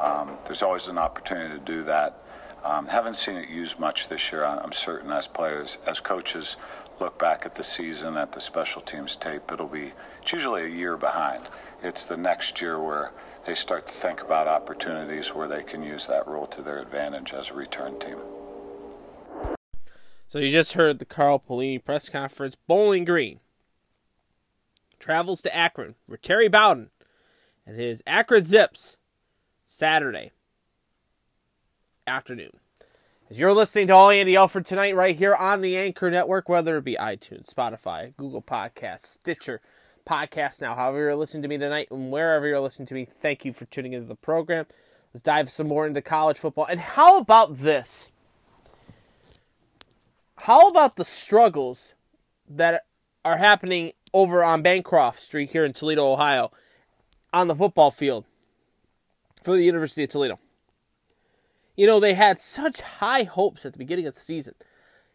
Um, 0.00 0.38
there's 0.44 0.62
always 0.62 0.88
an 0.88 0.98
opportunity 0.98 1.54
to 1.58 1.64
do 1.64 1.82
that. 1.84 2.18
Um, 2.64 2.86
haven't 2.86 3.16
seen 3.16 3.36
it 3.36 3.48
used 3.48 3.78
much 3.78 4.08
this 4.08 4.30
year. 4.30 4.44
I'm 4.44 4.72
certain 4.72 5.10
as 5.10 5.26
players, 5.26 5.78
as 5.86 6.00
coaches, 6.00 6.56
look 7.00 7.18
back 7.18 7.44
at 7.44 7.56
the 7.56 7.64
season 7.64 8.16
at 8.16 8.32
the 8.32 8.40
special 8.40 8.80
teams 8.80 9.16
tape, 9.16 9.50
it'll 9.50 9.66
be 9.66 9.92
it's 10.20 10.32
usually 10.32 10.62
a 10.62 10.68
year 10.68 10.96
behind. 10.96 11.48
It's 11.82 12.04
the 12.04 12.16
next 12.16 12.60
year 12.60 12.80
where 12.80 13.10
they 13.44 13.56
start 13.56 13.88
to 13.88 13.92
think 13.92 14.20
about 14.22 14.46
opportunities 14.46 15.34
where 15.34 15.48
they 15.48 15.64
can 15.64 15.82
use 15.82 16.06
that 16.06 16.28
rule 16.28 16.46
to 16.46 16.62
their 16.62 16.78
advantage 16.78 17.32
as 17.32 17.50
a 17.50 17.54
return 17.54 17.98
team. 17.98 18.18
So 20.28 20.38
you 20.38 20.50
just 20.50 20.74
heard 20.74 21.00
the 21.00 21.04
Carl 21.04 21.40
Pelini 21.40 21.84
press 21.84 22.08
conference. 22.08 22.56
Bowling 22.68 23.04
Green 23.04 23.40
travels 25.00 25.42
to 25.42 25.54
Akron 25.54 25.96
for 26.08 26.16
Terry 26.16 26.48
Bowden 26.48 26.90
and 27.66 27.78
his 27.78 28.02
Akron 28.06 28.44
Zips 28.44 28.96
Saturday 29.64 30.32
afternoon. 32.06 32.50
As 33.30 33.38
you're 33.38 33.52
listening 33.52 33.86
to 33.86 33.94
All 33.94 34.10
Andy 34.10 34.36
Alford 34.36 34.66
tonight, 34.66 34.94
right 34.94 35.16
here 35.16 35.34
on 35.34 35.62
the 35.62 35.76
Anchor 35.76 36.10
Network, 36.10 36.48
whether 36.48 36.76
it 36.76 36.84
be 36.84 36.96
iTunes, 36.96 37.52
Spotify, 37.52 38.14
Google 38.16 38.42
Podcasts, 38.42 39.06
Stitcher, 39.06 39.60
Podcast 40.06 40.60
Now, 40.60 40.74
however 40.74 40.98
you're 40.98 41.16
listening 41.16 41.42
to 41.42 41.48
me 41.48 41.56
tonight, 41.56 41.88
and 41.90 42.10
wherever 42.10 42.46
you're 42.46 42.60
listening 42.60 42.86
to 42.86 42.94
me, 42.94 43.06
thank 43.06 43.44
you 43.44 43.52
for 43.52 43.64
tuning 43.66 43.92
into 43.92 44.06
the 44.06 44.16
program. 44.16 44.66
Let's 45.14 45.22
dive 45.22 45.50
some 45.50 45.68
more 45.68 45.86
into 45.86 46.02
college 46.02 46.38
football. 46.38 46.66
And 46.66 46.80
how 46.80 47.18
about 47.18 47.56
this? 47.58 48.10
How 50.42 50.68
about 50.68 50.96
the 50.96 51.04
struggles 51.04 51.94
that 52.48 52.84
are 53.24 53.36
happening 53.36 53.92
over 54.12 54.42
on 54.42 54.62
Bancroft 54.62 55.20
Street 55.20 55.50
here 55.50 55.64
in 55.64 55.72
Toledo, 55.72 56.12
Ohio, 56.12 56.50
on 57.32 57.48
the 57.48 57.54
football 57.54 57.90
field 57.90 58.24
for 59.42 59.56
the 59.56 59.64
University 59.64 60.04
of 60.04 60.10
Toledo? 60.10 60.38
You 61.76 61.86
know, 61.86 62.00
they 62.00 62.14
had 62.14 62.38
such 62.38 62.80
high 62.80 63.22
hopes 63.22 63.64
at 63.64 63.72
the 63.72 63.78
beginning 63.78 64.06
of 64.06 64.14
the 64.14 64.20
season. 64.20 64.54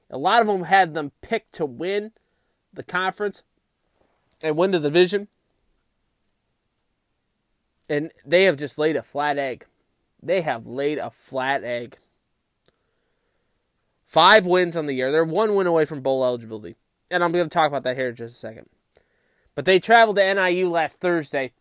A 0.10 0.18
lot 0.18 0.42
of 0.42 0.48
them 0.48 0.64
had 0.64 0.94
them 0.94 1.12
picked 1.22 1.54
to 1.54 1.66
win 1.66 2.12
the 2.74 2.84
conference 2.84 3.44
and 4.42 4.56
win 4.58 4.72
the 4.72 4.80
division. 4.80 5.28
And 7.90 8.12
they 8.26 8.44
have 8.44 8.58
just 8.58 8.78
laid 8.78 8.96
a 8.96 9.04
flat 9.04 9.38
egg. 9.38 9.66
They 10.22 10.42
have 10.42 10.68
laid 10.68 10.98
a 10.98 11.10
flat 11.10 11.64
egg. 11.64 11.98
Five 14.06 14.46
wins 14.46 14.76
on 14.76 14.86
the 14.86 14.94
year. 14.94 15.12
They're 15.12 15.24
one 15.24 15.56
win 15.56 15.68
away 15.68 15.86
from 15.86 16.02
bowl 16.02 16.26
eligibility. 16.26 16.76
And 17.12 17.24
I'm 17.24 17.32
going 17.32 17.46
to 17.46 17.54
talk 17.54 17.68
about 17.68 17.84
that 17.84 17.98
here 17.98 18.10
in 18.10 18.16
just 18.16 18.36
a 18.36 18.40
second. 18.40 18.68
But 19.56 19.66
they 19.66 19.80
traveled 19.80 20.18
to 20.18 20.34
NIU 20.34 20.70
last 20.70 21.00
Thursday 21.00 21.52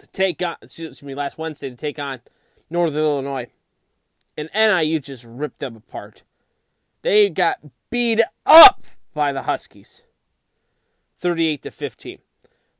to 0.00 0.06
take 0.08 0.42
on, 0.42 0.56
excuse 0.60 1.02
me, 1.02 1.14
last 1.14 1.38
Wednesday 1.38 1.70
to 1.70 1.76
take 1.76 1.98
on 1.98 2.20
Northern 2.68 3.02
Illinois 3.02 3.48
and 4.36 4.48
NIU 4.54 5.00
just 5.00 5.24
ripped 5.24 5.58
them 5.58 5.76
apart. 5.76 6.22
They 7.02 7.28
got 7.28 7.58
beat 7.90 8.20
up 8.46 8.84
by 9.14 9.32
the 9.32 9.42
Huskies. 9.42 10.04
38 11.18 11.62
to 11.62 11.70
15. 11.70 12.18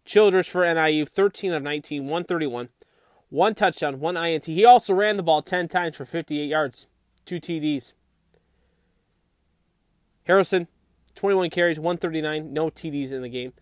Childers 0.04 0.46
for 0.46 0.62
NIU 0.62 1.04
13 1.04 1.52
of 1.52 1.62
19, 1.62 2.02
131, 2.04 2.70
one 3.28 3.54
touchdown, 3.54 4.00
one 4.00 4.16
INT. 4.16 4.46
He 4.46 4.64
also 4.64 4.94
ran 4.94 5.16
the 5.16 5.22
ball 5.22 5.42
10 5.42 5.68
times 5.68 5.96
for 5.96 6.04
58 6.04 6.46
yards, 6.46 6.86
two 7.26 7.38
TDs. 7.38 7.92
Harbison 10.26 10.68
21 11.14 11.50
carries, 11.50 11.78
139, 11.78 12.52
no 12.52 12.70
TDs 12.70 13.12
in 13.12 13.22
the 13.22 13.28
game. 13.28 13.52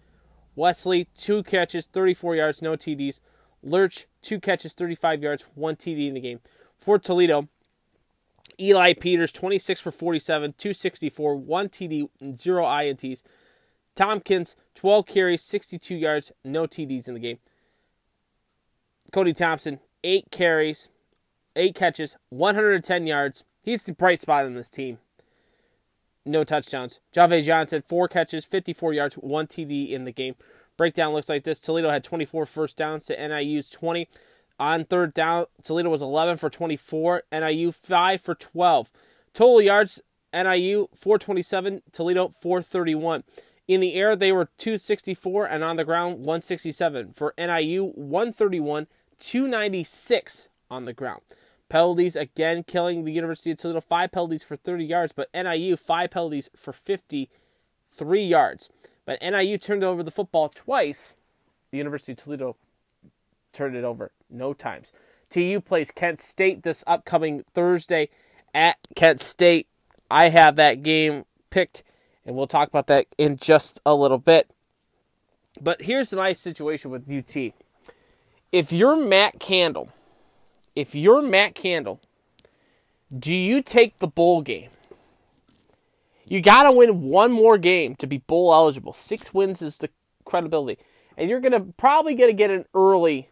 Wesley, 0.54 1.08
two 1.16 1.42
catches, 1.42 1.86
34 1.86 2.36
yards, 2.36 2.62
no 2.62 2.76
TDs. 2.76 3.20
Lurch, 3.62 4.06
two 4.22 4.40
catches, 4.40 4.72
35 4.72 5.22
yards, 5.22 5.44
one 5.54 5.76
TD 5.76 6.08
in 6.08 6.14
the 6.14 6.20
game. 6.20 6.40
For 6.76 6.98
Toledo, 6.98 7.48
Eli 8.60 8.92
Peters, 8.94 9.32
26 9.32 9.80
for 9.80 9.90
47, 9.90 10.54
264, 10.56 11.36
1 11.36 11.68
TD, 11.68 12.08
0 12.38 12.64
INTs. 12.64 13.22
Tompkins, 13.94 14.56
12 14.74 15.06
carries, 15.06 15.42
62 15.42 15.94
yards, 15.94 16.32
no 16.44 16.66
TDs 16.66 17.08
in 17.08 17.14
the 17.14 17.20
game. 17.20 17.38
Cody 19.12 19.32
Thompson, 19.32 19.80
8 20.04 20.30
carries, 20.30 20.88
8 21.56 21.74
catches, 21.74 22.16
110 22.30 23.06
yards. 23.06 23.44
He's 23.62 23.82
the 23.82 23.92
bright 23.92 24.20
spot 24.20 24.46
in 24.46 24.54
this 24.54 24.70
team. 24.70 24.98
No 26.24 26.44
touchdowns. 26.44 27.00
Jave 27.12 27.42
Johnson, 27.42 27.82
4 27.86 28.08
catches, 28.08 28.44
54 28.44 28.92
yards, 28.92 29.14
1 29.16 29.46
TD 29.46 29.90
in 29.90 30.04
the 30.04 30.12
game. 30.12 30.34
Breakdown 30.78 31.12
looks 31.12 31.28
like 31.28 31.44
this 31.44 31.60
Toledo 31.60 31.90
had 31.90 32.04
24 32.04 32.46
first 32.46 32.76
downs 32.76 33.04
to 33.06 33.28
NIU's 33.28 33.68
20. 33.68 34.08
On 34.60 34.84
third 34.84 35.12
down, 35.12 35.46
Toledo 35.62 35.90
was 35.90 36.00
11 36.00 36.38
for 36.38 36.48
24, 36.48 37.24
NIU 37.30 37.70
5 37.72 38.20
for 38.22 38.34
12. 38.34 38.90
Total 39.34 39.60
yards, 39.60 40.00
NIU 40.32 40.88
427, 40.94 41.82
Toledo 41.92 42.32
431. 42.40 43.24
In 43.66 43.80
the 43.80 43.94
air, 43.94 44.16
they 44.16 44.32
were 44.32 44.48
264, 44.56 45.46
and 45.46 45.62
on 45.62 45.76
the 45.76 45.84
ground, 45.84 46.18
167. 46.18 47.12
For 47.12 47.34
NIU, 47.36 47.92
131, 47.94 48.86
296 49.18 50.48
on 50.70 50.84
the 50.86 50.92
ground. 50.92 51.20
Penalties 51.68 52.16
again 52.16 52.62
killing 52.62 53.04
the 53.04 53.12
University 53.12 53.50
of 53.50 53.58
Toledo. 53.58 53.80
Five 53.80 54.12
penalties 54.12 54.42
for 54.42 54.56
30 54.56 54.84
yards, 54.84 55.12
but 55.12 55.28
NIU, 55.34 55.76
five 55.76 56.10
penalties 56.10 56.48
for 56.56 56.72
53 56.72 58.24
yards. 58.24 58.70
But 59.08 59.22
NIU 59.22 59.56
turned 59.56 59.82
over 59.82 60.02
the 60.02 60.10
football 60.10 60.50
twice. 60.50 61.14
The 61.70 61.78
University 61.78 62.12
of 62.12 62.18
Toledo 62.18 62.56
turned 63.54 63.74
it 63.74 63.82
over 63.82 64.12
no 64.28 64.52
times. 64.52 64.92
TU 65.30 65.62
plays 65.62 65.90
Kent 65.90 66.20
State 66.20 66.62
this 66.62 66.84
upcoming 66.86 67.42
Thursday 67.54 68.10
at 68.52 68.76
Kent 68.94 69.22
State. 69.22 69.66
I 70.10 70.28
have 70.28 70.56
that 70.56 70.82
game 70.82 71.24
picked, 71.48 71.84
and 72.26 72.36
we'll 72.36 72.46
talk 72.46 72.68
about 72.68 72.86
that 72.88 73.06
in 73.16 73.38
just 73.38 73.80
a 73.86 73.94
little 73.94 74.18
bit. 74.18 74.50
But 75.58 75.80
here's 75.80 76.12
my 76.12 76.34
situation 76.34 76.90
with 76.90 77.10
UT. 77.10 77.54
If 78.52 78.72
you're 78.72 79.02
Matt 79.02 79.40
Candle, 79.40 79.88
if 80.76 80.94
you're 80.94 81.22
Matt 81.22 81.54
Candle, 81.54 81.98
do 83.18 83.34
you 83.34 83.62
take 83.62 84.00
the 84.00 84.06
bowl 84.06 84.42
game? 84.42 84.68
You 86.30 86.40
got 86.40 86.64
to 86.64 86.76
win 86.76 87.02
one 87.02 87.32
more 87.32 87.58
game 87.58 87.96
to 87.96 88.06
be 88.06 88.18
bowl 88.18 88.52
eligible. 88.52 88.92
Six 88.92 89.32
wins 89.32 89.62
is 89.62 89.78
the 89.78 89.88
credibility. 90.24 90.80
And 91.16 91.28
you're 91.28 91.40
going 91.40 91.52
to 91.52 91.72
probably 91.76 92.14
going 92.14 92.30
to 92.30 92.36
get 92.36 92.50
an 92.50 92.66
early 92.74 93.28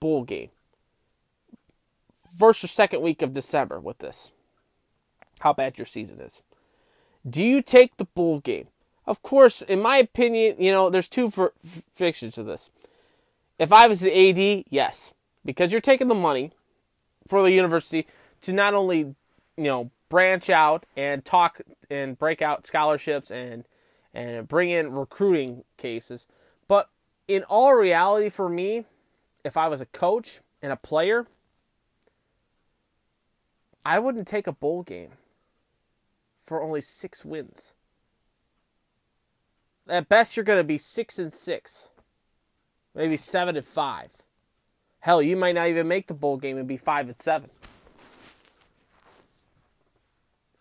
bowl 0.00 0.24
game. 0.24 0.50
First 2.38 2.62
or 2.62 2.68
second 2.68 3.00
week 3.00 3.22
of 3.22 3.32
December 3.32 3.80
with 3.80 3.98
this. 3.98 4.30
How 5.40 5.52
bad 5.52 5.78
your 5.78 5.86
season 5.86 6.20
is. 6.20 6.42
Do 7.28 7.44
you 7.44 7.62
take 7.62 7.96
the 7.96 8.04
bowl 8.04 8.40
game? 8.40 8.68
Of 9.06 9.22
course, 9.22 9.62
in 9.62 9.80
my 9.80 9.98
opinion, 9.98 10.56
you 10.58 10.72
know, 10.72 10.90
there's 10.90 11.08
two 11.08 11.30
for, 11.30 11.52
fictions 11.94 12.34
to 12.34 12.42
this. 12.42 12.70
If 13.58 13.72
I 13.72 13.86
was 13.86 14.00
the 14.00 14.12
AD, 14.12 14.64
yes, 14.68 15.12
because 15.44 15.72
you're 15.72 15.80
taking 15.80 16.08
the 16.08 16.14
money 16.14 16.52
for 17.26 17.42
the 17.42 17.52
university 17.52 18.06
to 18.42 18.52
not 18.52 18.74
only, 18.74 18.98
you 18.98 19.14
know, 19.64 19.90
branch 20.08 20.50
out 20.50 20.86
and 20.96 21.24
talk 21.24 21.60
and 21.90 22.18
break 22.18 22.42
out 22.42 22.66
scholarships 22.66 23.30
and 23.30 23.64
and 24.14 24.48
bring 24.48 24.70
in 24.70 24.92
recruiting 24.92 25.64
cases, 25.76 26.26
but 26.68 26.88
in 27.28 27.42
all 27.44 27.74
reality 27.74 28.30
for 28.30 28.48
me, 28.48 28.84
if 29.44 29.56
I 29.56 29.68
was 29.68 29.80
a 29.80 29.86
coach 29.86 30.40
and 30.62 30.72
a 30.72 30.76
player, 30.76 31.26
I 33.84 33.98
wouldn't 33.98 34.26
take 34.26 34.46
a 34.46 34.52
bowl 34.52 34.82
game 34.82 35.12
for 36.42 36.62
only 36.62 36.80
six 36.80 37.24
wins. 37.24 37.74
At 39.88 40.08
best, 40.08 40.36
you're 40.36 40.44
going 40.44 40.58
to 40.58 40.64
be 40.64 40.78
six 40.78 41.18
and 41.18 41.32
six, 41.32 41.90
maybe 42.94 43.16
seven 43.16 43.56
and 43.56 43.64
five. 43.64 44.06
Hell, 45.00 45.22
you 45.22 45.36
might 45.36 45.54
not 45.54 45.68
even 45.68 45.86
make 45.86 46.08
the 46.08 46.14
bowl 46.14 46.36
game 46.36 46.58
and 46.58 46.66
be 46.66 46.76
five 46.76 47.06
and 47.08 47.18
seven. 47.18 47.50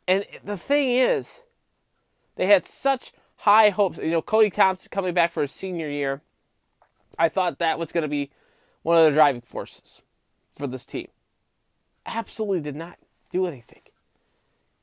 And 0.07 0.25
the 0.43 0.57
thing 0.57 0.91
is, 0.91 1.41
they 2.35 2.47
had 2.47 2.65
such 2.65 3.11
high 3.37 3.69
hopes. 3.69 3.97
You 3.97 4.11
know, 4.11 4.21
Cody 4.21 4.49
Thompson 4.49 4.89
coming 4.91 5.13
back 5.13 5.31
for 5.31 5.41
his 5.41 5.51
senior 5.51 5.89
year. 5.89 6.21
I 7.17 7.29
thought 7.29 7.59
that 7.59 7.79
was 7.79 7.91
going 7.91 8.03
to 8.03 8.07
be 8.07 8.31
one 8.83 8.97
of 8.97 9.05
the 9.05 9.11
driving 9.11 9.41
forces 9.41 10.01
for 10.55 10.67
this 10.67 10.85
team. 10.85 11.07
Absolutely 12.05 12.61
did 12.61 12.75
not 12.75 12.97
do 13.31 13.47
anything. 13.47 13.81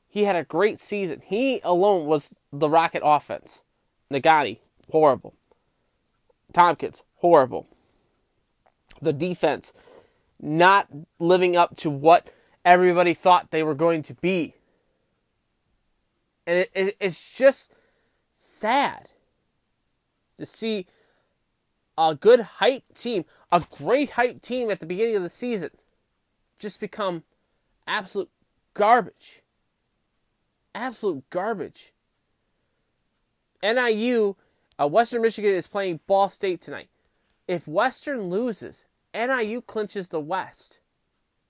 He 0.09 0.25
had 0.25 0.35
a 0.35 0.43
great 0.43 0.79
season. 0.79 1.21
He 1.25 1.59
alone 1.63 2.05
was 2.05 2.35
the 2.51 2.69
Rocket 2.69 3.01
offense. 3.03 3.59
Nagani, 4.11 4.59
horrible. 4.91 5.33
Tompkins, 6.53 7.01
horrible. 7.15 7.65
The 9.01 9.13
defense, 9.13 9.73
not 10.39 10.87
living 11.19 11.55
up 11.55 11.75
to 11.77 11.89
what 11.89 12.27
everybody 12.63 13.13
thought 13.13 13.49
they 13.49 13.63
were 13.63 13.73
going 13.73 14.03
to 14.03 14.13
be. 14.13 14.55
And 16.45 16.59
it, 16.59 16.71
it, 16.73 16.97
it's 16.99 17.31
just 17.31 17.73
sad 18.33 19.09
to 20.39 20.45
see 20.45 20.87
a 21.97 22.15
good 22.15 22.41
height 22.41 22.83
team, 22.93 23.25
a 23.51 23.63
great 23.77 24.11
height 24.11 24.41
team 24.41 24.69
at 24.71 24.79
the 24.79 24.85
beginning 24.85 25.15
of 25.15 25.23
the 25.23 25.29
season, 25.29 25.69
just 26.59 26.79
become 26.79 27.23
absolute 27.87 28.29
garbage. 28.73 29.41
Absolute 30.75 31.23
garbage. 31.29 31.93
NIU, 33.61 34.35
uh, 34.79 34.87
Western 34.87 35.21
Michigan 35.21 35.55
is 35.55 35.67
playing 35.67 35.99
Ball 36.07 36.29
State 36.29 36.61
tonight. 36.61 36.89
If 37.47 37.67
Western 37.67 38.29
loses, 38.29 38.85
NIU 39.13 39.61
clinches 39.61 40.09
the 40.09 40.19
West 40.19 40.79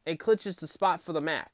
and 0.05 0.19
clinches 0.19 0.57
the 0.57 0.67
spot 0.67 1.01
for 1.01 1.13
the 1.13 1.21
MAC. 1.21 1.51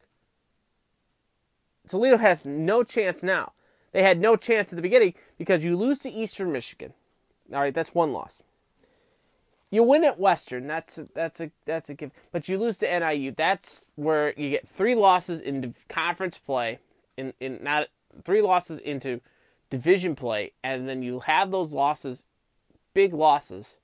Toledo 1.90 2.18
has 2.18 2.46
no 2.46 2.84
chance 2.84 3.24
now. 3.24 3.52
They 3.92 4.04
had 4.04 4.20
no 4.20 4.36
chance 4.36 4.72
at 4.72 4.76
the 4.76 4.82
beginning 4.82 5.16
because 5.38 5.64
you 5.64 5.76
lose 5.76 6.00
to 6.00 6.10
Eastern 6.10 6.52
Michigan. 6.52 6.94
All 7.52 7.60
right, 7.60 7.74
that's 7.74 7.94
one 7.96 8.14
loss. 8.14 8.44
You 9.72 9.84
win 9.84 10.04
at 10.04 10.20
Western, 10.20 10.66
that's 10.66 10.98
a, 10.98 11.08
that's 11.14 11.40
a 11.40 11.52
that's 11.66 11.90
a 11.90 11.94
gift, 11.94 12.16
but 12.32 12.50
you 12.50 12.58
lose 12.58 12.80
to 12.80 13.00
NIU. 13.00 13.32
That's 13.32 13.86
where 13.96 14.34
you 14.36 14.50
get 14.50 14.68
three 14.68 14.96
losses 14.96 15.40
into 15.40 15.74
conference 15.88 16.40
play, 16.40 16.80
in 17.18 17.34
in 17.40 17.60
not 17.62 17.88
three 18.24 18.42
losses 18.42 18.80
into 18.80 19.22
division 19.70 20.16
play, 20.16 20.54
and 20.64 20.90
then 20.90 21.04
you 21.04 21.20
have 21.22 21.52
those 21.52 21.72
losses, 21.72 22.24
big 22.96 23.14
losses. 23.14 23.76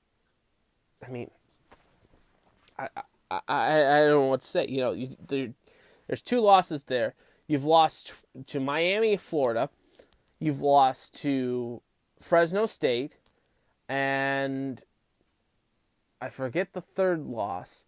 I 1.07 1.11
mean, 1.11 1.29
I 2.79 2.89
I 3.29 3.41
I, 3.47 3.75
I 3.77 3.99
don't 4.05 4.09
know 4.09 4.25
what 4.27 4.41
to 4.41 4.47
say. 4.47 4.65
You 4.67 4.79
know, 4.79 4.91
you, 4.91 5.15
there, 5.27 5.49
there's 6.07 6.21
two 6.23 6.39
losses 6.39 6.85
there. 6.85 7.13
You've 7.47 7.65
lost 7.65 8.13
to 8.47 8.60
Miami, 8.60 9.17
Florida. 9.17 9.69
You've 10.39 10.62
lost 10.62 11.13
to 11.21 11.81
Fresno 12.19 12.65
State, 12.65 13.13
and 13.88 14.81
I 16.19 16.29
forget 16.29 16.73
the 16.73 16.81
third 16.81 17.25
loss. 17.25 17.84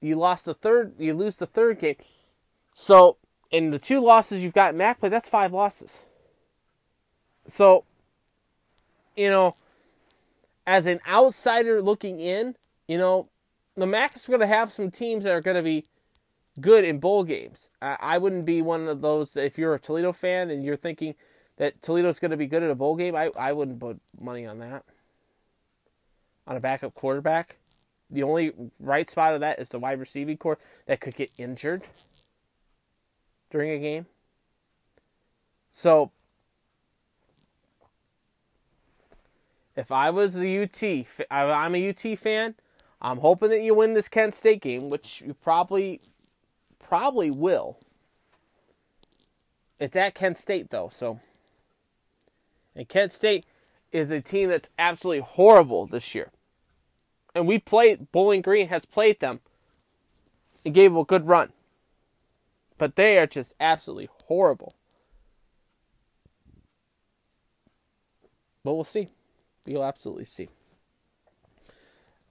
You 0.00 0.16
lost 0.16 0.44
the 0.44 0.54
third. 0.54 0.94
You 0.98 1.14
lose 1.14 1.36
the 1.36 1.46
third 1.46 1.80
game. 1.80 1.96
So 2.74 3.16
in 3.50 3.70
the 3.70 3.78
two 3.78 4.00
losses 4.00 4.42
you've 4.42 4.54
got 4.54 4.74
MAC 4.74 5.00
play, 5.00 5.08
that's 5.08 5.28
five 5.28 5.52
losses. 5.52 6.00
So, 7.46 7.84
you 9.16 9.30
know, 9.30 9.54
as 10.66 10.86
an 10.86 11.00
outsider 11.08 11.82
looking 11.82 12.20
in, 12.20 12.54
you 12.86 12.98
know, 12.98 13.28
the 13.76 13.86
MAC 13.86 14.16
is 14.16 14.26
going 14.26 14.40
to 14.40 14.46
have 14.46 14.72
some 14.72 14.90
teams 14.90 15.24
that 15.24 15.34
are 15.34 15.40
going 15.40 15.56
to 15.56 15.62
be 15.62 15.84
good 16.60 16.84
in 16.84 16.98
bowl 16.98 17.24
games. 17.24 17.70
I 17.80 18.18
wouldn't 18.18 18.44
be 18.44 18.62
one 18.62 18.88
of 18.88 19.00
those. 19.00 19.36
If 19.36 19.58
you're 19.58 19.74
a 19.74 19.78
Toledo 19.78 20.12
fan 20.12 20.50
and 20.50 20.64
you're 20.64 20.76
thinking 20.76 21.14
that 21.56 21.82
Toledo's 21.82 22.18
going 22.18 22.30
to 22.30 22.36
be 22.36 22.46
good 22.46 22.62
at 22.62 22.70
a 22.70 22.74
bowl 22.74 22.96
game, 22.96 23.14
I, 23.14 23.30
I 23.38 23.52
wouldn't 23.52 23.80
put 23.80 24.00
money 24.20 24.46
on 24.46 24.58
that. 24.60 24.84
On 26.46 26.56
a 26.56 26.60
backup 26.60 26.94
quarterback. 26.94 27.56
The 28.10 28.22
only 28.22 28.52
right 28.80 29.08
spot 29.08 29.34
of 29.34 29.40
that 29.40 29.58
is 29.58 29.68
the 29.68 29.78
wide 29.78 30.00
receiving 30.00 30.38
core 30.38 30.58
that 30.86 31.00
could 31.00 31.14
get 31.14 31.30
injured 31.36 31.82
during 33.50 33.70
a 33.70 33.78
game. 33.78 34.06
So, 35.72 36.10
if 39.76 39.92
I 39.92 40.10
was 40.10 40.34
the 40.34 40.62
UT, 40.62 41.06
I'm 41.30 41.74
a 41.74 41.88
UT 41.90 42.18
fan. 42.18 42.54
I'm 43.00 43.18
hoping 43.18 43.50
that 43.50 43.62
you 43.62 43.74
win 43.74 43.94
this 43.94 44.08
Kent 44.08 44.34
State 44.34 44.62
game, 44.62 44.88
which 44.88 45.20
you 45.20 45.34
probably 45.34 46.00
probably 46.88 47.30
will. 47.30 47.78
It's 49.78 49.96
at 49.96 50.14
Kent 50.14 50.38
State 50.38 50.70
though, 50.70 50.88
so 50.88 51.20
and 52.74 52.88
Kent 52.88 53.12
State 53.12 53.44
is 53.92 54.10
a 54.10 54.20
team 54.20 54.48
that's 54.48 54.70
absolutely 54.78 55.22
horrible 55.22 55.86
this 55.86 56.14
year. 56.14 56.30
And 57.34 57.46
we 57.46 57.58
played 57.58 58.10
Bowling 58.10 58.42
Green 58.42 58.68
has 58.68 58.84
played 58.84 59.20
them 59.20 59.40
and 60.64 60.74
gave 60.74 60.92
them 60.92 61.00
a 61.00 61.04
good 61.04 61.26
run. 61.26 61.52
But 62.78 62.96
they 62.96 63.18
are 63.18 63.26
just 63.26 63.54
absolutely 63.60 64.08
horrible. 64.26 64.72
But 68.64 68.74
we'll 68.74 68.84
see. 68.84 69.08
You'll 69.66 69.84
absolutely 69.84 70.24
see. 70.24 70.48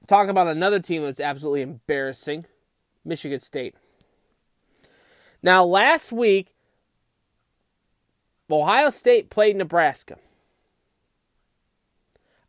Talk 0.08 0.30
about 0.30 0.48
another 0.48 0.80
team 0.80 1.04
that's 1.04 1.20
absolutely 1.20 1.62
embarrassing 1.62 2.46
Michigan 3.04 3.40
State. 3.40 3.76
Now, 5.48 5.64
last 5.64 6.12
week, 6.12 6.54
Ohio 8.52 8.90
State 8.90 9.30
played 9.30 9.56
Nebraska. 9.56 10.18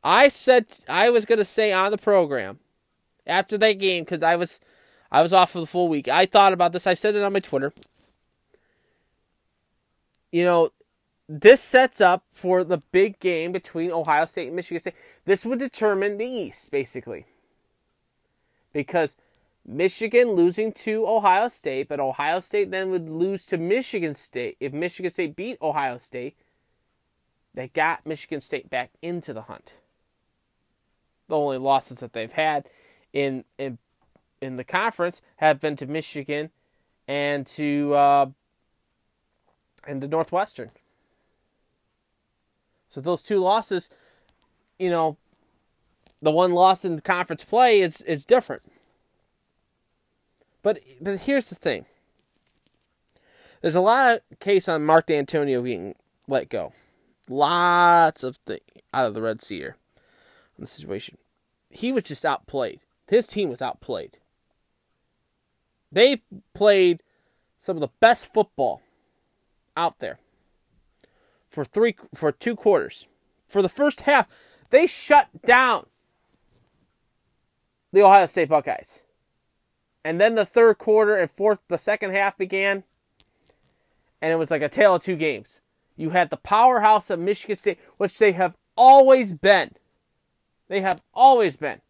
I 0.03 0.27
said 0.27 0.67
I 0.89 1.09
was 1.09 1.25
going 1.25 1.39
to 1.39 1.45
say 1.45 1.71
on 1.71 1.93
the 1.93 1.97
program 1.97 2.59
after 3.25 3.57
that 3.59 3.75
game 3.75 4.03
because 4.03 4.25
I 4.25 4.35
was 4.35 4.59
I 5.13 5.23
was 5.23 5.33
off 5.33 5.53
for 5.53 5.61
the 5.61 5.67
full 5.69 5.87
week. 5.87 6.09
I 6.09 6.27
thought 6.27 6.53
about 6.53 6.73
this. 6.73 6.89
I 6.89 6.95
said 6.95 7.15
it 7.15 7.23
on 7.23 7.33
my 7.33 7.39
Twitter. 7.39 7.73
You 10.33 10.45
know, 10.45 10.71
this 11.29 11.63
sets 11.63 12.01
up 12.01 12.25
for 12.33 12.65
the 12.65 12.83
big 12.91 13.21
game 13.21 13.53
between 13.53 13.93
Ohio 13.93 14.27
State 14.27 14.49
and 14.49 14.57
Michigan 14.57 14.81
State. 14.81 14.97
This 15.25 15.47
would 15.47 15.61
determine 15.61 16.19
the 16.19 16.27
East, 16.27 16.73
basically. 16.73 17.27
Because 18.73 19.15
Michigan 19.69 20.31
losing 20.31 20.73
to 20.73 21.07
Ohio 21.07 21.49
State, 21.49 21.89
but 21.89 22.01
Ohio 22.01 22.41
State 22.41 22.71
then 22.71 22.91
would 22.91 23.11
lose 23.11 23.45
to 23.47 23.59
Michigan 23.59 24.15
State. 24.15 24.57
If 24.61 24.73
Michigan 24.73 25.13
State 25.13 25.37
beat 25.37 25.59
Ohio 25.61 25.99
State, 25.99 26.39
they 27.53 27.69
got 27.69 28.07
Michigan 28.07 28.41
State 28.41 28.71
back 28.71 28.91
into 29.03 29.35
the 29.35 29.43
hunt. 29.43 29.73
The 31.29 31.37
only 31.37 31.59
losses 31.59 31.99
that 31.99 32.15
they've 32.15 32.33
had 32.33 32.67
in 33.13 33.45
in 33.59 33.77
in 34.41 34.57
the 34.57 34.65
conference 34.65 35.21
have 35.37 35.61
been 35.61 35.77
to 35.77 35.87
Michigan 35.87 36.49
and 37.07 37.47
to 37.49 37.95
uh, 37.95 38.27
and 39.87 40.01
to 40.01 40.09
Northwestern. 40.09 40.71
So 42.89 43.03
those 43.03 43.23
two 43.23 43.39
losses, 43.39 43.91
you 44.79 44.89
know, 44.89 45.19
the 46.23 46.31
one 46.31 46.53
loss 46.53 46.87
in 46.87 46.97
the 46.97 47.03
conference 47.03 47.45
play 47.45 47.83
is 47.83 48.01
is 48.01 48.25
different. 48.25 48.63
But 50.69 50.81
but 51.01 51.21
here's 51.21 51.49
the 51.49 51.55
thing. 51.55 51.87
There's 53.63 53.75
a 53.75 53.81
lot 53.81 54.21
of 54.31 54.39
case 54.39 54.69
on 54.69 54.85
Mark 54.85 55.07
Dantonio 55.07 55.65
being 55.65 55.95
let 56.27 56.51
go. 56.51 56.75
Lots 57.27 58.23
of 58.23 58.37
things 58.45 58.61
out 58.93 59.07
of 59.07 59.15
the 59.15 59.23
Red 59.23 59.41
Sea 59.41 59.61
here 59.61 59.77
in 60.59 60.65
the 60.65 60.67
situation. 60.67 61.17
He 61.71 61.91
was 61.91 62.03
just 62.03 62.23
outplayed. 62.23 62.83
His 63.07 63.29
team 63.29 63.49
was 63.49 63.63
outplayed. 63.63 64.19
They 65.91 66.21
played 66.53 67.03
some 67.59 67.79
of 67.79 67.81
the 67.81 67.95
best 67.99 68.31
football 68.31 68.83
out 69.75 70.01
there 70.01 70.19
for 71.49 71.65
three 71.65 71.97
for 72.15 72.31
two 72.31 72.55
quarters. 72.55 73.07
For 73.49 73.63
the 73.63 73.71
first 73.71 74.03
half, 74.03 74.29
they 74.69 74.87
shut 74.87 75.29
down 75.47 75.87
the 77.91 78.03
Ohio 78.03 78.27
State 78.27 78.51
Buckeyes. 78.51 79.01
And 80.09 80.19
then 80.19 80.37
the 80.37 80.47
third 80.47 80.79
quarter 80.79 81.17
and 81.17 81.31
fourth 81.31 81.59
the 81.69 81.77
second 81.77 82.13
half 82.13 82.39
began 82.39 82.83
and 84.23 84.33
it 84.33 84.37
was 84.37 84.51
like 84.51 84.63
a 84.63 84.69
tale 84.71 84.95
of 84.95 85.03
two 85.03 85.17
games. 85.17 85.61
You 85.97 86.11
had 86.11 86.31
the 86.31 86.39
powerhouse 86.39 87.11
of 87.11 87.19
Michigan 87.19 87.57
State, 87.57 87.79
which 87.99 88.17
they 88.17 88.33
have 88.33 88.57
always 88.75 89.35
been. 89.35 89.73
They 90.69 90.81
have 90.81 91.05
always 91.13 91.59
been. 91.59 91.83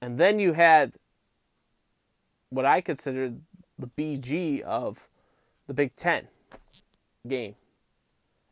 And 0.00 0.16
then 0.16 0.38
you 0.38 0.52
had 0.52 0.92
what 2.50 2.64
I 2.64 2.80
considered 2.80 3.40
the 3.76 3.88
BG 3.88 4.60
of 4.60 5.08
the 5.66 5.74
Big 5.74 5.96
Ten 5.96 6.28
game. 7.26 7.56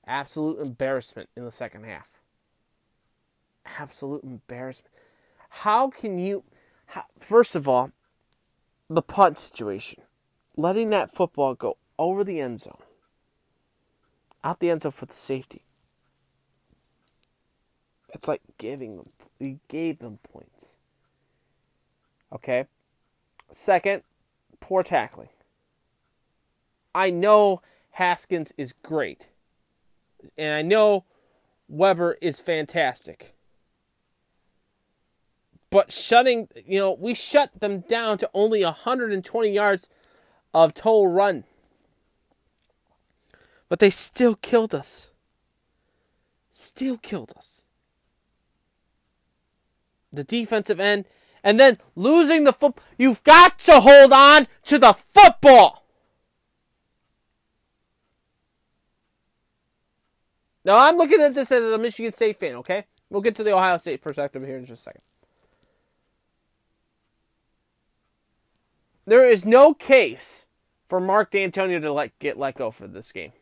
Absolute 0.09 0.59
embarrassment 0.59 1.29
in 1.37 1.45
the 1.45 1.53
second 1.53 1.85
half. 1.85 2.11
Absolute 3.79 4.25
embarrassment. 4.25 4.93
How 5.51 5.89
can 5.89 6.19
you, 6.19 6.43
first 7.19 7.55
of 7.55 7.69
all, 7.69 7.91
the 8.89 9.03
punt 9.03 9.39
situation, 9.39 10.03
letting 10.57 10.91
that 10.91 11.15
football 11.15 11.55
go 11.55 11.77
over 11.99 12.25
the 12.25 12.41
end 12.41 12.61
zone, 12.61 12.83
out 14.45 14.61
the 14.61 14.71
end 14.71 14.83
zone 14.83 14.93
for 14.93 15.07
the 15.07 15.15
safety. 15.15 15.63
It's 18.15 18.29
like 18.29 18.43
giving 18.59 18.97
them, 18.97 19.07
you 19.39 19.61
gave 19.69 19.99
them 19.99 20.19
points. 20.23 20.77
Okay? 22.33 22.67
Second, 23.51 24.03
poor 24.61 24.83
tackling. 24.83 25.29
I 26.95 27.11
know 27.11 27.63
Haskins 27.93 28.53
is 28.59 28.73
great. 28.83 29.29
And 30.37 30.55
I 30.55 30.63
know 30.63 31.05
Weber 31.69 32.17
is 32.21 32.41
fantastic. 32.41 33.35
But 35.73 35.91
shutting, 35.91 36.49
you 36.67 36.79
know, 36.79 36.93
we 36.93 37.15
shut 37.15 37.51
them 37.59 37.81
down 37.81 38.19
to 38.19 38.31
only 38.35 38.63
120 38.63 39.49
yards 39.51 39.89
of 40.53 40.75
total 40.75 41.09
run. 41.09 41.45
But 43.71 43.79
they 43.79 43.89
still 43.89 44.35
killed 44.35 44.75
us. 44.75 45.13
Still 46.51 46.99
killed 46.99 47.33
us. 47.39 47.65
The 50.13 50.25
defensive 50.25 50.79
end, 50.79 51.07
and 51.43 51.59
then 51.59 51.79
losing 51.97 52.45
the 52.45 52.53
foot. 52.53 52.77
You've 52.99 53.25
got 53.25 53.59
to 53.61 53.81
hold 53.81 54.13
on 54.13 54.49
to 54.65 54.79
the 54.79 54.93
football. 54.93 55.87
Now 60.67 60.77
I'm 60.77 60.99
looking 60.99 61.23
at 61.23 61.33
this 61.33 61.51
as 61.51 61.63
a 61.63 61.79
Michigan 61.79 62.13
State 62.13 62.39
fan, 62.39 62.57
okay? 62.57 62.85
We'll 63.09 63.23
get 63.23 63.35
to 63.37 63.43
the 63.43 63.57
Ohio 63.57 63.79
State 63.79 64.03
perspective 64.03 64.43
here 64.43 64.59
in 64.59 64.67
just 64.67 64.87
a 64.87 64.91
second. 64.91 65.03
There 69.05 69.29
is 69.29 69.45
no 69.45 69.75
case 69.75 70.47
for 70.89 71.01
Mark 71.01 71.33
Dantonio 71.33 71.81
to 71.81 71.93
let 71.93 72.19
get 72.19 72.39
let 72.39 72.57
go 72.57 72.71
for 72.71 72.87
this 72.87 73.13
game. 73.13 73.33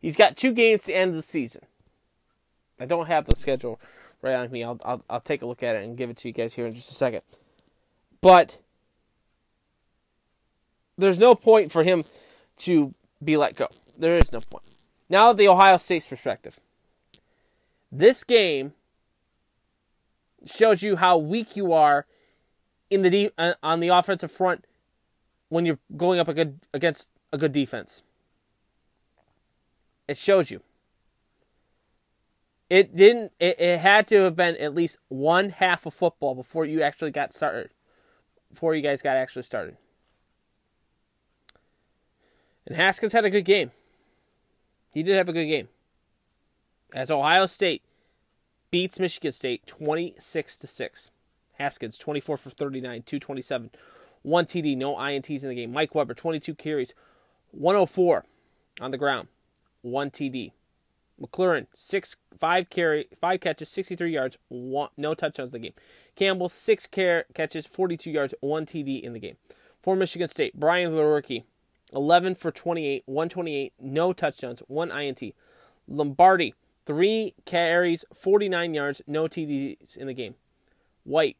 He's 0.00 0.16
got 0.16 0.36
two 0.36 0.52
games 0.52 0.82
to 0.82 0.92
end 0.92 1.14
the 1.14 1.22
season. 1.22 1.62
I 2.78 2.86
don't 2.86 3.06
have 3.06 3.24
the 3.24 3.34
schedule 3.34 3.80
right 4.22 4.34
on 4.34 4.50
me. 4.50 4.62
I'll, 4.62 4.78
I'll 4.84 5.04
I'll 5.08 5.20
take 5.20 5.42
a 5.42 5.46
look 5.46 5.62
at 5.62 5.76
it 5.76 5.84
and 5.84 5.96
give 5.96 6.10
it 6.10 6.16
to 6.18 6.28
you 6.28 6.34
guys 6.34 6.54
here 6.54 6.66
in 6.66 6.74
just 6.74 6.90
a 6.90 6.94
second. 6.94 7.22
But 8.20 8.58
there's 10.96 11.18
no 11.18 11.34
point 11.34 11.72
for 11.72 11.82
him 11.82 12.02
to 12.58 12.92
be 13.22 13.36
let 13.36 13.56
go. 13.56 13.68
There 13.98 14.16
is 14.16 14.32
no 14.32 14.40
point. 14.40 14.64
Now 15.08 15.32
the 15.32 15.48
Ohio 15.48 15.78
State's 15.78 16.08
perspective. 16.08 16.60
This 17.90 18.24
game 18.24 18.72
shows 20.44 20.82
you 20.82 20.96
how 20.96 21.16
weak 21.16 21.56
you 21.56 21.72
are 21.72 22.06
in 22.90 23.02
the 23.02 23.10
de- 23.10 23.30
uh, 23.38 23.54
on 23.62 23.80
the 23.80 23.88
offensive 23.88 24.30
front 24.30 24.64
when 25.48 25.66
you're 25.66 25.78
going 25.96 26.18
up 26.18 26.28
a 26.28 26.34
good, 26.34 26.60
against 26.72 27.10
a 27.32 27.38
good 27.38 27.52
defense. 27.52 28.02
It 30.06 30.16
shows 30.16 30.50
you. 30.50 30.62
It 32.70 32.94
didn't. 32.94 33.32
It, 33.38 33.60
it 33.60 33.78
had 33.78 34.06
to 34.08 34.16
have 34.24 34.36
been 34.36 34.56
at 34.56 34.74
least 34.74 34.98
one 35.08 35.50
half 35.50 35.86
of 35.86 35.94
football 35.94 36.34
before 36.34 36.64
you 36.64 36.82
actually 36.82 37.10
got 37.10 37.32
started. 37.32 37.70
Before 38.50 38.74
you 38.74 38.82
guys 38.82 39.02
got 39.02 39.16
actually 39.16 39.42
started. 39.42 39.76
And 42.66 42.76
Haskins 42.76 43.12
had 43.12 43.24
a 43.24 43.30
good 43.30 43.44
game. 43.44 43.70
He 44.92 45.02
did 45.02 45.16
have 45.16 45.28
a 45.28 45.32
good 45.32 45.46
game. 45.46 45.68
As 46.94 47.10
Ohio 47.10 47.46
State 47.46 47.82
beats 48.70 48.98
Michigan 48.98 49.32
State 49.32 49.66
26 49.66 50.58
to 50.58 50.66
6. 50.66 51.10
Haskins 51.58 51.98
24 51.98 52.36
for 52.36 52.50
39, 52.50 53.02
227, 53.02 53.70
1 54.22 54.46
TD, 54.46 54.76
no 54.76 54.96
INTs 54.96 55.42
in 55.42 55.48
the 55.48 55.54
game. 55.54 55.72
Mike 55.72 55.94
Weber 55.94 56.14
22 56.14 56.54
carries, 56.54 56.94
104 57.52 58.24
on 58.80 58.90
the 58.90 58.98
ground, 58.98 59.28
1 59.82 60.10
TD. 60.10 60.52
McLaurin 61.20 61.66
six 61.74 62.16
five 62.38 62.70
carry 62.70 63.08
five 63.20 63.40
catches, 63.40 63.68
63 63.68 64.12
yards, 64.12 64.38
one, 64.48 64.90
no 64.96 65.14
touchdowns 65.14 65.52
in 65.52 65.60
the 65.60 65.68
game. 65.68 65.74
Campbell 66.14 66.48
six 66.48 66.86
car- 66.86 67.24
catches, 67.34 67.66
42 67.66 68.10
yards, 68.10 68.34
1 68.40 68.66
TD 68.66 69.02
in 69.02 69.12
the 69.12 69.18
game. 69.18 69.36
For 69.82 69.96
Michigan 69.96 70.28
State, 70.28 70.54
Brian 70.58 70.92
Lewerke 70.92 71.44
11 71.92 72.34
for 72.34 72.50
28, 72.50 73.02
128, 73.06 73.72
no 73.80 74.12
touchdowns, 74.12 74.60
1 74.68 74.90
INT. 74.90 75.34
Lombardi, 75.86 76.54
3 76.86 77.34
carries, 77.44 78.04
49 78.14 78.74
yards, 78.74 79.02
no 79.06 79.24
TDs 79.24 79.96
in 79.96 80.06
the 80.06 80.14
game. 80.14 80.34
White, 81.04 81.36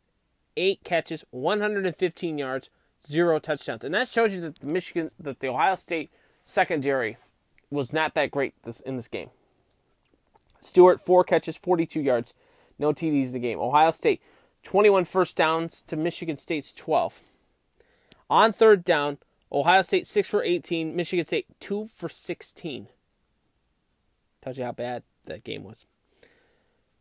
8 0.59 0.83
catches, 0.85 1.25
115 1.31 2.37
yards, 2.37 2.68
0 3.07 3.38
touchdowns. 3.38 3.85
And 3.85 3.94
that 3.94 4.09
shows 4.09 4.35
you 4.35 4.40
that 4.42 4.59
the 4.59 4.66
Michigan 4.66 5.11
that 5.18 5.40
the 5.40 5.49
Ohio 5.49 5.77
State 5.77 6.11
secondary 6.44 7.16
was 7.71 7.92
not 7.92 8.14
that 8.14 8.31
great 8.31 8.55
this 8.64 8.81
in 8.81 8.97
this 8.97 9.09
game. 9.09 9.31
Stewart, 10.61 11.01
4 11.05 11.23
catches, 11.25 11.57
42 11.57 12.01
yards, 12.01 12.35
no 12.79 12.92
TDs 12.92 13.27
in 13.27 13.33
the 13.33 13.38
game. 13.38 13.61
Ohio 13.61 13.92
State, 13.92 14.21
21 14.64 15.05
first 15.05 15.37
downs 15.37 15.83
to 15.83 15.97
Michigan 15.97 16.37
State's 16.37 16.73
12. 16.73 17.23
On 18.29 18.53
third 18.53 18.85
down, 18.85 19.18
Ohio 19.53 19.83
State 19.83 20.07
6 20.07 20.29
for 20.29 20.42
18, 20.42 20.94
Michigan 20.97 21.25
State 21.25 21.47
2 21.61 21.88
for 21.94 22.09
16. 22.09 22.88
Tells 24.42 24.59
you 24.59 24.64
how 24.64 24.73
bad 24.73 25.05
that 25.27 25.44
game 25.44 25.62
was. 25.62 25.87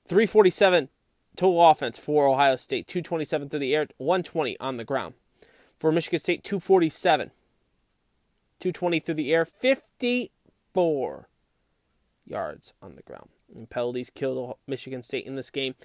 347 0.05 0.89
total 1.37 1.69
offense 1.69 1.97
for 1.97 2.27
Ohio 2.27 2.55
State, 2.57 2.87
227 2.87 3.49
through 3.49 3.59
the 3.59 3.75
air, 3.75 3.87
120 3.97 4.59
on 4.59 4.77
the 4.77 4.83
ground. 4.83 5.13
For 5.79 5.91
Michigan 5.91 6.19
State, 6.19 6.43
247. 6.43 7.31
220 8.59 8.99
through 8.99 9.15
the 9.15 9.33
air, 9.33 9.45
54 9.45 11.29
yards 12.25 12.73
on 12.81 12.95
the 12.95 13.03
ground. 13.03 13.29
And 13.55 13.69
penalties 13.69 14.09
killed 14.09 14.57
Michigan 14.67 15.03
State 15.03 15.25
in 15.25 15.35
this 15.35 15.49
game. 15.49 15.75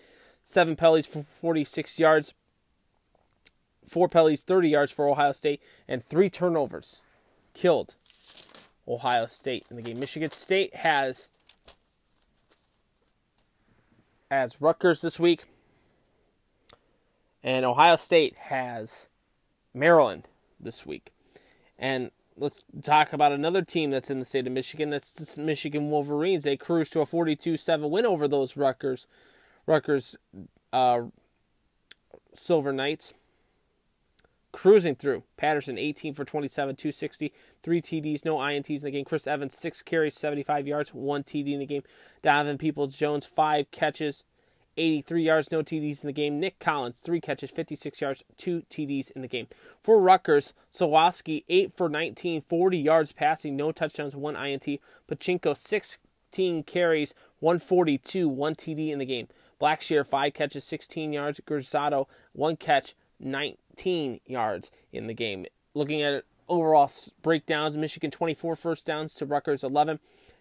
Seven 0.42 0.74
penalties 0.74 1.06
for 1.06 1.22
46 1.22 1.98
yards 1.98 2.34
four 3.86 4.08
penalties, 4.08 4.42
30 4.42 4.68
yards 4.68 4.92
for 4.92 5.08
Ohio 5.08 5.32
State, 5.32 5.60
and 5.88 6.04
three 6.04 6.30
turnovers 6.30 7.00
killed 7.54 7.94
Ohio 8.86 9.26
State 9.26 9.66
in 9.70 9.76
the 9.76 9.82
game. 9.82 10.00
Michigan 10.00 10.30
State 10.30 10.76
has 10.76 11.28
as 14.32 14.62
Rutgers 14.62 15.02
this 15.02 15.20
week, 15.20 15.44
and 17.42 17.66
Ohio 17.66 17.96
State 17.96 18.38
has 18.38 19.08
Maryland 19.74 20.26
this 20.58 20.86
week. 20.86 21.12
And 21.78 22.10
let's 22.38 22.64
talk 22.82 23.12
about 23.12 23.32
another 23.32 23.60
team 23.60 23.90
that's 23.90 24.10
in 24.10 24.20
the 24.20 24.24
state 24.24 24.46
of 24.46 24.52
Michigan. 24.54 24.88
That's 24.88 25.10
the 25.10 25.42
Michigan 25.42 25.90
Wolverines. 25.90 26.44
They 26.44 26.56
cruised 26.56 26.94
to 26.94 27.02
a 27.02 27.06
42-7 27.06 27.90
win 27.90 28.06
over 28.06 28.26
those 28.26 28.56
Rutgers, 28.56 29.06
Rutgers 29.66 30.16
uh, 30.72 31.02
Silver 32.32 32.72
Knights 32.72 33.12
cruising 34.52 34.94
through. 34.94 35.24
Patterson, 35.36 35.78
18 35.78 36.14
for 36.14 36.24
27, 36.24 36.76
260, 36.76 37.32
three 37.62 37.82
TDs, 37.82 38.24
no 38.24 38.36
INTs 38.36 38.68
in 38.68 38.80
the 38.82 38.90
game. 38.90 39.04
Chris 39.04 39.26
Evans, 39.26 39.56
six 39.56 39.82
carries, 39.82 40.14
75 40.14 40.66
yards, 40.66 40.94
one 40.94 41.22
TD 41.22 41.54
in 41.54 41.60
the 41.60 41.66
game. 41.66 41.82
Donovan 42.20 42.58
Peoples 42.58 42.96
Jones, 42.96 43.26
five 43.26 43.70
catches, 43.70 44.24
83 44.76 45.22
yards, 45.22 45.50
no 45.50 45.62
TDs 45.62 46.02
in 46.02 46.06
the 46.06 46.12
game. 46.12 46.40
Nico 46.40 46.56
Collins, 46.60 46.98
three 46.98 47.20
catches, 47.20 47.50
56 47.50 48.00
yards, 48.00 48.24
two 48.36 48.62
TDs 48.70 49.10
in 49.10 49.22
the 49.22 49.28
game. 49.28 49.48
For 49.82 50.00
Rutgers, 50.00 50.52
Sawaski, 50.74 51.44
8 51.48 51.72
for 51.74 51.88
19, 51.88 52.40
40 52.42 52.78
yards 52.78 53.12
passing, 53.12 53.56
no 53.56 53.72
touchdowns, 53.72 54.16
one 54.16 54.36
INT. 54.36 54.80
Pacheco, 55.06 55.54
16 55.54 56.62
carries, 56.62 57.14
142, 57.40 58.28
one 58.28 58.54
TD 58.54 58.90
in 58.90 58.98
the 58.98 59.04
game. 59.04 59.28
Blackshear, 59.60 60.06
5 60.06 60.34
catches, 60.34 60.64
16 60.64 61.12
yards. 61.12 61.40
Gurzado, 61.46 62.06
1 62.32 62.56
catch, 62.56 62.94
19 63.76 64.20
yards 64.26 64.70
in 64.92 65.06
the 65.06 65.14
game. 65.14 65.46
Looking 65.74 66.02
at 66.02 66.12
it, 66.12 66.26
overall 66.48 66.90
breakdowns, 67.22 67.76
Michigan 67.76 68.10
24 68.10 68.56
first 68.56 68.86
downs 68.86 69.14
to 69.14 69.26
Rutgers 69.26 69.64
11. 69.64 69.98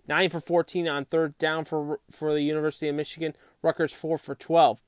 9 0.07 0.29
for 0.29 0.39
14 0.39 0.88
on 0.88 1.05
third 1.05 1.38
down 1.38 1.63
for 1.63 1.99
for 2.09 2.34
the 2.34 2.41
University 2.41 2.89
of 2.89 2.95
Michigan. 2.95 3.34
Rutgers 3.61 3.93
4 3.93 4.17
for 4.17 4.36
12. 4.36 4.79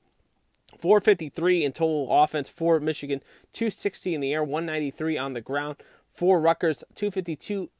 453 0.78 1.64
in 1.64 1.72
total 1.72 2.08
offense 2.10 2.48
for 2.48 2.80
Michigan, 2.80 3.20
260 3.52 4.14
in 4.14 4.20
the 4.20 4.32
air, 4.32 4.42
193 4.42 5.16
on 5.16 5.32
the 5.32 5.40
ground. 5.40 5.76
For 6.10 6.40
Rutgers, 6.40 6.82
252 6.96 7.70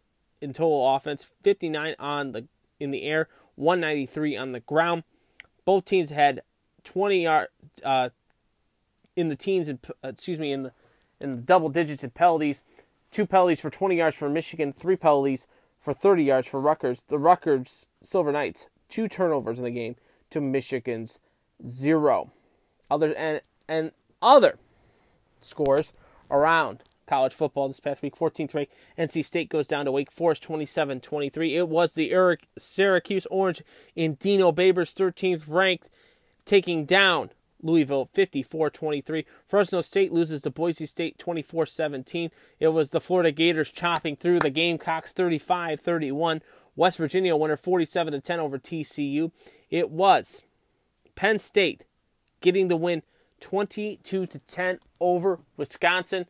in 0.41 0.53
total 0.53 0.95
offense, 0.95 1.27
59 1.43 1.97
on 1.99 2.33
the 2.33 2.47
in 2.79 2.93
the 2.93 3.03
air, 3.03 3.29
193 3.57 4.37
on 4.37 4.53
the 4.53 4.61
ground. 4.61 5.03
Both 5.65 5.87
teams 5.87 6.11
had 6.11 6.43
20 6.85 7.23
yard 7.25 7.49
uh, 7.83 8.11
in 9.17 9.29
the 9.29 9.37
teens 9.37 9.69
and 9.69 9.79
uh, 10.05 10.09
excuse 10.09 10.39
me 10.39 10.53
in 10.53 10.65
the 10.65 10.73
in 11.21 11.33
the 11.33 11.39
double 11.39 11.69
digits 11.69 12.03
in 12.03 12.11
penalties. 12.11 12.62
Two 13.11 13.27
penalties 13.27 13.61
for 13.61 13.71
20 13.71 13.97
yards 13.97 14.17
for 14.17 14.29
Michigan, 14.29 14.73
three 14.73 14.97
penalties 14.97 15.47
for 15.81 15.95
30 15.95 16.25
yards 16.25 16.49
for 16.49 16.61
Rutgers. 16.61 17.05
The 17.07 17.19
Rutgers 17.19 17.87
Silver 18.03 18.33
Knights 18.33 18.67
two 18.89 19.09
turnovers 19.09 19.59
in 19.59 19.65
the 19.65 19.71
game 19.71 19.97
to 20.31 20.41
Michigan's 20.41 21.19
zero. 21.67 22.31
Other 22.91 23.12
and 23.19 23.41
and 23.69 23.93
other 24.23 24.59
scores 25.41 25.93
around 26.31 26.83
college 27.07 27.35
football 27.35 27.69
this 27.69 27.81
past 27.81 28.03
week. 28.03 28.17
14th 28.17 28.55
ranked 28.55 28.73
NC 28.99 29.25
State 29.25 29.49
goes 29.49 29.67
down 29.67 29.85
to 29.85 29.93
Wake 29.93 30.11
Forest 30.11 30.43
27 30.45 31.01
23. 31.01 31.57
It 31.57 31.69
was 31.69 31.95
the 31.95 32.12
Eric 32.12 32.47
Syracuse 32.59 33.27
Orange 33.31 33.62
in 33.95 34.15
Dino 34.15 34.53
Babers 34.53 34.95
13th 34.95 35.45
ranked 35.47 35.91
taking 36.45 36.85
down 36.85 37.31
Louisville 37.65 38.05
54 38.05 38.71
23. 38.71 39.27
Fresno 39.49 39.81
State 39.81 40.12
loses 40.12 40.43
to 40.43 40.51
Boise 40.51 40.87
State 40.87 41.19
24 41.19 41.67
17. 41.67 42.31
It 42.61 42.69
was 42.69 42.91
the 42.91 43.01
Florida 43.01 43.33
Gators 43.33 43.71
chopping 43.71 44.17
through 44.17 44.41
the 44.41 44.51
Gamecocks 44.51 45.12
35 45.12 45.81
31. 45.81 46.43
West 46.77 46.99
Virginia 46.99 47.35
winner 47.35 47.57
47 47.57 48.21
10 48.21 48.41
over 48.41 48.59
TCU. 48.59 49.33
It 49.71 49.91
was 49.91 50.45
Penn 51.15 51.39
State 51.39 51.85
getting 52.41 52.69
the 52.69 52.77
win 52.77 53.03
22 53.41 54.27
to 54.27 54.39
10 54.39 54.79
over 55.01 55.41
Wisconsin. 55.57 56.27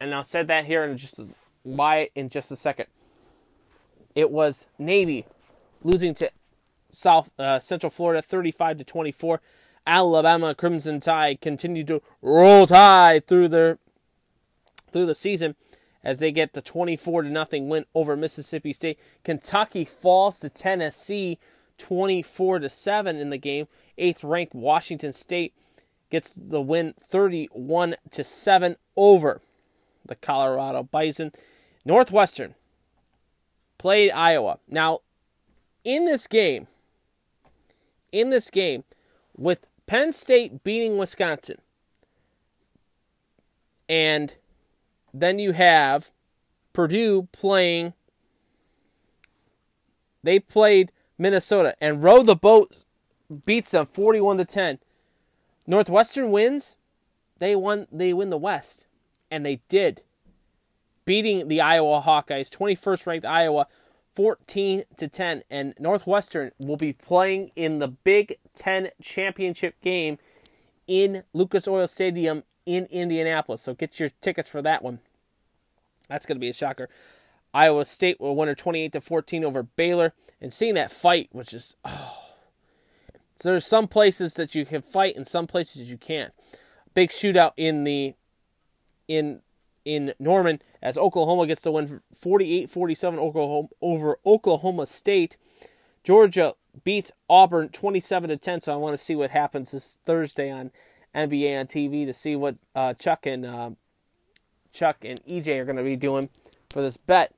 And 0.00 0.14
I'll 0.14 0.24
say 0.24 0.42
that 0.42 0.66
here 0.66 0.84
in 0.84 0.96
just 0.98 1.18
a, 1.18 1.26
why 1.62 2.10
in 2.14 2.28
just 2.28 2.52
a 2.52 2.56
second. 2.56 2.86
It 4.14 4.30
was 4.30 4.66
Navy 4.78 5.26
losing 5.84 6.14
to 6.16 6.30
South 6.90 7.30
uh, 7.38 7.60
Central 7.60 7.90
Florida 7.90 8.22
35 8.22 8.78
to 8.78 8.84
24. 8.84 9.40
Alabama 9.88 10.54
Crimson 10.54 11.00
Tide 11.00 11.40
continue 11.40 11.82
to 11.84 12.02
roll 12.20 12.66
tide 12.66 13.26
through 13.26 13.48
their 13.48 13.78
through 14.92 15.06
the 15.06 15.14
season 15.14 15.56
as 16.04 16.20
they 16.20 16.30
get 16.30 16.52
the 16.52 16.60
24 16.60 17.22
to 17.22 17.30
nothing 17.30 17.68
win 17.68 17.86
over 17.94 18.16
Mississippi 18.16 18.72
State. 18.72 18.98
Kentucky 19.24 19.84
falls 19.84 20.40
to 20.40 20.50
Tennessee 20.50 21.38
24 21.78 22.60
to 22.60 22.70
7 22.70 23.16
in 23.16 23.30
the 23.30 23.38
game. 23.38 23.66
8th 23.98 24.22
ranked 24.22 24.54
Washington 24.54 25.12
State 25.12 25.54
gets 26.10 26.32
the 26.32 26.60
win 26.60 26.94
31 27.00 27.96
to 28.10 28.24
7 28.24 28.76
over 28.96 29.40
the 30.04 30.14
Colorado 30.14 30.82
Bison. 30.82 31.32
Northwestern 31.84 32.54
played 33.78 34.10
Iowa. 34.10 34.58
Now, 34.68 35.00
in 35.82 36.04
this 36.04 36.26
game, 36.26 36.66
in 38.12 38.30
this 38.30 38.50
game, 38.50 38.84
with 39.36 39.67
Penn 39.88 40.12
State 40.12 40.62
beating 40.62 40.98
Wisconsin, 40.98 41.56
and 43.88 44.34
then 45.12 45.40
you 45.40 45.52
have 45.52 46.12
Purdue 46.72 47.28
playing. 47.32 47.94
They 50.22 50.38
played 50.38 50.92
Minnesota 51.16 51.74
and 51.80 52.02
row 52.02 52.22
the 52.22 52.36
boat 52.36 52.84
beats 53.44 53.72
them 53.72 53.86
41 53.86 54.38
to 54.38 54.44
10. 54.44 54.78
Northwestern 55.66 56.30
wins. 56.30 56.76
They 57.38 57.56
won 57.56 57.86
they 57.90 58.12
win 58.12 58.30
the 58.30 58.36
West 58.36 58.84
and 59.30 59.46
they 59.46 59.60
did 59.68 60.02
beating 61.04 61.48
the 61.48 61.60
Iowa 61.60 62.02
Hawkeyes 62.04 62.50
21st 62.50 63.06
ranked 63.06 63.26
Iowa 63.26 63.66
14 64.12 64.82
to 64.96 65.08
10 65.08 65.44
and 65.50 65.74
Northwestern 65.78 66.50
will 66.58 66.76
be 66.76 66.92
playing 66.92 67.50
in 67.54 67.78
the 67.78 67.88
Big 67.88 68.38
10 68.58 68.90
championship 69.00 69.80
game 69.80 70.18
in 70.86 71.22
Lucas 71.32 71.66
Oil 71.66 71.88
Stadium 71.88 72.42
in 72.66 72.86
Indianapolis. 72.90 73.62
So 73.62 73.74
get 73.74 73.98
your 73.98 74.10
tickets 74.20 74.48
for 74.48 74.60
that 74.62 74.82
one. 74.82 75.00
That's 76.08 76.26
going 76.26 76.36
to 76.36 76.40
be 76.40 76.50
a 76.50 76.54
shocker. 76.54 76.88
Iowa 77.54 77.84
State 77.84 78.20
will 78.20 78.36
win 78.36 78.54
28 78.54 78.92
to 78.92 79.00
14 79.00 79.44
over 79.44 79.62
Baylor 79.62 80.12
and 80.40 80.52
seeing 80.52 80.74
that 80.74 80.92
fight 80.92 81.28
which 81.32 81.54
is 81.54 81.74
oh 81.84 82.28
so 83.40 83.50
there's 83.50 83.66
some 83.66 83.86
places 83.86 84.34
that 84.34 84.54
you 84.54 84.66
can 84.66 84.82
fight 84.82 85.16
and 85.16 85.26
some 85.26 85.46
places 85.46 85.90
you 85.90 85.96
can't. 85.96 86.32
Big 86.94 87.10
shootout 87.10 87.52
in 87.56 87.84
the 87.84 88.14
in 89.06 89.40
in 89.84 90.12
Norman 90.18 90.60
as 90.82 90.98
Oklahoma 90.98 91.46
gets 91.46 91.62
the 91.62 91.70
win 91.70 92.00
48-47 92.20 93.18
Oklahoma 93.18 93.68
over 93.80 94.18
Oklahoma 94.26 94.86
State. 94.86 95.36
Georgia 96.02 96.54
beats 96.84 97.12
Auburn 97.28 97.68
27 97.68 98.30
to 98.30 98.36
10, 98.36 98.60
so 98.60 98.72
I 98.72 98.76
want 98.76 98.98
to 98.98 99.04
see 99.04 99.16
what 99.16 99.30
happens 99.30 99.70
this 99.70 99.98
Thursday 100.04 100.50
on 100.50 100.70
NBA 101.14 101.58
on 101.58 101.66
TV 101.66 102.06
to 102.06 102.14
see 102.14 102.36
what 102.36 102.56
uh, 102.74 102.94
Chuck 102.94 103.26
and 103.26 103.44
uh, 103.44 103.70
Chuck 104.72 104.98
and 105.04 105.20
EJ 105.26 105.60
are 105.60 105.64
going 105.64 105.76
to 105.76 105.84
be 105.84 105.96
doing 105.96 106.28
for 106.70 106.82
this 106.82 106.96
bet. 106.96 107.34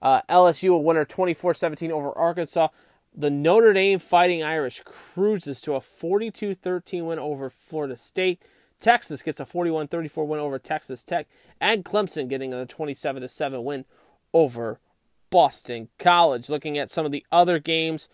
Uh, 0.00 0.20
LSU 0.28 0.70
will 0.70 0.84
win 0.84 0.96
24-17 0.96 1.90
over 1.90 2.12
Arkansas. 2.12 2.68
The 3.14 3.30
Notre 3.30 3.72
Dame 3.72 3.98
Fighting 3.98 4.42
Irish 4.42 4.82
cruises 4.84 5.60
to 5.62 5.74
a 5.74 5.80
42-13 5.80 7.04
win 7.04 7.18
over 7.18 7.50
Florida 7.50 7.96
State. 7.96 8.42
Texas 8.80 9.22
gets 9.22 9.38
a 9.38 9.44
41-34 9.44 10.26
win 10.26 10.40
over 10.40 10.58
Texas 10.58 11.04
Tech, 11.04 11.28
and 11.60 11.84
Clemson 11.84 12.28
getting 12.28 12.52
a 12.52 12.66
27-7 12.66 13.62
win 13.62 13.84
over 14.34 14.80
Boston 15.30 15.88
College. 15.98 16.48
Looking 16.48 16.78
at 16.78 16.90
some 16.90 17.06
of 17.06 17.12
the 17.12 17.24
other 17.30 17.60
games 17.60 18.08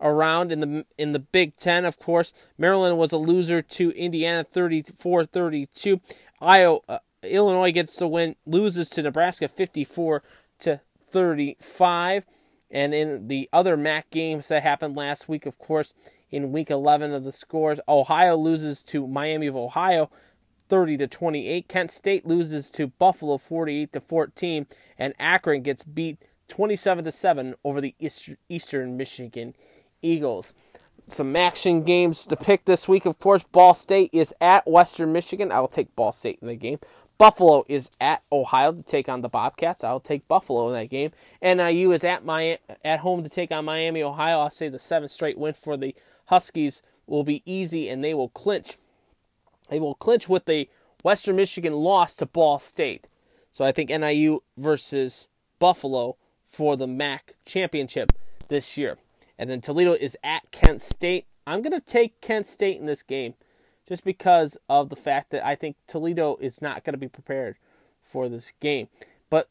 around 0.00 0.52
in 0.52 0.60
the 0.60 0.86
in 0.98 1.12
the 1.12 1.18
Big 1.18 1.56
10, 1.56 1.84
of 1.84 1.98
course, 1.98 2.32
Maryland 2.58 2.98
was 2.98 3.12
a 3.12 3.16
loser 3.16 3.62
to 3.62 3.90
Indiana 3.90 4.44
34-32. 4.44 6.00
Iowa 6.40 6.80
uh, 6.88 6.98
Illinois 7.22 7.72
gets 7.72 7.96
the 7.96 8.08
win, 8.08 8.36
loses 8.46 8.90
to 8.90 9.02
Nebraska 9.02 9.48
54 9.48 10.22
to 10.60 10.80
35. 11.10 12.26
And 12.70 12.92
in 12.92 13.28
the 13.28 13.48
other 13.52 13.76
MAC 13.76 14.10
games 14.10 14.48
that 14.48 14.62
happened 14.62 14.96
last 14.96 15.28
week, 15.28 15.46
of 15.46 15.58
course, 15.58 15.94
in 16.30 16.52
week 16.52 16.70
11 16.70 17.12
of 17.12 17.24
the 17.24 17.32
scores, 17.32 17.78
Ohio 17.88 18.36
loses 18.36 18.82
to 18.84 19.06
Miami 19.06 19.46
of 19.46 19.56
Ohio 19.56 20.10
30 20.68 20.96
to 20.98 21.06
28. 21.06 21.68
Kent 21.68 21.90
State 21.90 22.26
loses 22.26 22.70
to 22.70 22.88
Buffalo 22.88 23.38
48 23.38 23.92
to 23.92 24.00
14, 24.00 24.66
and 24.98 25.14
Akron 25.20 25.62
gets 25.62 25.84
beat 25.84 26.18
27 26.48 27.04
to 27.04 27.12
7 27.12 27.54
over 27.64 27.80
the 27.80 27.94
Eastern 28.48 28.96
Michigan 28.96 29.54
Eagles. 30.04 30.54
Some 31.08 31.36
action 31.36 31.82
games 31.82 32.24
to 32.26 32.36
pick 32.36 32.64
this 32.64 32.88
week, 32.88 33.04
of 33.04 33.18
course. 33.18 33.44
Ball 33.44 33.74
State 33.74 34.10
is 34.12 34.32
at 34.40 34.66
Western 34.66 35.12
Michigan. 35.12 35.52
I 35.52 35.60
will 35.60 35.68
take 35.68 35.94
Ball 35.94 36.12
State 36.12 36.38
in 36.40 36.48
the 36.48 36.56
game. 36.56 36.78
Buffalo 37.18 37.64
is 37.68 37.90
at 38.00 38.22
Ohio 38.32 38.72
to 38.72 38.82
take 38.82 39.08
on 39.08 39.20
the 39.20 39.28
Bobcats. 39.28 39.84
I'll 39.84 40.00
take 40.00 40.26
Buffalo 40.26 40.68
in 40.68 40.74
that 40.74 40.90
game. 40.90 41.10
NIU 41.42 41.92
is 41.92 42.04
at 42.04 42.24
my 42.24 42.58
at 42.84 43.00
home 43.00 43.22
to 43.22 43.28
take 43.28 43.52
on 43.52 43.66
Miami, 43.66 44.02
Ohio. 44.02 44.40
I'll 44.40 44.50
say 44.50 44.68
the 44.68 44.78
seventh 44.78 45.12
straight 45.12 45.38
win 45.38 45.54
for 45.54 45.76
the 45.76 45.94
Huskies 46.26 46.82
will 47.06 47.22
be 47.22 47.42
easy, 47.44 47.88
and 47.88 48.02
they 48.02 48.14
will 48.14 48.30
clinch. 48.30 48.78
They 49.68 49.78
will 49.78 49.94
clinch 49.94 50.28
with 50.28 50.46
the 50.46 50.68
Western 51.04 51.36
Michigan 51.36 51.74
loss 51.74 52.16
to 52.16 52.26
Ball 52.26 52.58
State. 52.58 53.06
So 53.52 53.64
I 53.64 53.72
think 53.72 53.90
NIU 53.90 54.42
versus 54.56 55.28
Buffalo 55.58 56.16
for 56.50 56.76
the 56.76 56.86
MAC 56.86 57.34
championship 57.44 58.12
this 58.48 58.76
year. 58.76 58.96
And 59.38 59.50
then 59.50 59.60
Toledo 59.60 59.92
is 59.92 60.16
at 60.22 60.50
Kent 60.50 60.80
State. 60.80 61.26
I'm 61.46 61.62
going 61.62 61.72
to 61.72 61.80
take 61.80 62.20
Kent 62.20 62.46
State 62.46 62.78
in 62.78 62.86
this 62.86 63.02
game 63.02 63.34
just 63.86 64.04
because 64.04 64.56
of 64.68 64.88
the 64.88 64.96
fact 64.96 65.30
that 65.30 65.44
I 65.44 65.54
think 65.54 65.76
Toledo 65.86 66.36
is 66.40 66.62
not 66.62 66.84
going 66.84 66.94
to 66.94 66.98
be 66.98 67.08
prepared 67.08 67.56
for 68.02 68.28
this 68.28 68.52
game. 68.60 68.88
But 69.28 69.48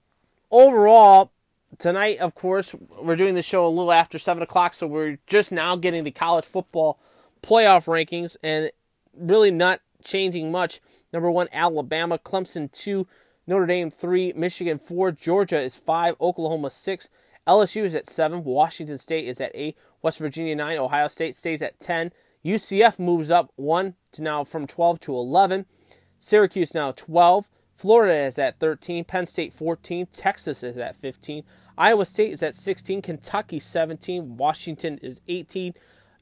overall, 0.49 1.31
tonight, 1.77 2.19
of 2.19 2.33
course, 2.33 2.73
we're 3.01 3.15
doing 3.15 3.35
the 3.35 3.41
show 3.41 3.65
a 3.65 3.69
little 3.69 3.91
after 3.91 4.17
7 4.17 4.41
o'clock, 4.41 4.73
so 4.73 4.87
we're 4.87 5.19
just 5.27 5.51
now 5.51 5.75
getting 5.75 6.03
the 6.03 6.11
college 6.11 6.45
football 6.45 6.99
playoff 7.41 7.85
rankings 7.85 8.37
and 8.41 8.71
really 9.15 9.51
not 9.51 9.81
changing 10.03 10.51
much. 10.51 10.81
Number 11.11 11.29
one, 11.29 11.47
Alabama, 11.51 12.17
Clemson 12.17 12.71
2, 12.71 13.05
Notre 13.45 13.67
Dame 13.67 13.91
3, 13.91 14.33
Michigan 14.35 14.79
4, 14.79 15.11
Georgia 15.11 15.61
is 15.61 15.75
5, 15.75 16.15
Oklahoma 16.19 16.71
6, 16.71 17.09
LSU 17.47 17.83
is 17.83 17.95
at 17.95 18.07
7, 18.07 18.43
Washington 18.43 18.97
State 18.97 19.27
is 19.27 19.41
at 19.41 19.51
8, 19.53 19.77
West 20.01 20.19
Virginia 20.19 20.55
9, 20.55 20.77
Ohio 20.77 21.07
State 21.07 21.35
stays 21.35 21.61
at 21.61 21.79
10, 21.79 22.11
UCF 22.45 22.99
moves 22.99 23.31
up 23.31 23.51
one 23.55 23.95
to 24.11 24.21
now 24.21 24.43
from 24.43 24.67
12 24.67 24.99
to 25.01 25.15
11. 25.15 25.65
Syracuse 26.19 26.73
now 26.73 26.91
12. 26.91 27.47
Florida 27.73 28.25
is 28.25 28.37
at 28.37 28.59
13. 28.59 29.05
Penn 29.05 29.25
State 29.25 29.53
14. 29.53 30.07
Texas 30.07 30.61
is 30.61 30.77
at 30.77 30.95
15. 30.97 31.43
Iowa 31.77 32.05
State 32.05 32.33
is 32.33 32.43
at 32.43 32.53
16. 32.53 33.01
Kentucky 33.01 33.59
17. 33.59 34.35
Washington 34.37 34.99
is 35.01 35.21
18. 35.27 35.73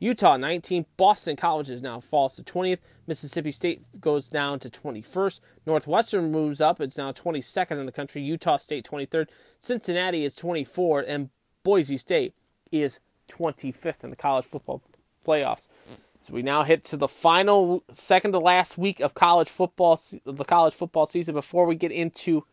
Utah 0.02 0.36
19. 0.36 0.88
Boston 0.98 1.36
College 1.36 1.70
is 1.70 1.82
now 1.82 2.00
falls 2.00 2.36
to 2.36 2.44
20th. 2.44 2.80
Mississippi 3.06 3.52
State 3.52 4.02
goes 4.02 4.30
down 4.30 4.58
to 4.60 4.70
21st. 4.70 5.40
Northwestern 5.68 6.32
moves 6.32 6.60
up. 6.60 6.82
It's 6.82 6.98
now 6.98 7.12
22nd 7.12 7.80
in 7.80 7.86
the 7.86 7.92
country. 7.92 8.24
Utah 8.24 8.58
State 8.58 8.84
23rd. 8.90 9.28
Cincinnati 9.60 10.26
is 10.26 10.36
24th. 10.36 11.06
And 11.08 11.30
Boise 11.64 11.98
State 11.98 12.34
is 12.72 13.00
25th 13.32 14.04
in 14.04 14.10
the 14.10 14.16
college 14.16 14.46
football 14.46 14.82
playoffs. 15.26 15.68
So 16.26 16.34
we 16.34 16.42
now 16.42 16.64
hit 16.64 16.84
to 16.86 16.98
the 16.98 17.08
final, 17.08 17.84
second 17.92 18.32
to 18.32 18.40
last 18.40 18.80
week 18.80 19.02
of 19.02 19.14
college 19.14 19.50
football, 19.50 20.02
the 20.26 20.46
college 20.46 20.74
football 20.74 21.06
season 21.06 21.36
before 21.36 21.68
we 21.68 21.76
get 21.76 21.92
into 21.92 22.44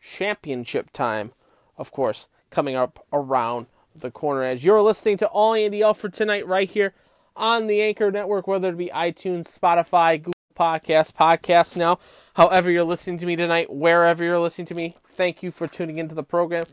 championship 0.00 0.90
time, 0.92 1.32
of 1.76 1.90
course, 1.90 2.28
coming 2.50 2.76
up 2.76 3.04
around 3.12 3.66
the 4.00 4.10
corner. 4.10 4.44
As 4.44 4.64
you're 4.64 4.82
listening 4.82 5.16
to 5.18 5.26
All 5.26 5.54
Andy 5.54 5.82
for 5.94 6.08
tonight, 6.08 6.46
right 6.46 6.68
here 6.68 6.94
on 7.36 7.66
the 7.66 7.80
Anchor 7.82 8.10
Network, 8.10 8.46
whether 8.46 8.70
it 8.70 8.76
be 8.76 8.88
iTunes, 8.88 9.56
Spotify, 9.56 10.18
Google 10.18 10.32
Podcasts, 10.58 11.12
Podcasts 11.12 11.76
now, 11.76 11.98
however 12.34 12.70
you're 12.70 12.84
listening 12.84 13.18
to 13.18 13.26
me 13.26 13.36
tonight, 13.36 13.72
wherever 13.72 14.24
you're 14.24 14.40
listening 14.40 14.66
to 14.66 14.74
me, 14.74 14.94
thank 15.08 15.42
you 15.42 15.50
for 15.50 15.66
tuning 15.66 15.98
into 15.98 16.14
the 16.14 16.22
program. 16.22 16.64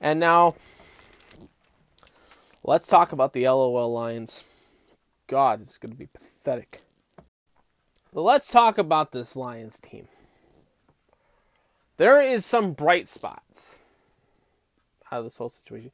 And 0.00 0.18
now, 0.18 0.54
let's 2.64 2.86
talk 2.86 3.12
about 3.12 3.32
the 3.32 3.48
LOL 3.48 3.92
Lions. 3.92 4.44
God, 5.26 5.60
it's 5.60 5.78
going 5.78 5.92
to 5.92 5.98
be 5.98 6.06
pathetic. 6.06 6.80
Let's 8.12 8.50
talk 8.50 8.78
about 8.78 9.12
this 9.12 9.36
Lions 9.36 9.78
team. 9.78 10.08
There 11.98 12.20
is 12.20 12.46
some 12.46 12.72
bright 12.72 13.08
spots 13.08 13.78
out 15.10 15.18
of 15.18 15.24
this 15.24 15.36
whole 15.36 15.48
situation. 15.48 15.90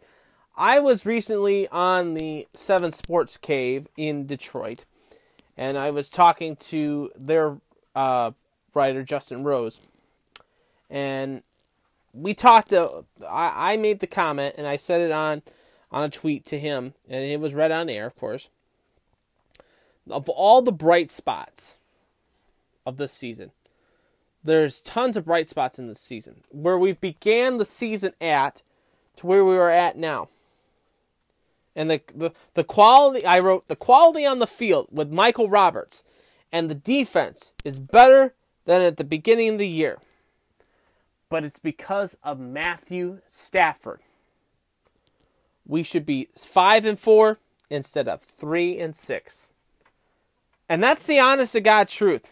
I 0.56 0.78
was 0.78 1.04
recently 1.04 1.68
on 1.68 2.14
the 2.14 2.46
Seven 2.52 2.92
Sports 2.92 3.36
Cave 3.36 3.88
in 3.96 4.26
Detroit, 4.26 4.84
and 5.56 5.76
I 5.76 5.90
was 5.90 6.08
talking 6.08 6.56
to 6.56 7.10
their 7.16 7.56
uh, 7.94 8.32
writer 8.72 9.02
Justin 9.02 9.42
Rose, 9.42 9.90
and 10.88 11.42
we 12.12 12.34
talked. 12.34 12.68
To, 12.68 13.04
I, 13.28 13.72
I 13.72 13.76
made 13.76 14.00
the 14.00 14.06
comment, 14.06 14.54
and 14.56 14.66
I 14.66 14.76
said 14.76 15.00
it 15.00 15.10
on 15.10 15.42
on 15.90 16.04
a 16.04 16.10
tweet 16.10 16.44
to 16.46 16.58
him, 16.58 16.94
and 17.08 17.24
it 17.24 17.40
was 17.40 17.54
read 17.54 17.72
on 17.72 17.88
air, 17.88 18.06
of 18.06 18.16
course 18.16 18.48
of 20.10 20.28
all 20.28 20.62
the 20.62 20.72
bright 20.72 21.10
spots 21.10 21.78
of 22.84 22.96
this 22.96 23.12
season, 23.12 23.50
there's 24.42 24.82
tons 24.82 25.16
of 25.16 25.24
bright 25.24 25.48
spots 25.48 25.78
in 25.78 25.88
this 25.88 26.00
season. 26.00 26.42
Where 26.50 26.78
we 26.78 26.92
began 26.92 27.58
the 27.58 27.64
season 27.64 28.12
at 28.20 28.62
to 29.16 29.26
where 29.26 29.44
we 29.44 29.56
are 29.56 29.70
at 29.70 29.96
now. 29.96 30.28
And 31.76 31.90
the, 31.90 32.00
the, 32.14 32.32
the 32.54 32.64
quality, 32.64 33.26
I 33.26 33.38
wrote, 33.38 33.66
the 33.66 33.76
quality 33.76 34.24
on 34.24 34.38
the 34.38 34.46
field 34.46 34.88
with 34.90 35.10
Michael 35.10 35.48
Roberts 35.48 36.04
and 36.52 36.70
the 36.70 36.74
defense 36.76 37.52
is 37.64 37.80
better 37.80 38.34
than 38.64 38.80
at 38.80 38.96
the 38.96 39.04
beginning 39.04 39.48
of 39.50 39.58
the 39.58 39.68
year. 39.68 39.98
But 41.28 41.42
it's 41.42 41.58
because 41.58 42.16
of 42.22 42.38
Matthew 42.38 43.18
Stafford. 43.26 44.00
We 45.66 45.82
should 45.82 46.06
be 46.06 46.28
5 46.36 46.84
and 46.84 46.98
4 46.98 47.38
instead 47.70 48.06
of 48.06 48.22
3 48.22 48.78
and 48.78 48.94
6. 48.94 49.50
And 50.68 50.82
that's 50.82 51.06
the 51.06 51.18
honest 51.18 51.52
to 51.52 51.60
God 51.60 51.88
truth. 51.88 52.30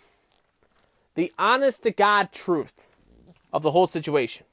The 1.16 1.32
honest 1.36 1.82
to 1.82 1.90
God 1.90 2.30
truth 2.32 2.88
of 3.52 3.62
the 3.62 3.72
whole 3.72 3.88
situation. 3.88 4.46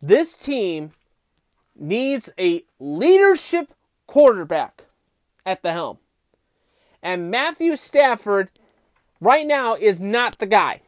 This 0.00 0.36
team 0.36 0.92
needs 1.78 2.30
a 2.38 2.64
leadership 2.78 3.72
quarterback 4.06 4.84
at 5.46 5.62
the 5.62 5.72
helm. 5.72 5.98
And 7.02 7.30
Matthew 7.30 7.76
Stafford 7.76 8.50
right 9.20 9.46
now 9.46 9.74
is 9.74 10.00
not 10.00 10.38
the 10.38 10.46
guy. 10.46 10.80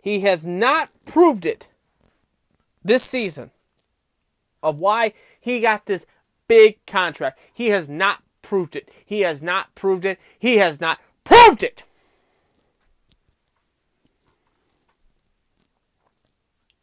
He 0.00 0.20
has 0.20 0.46
not 0.46 0.90
proved 1.04 1.44
it 1.44 1.66
this 2.84 3.02
season 3.02 3.50
of 4.62 4.78
why 4.78 5.12
he 5.40 5.60
got 5.60 5.86
this 5.86 6.06
big 6.46 6.84
contract. 6.86 7.38
He 7.52 7.68
has 7.68 7.88
not 7.88 8.22
proved 8.42 8.76
it. 8.76 8.88
He 9.04 9.20
has 9.20 9.42
not 9.42 9.74
proved 9.74 10.04
it. 10.04 10.18
He 10.38 10.56
has 10.56 10.80
not 10.80 10.98
proved 11.24 11.62
it. 11.62 11.82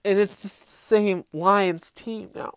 And 0.06 0.20
it's 0.20 0.44
the 0.44 0.50
same 0.50 1.26
Lions 1.34 1.90
team 1.90 2.30
now. 2.36 2.54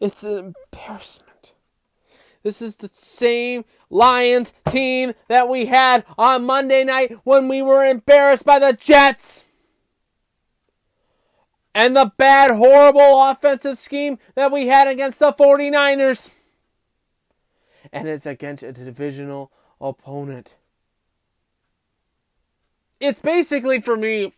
It's 0.00 0.24
an 0.24 0.54
embarrassment. 0.72 1.52
This 2.42 2.62
is 2.62 2.76
the 2.76 2.88
same 2.88 3.66
Lions 3.90 4.54
team 4.66 5.12
that 5.28 5.50
we 5.50 5.66
had 5.66 6.06
on 6.16 6.46
Monday 6.46 6.82
night 6.82 7.18
when 7.24 7.46
we 7.46 7.60
were 7.60 7.84
embarrassed 7.84 8.46
by 8.46 8.58
the 8.58 8.72
Jets 8.72 9.44
and 11.74 11.94
the 11.94 12.10
bad, 12.16 12.52
horrible 12.52 13.22
offensive 13.24 13.76
scheme 13.76 14.18
that 14.34 14.50
we 14.50 14.68
had 14.68 14.88
against 14.88 15.18
the 15.18 15.30
49ers. 15.30 16.30
And 17.92 18.08
it's 18.08 18.24
against 18.24 18.62
a 18.62 18.72
divisional 18.72 19.52
opponent. 19.78 20.54
It's 22.98 23.20
basically 23.20 23.82
for 23.82 23.98
me. 23.98 24.32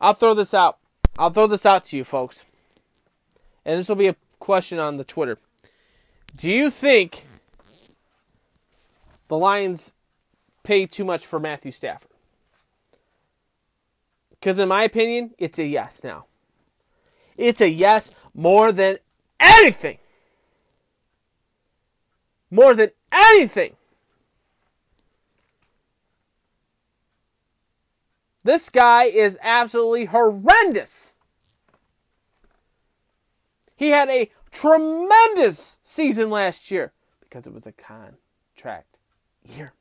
I'll 0.00 0.14
throw 0.14 0.34
this 0.34 0.54
out. 0.54 0.78
I'll 1.18 1.30
throw 1.30 1.46
this 1.46 1.66
out 1.66 1.86
to 1.86 1.96
you, 1.96 2.04
folks. 2.04 2.44
And 3.64 3.78
this 3.78 3.88
will 3.88 3.96
be 3.96 4.08
a 4.08 4.16
question 4.38 4.78
on 4.78 4.96
the 4.96 5.04
Twitter. 5.04 5.38
Do 6.38 6.50
you 6.50 6.70
think 6.70 7.22
the 9.28 9.36
Lions 9.36 9.92
pay 10.62 10.86
too 10.86 11.04
much 11.04 11.26
for 11.26 11.38
Matthew 11.38 11.72
Stafford? 11.72 12.10
Because, 14.30 14.58
in 14.58 14.68
my 14.68 14.84
opinion, 14.84 15.32
it's 15.36 15.58
a 15.58 15.66
yes 15.66 16.02
now. 16.02 16.24
It's 17.36 17.60
a 17.60 17.68
yes 17.68 18.16
more 18.34 18.72
than 18.72 18.96
anything. 19.38 19.98
More 22.50 22.74
than 22.74 22.90
anything. 23.12 23.76
This 28.50 28.68
guy 28.68 29.04
is 29.04 29.38
absolutely 29.42 30.06
horrendous. 30.06 31.12
He 33.76 33.90
had 33.90 34.08
a 34.08 34.28
tremendous 34.50 35.76
season 35.84 36.30
last 36.30 36.68
year 36.68 36.90
because 37.20 37.46
it 37.46 37.54
was 37.54 37.64
a 37.64 37.70
contract 37.70 38.96
year. 39.44 39.72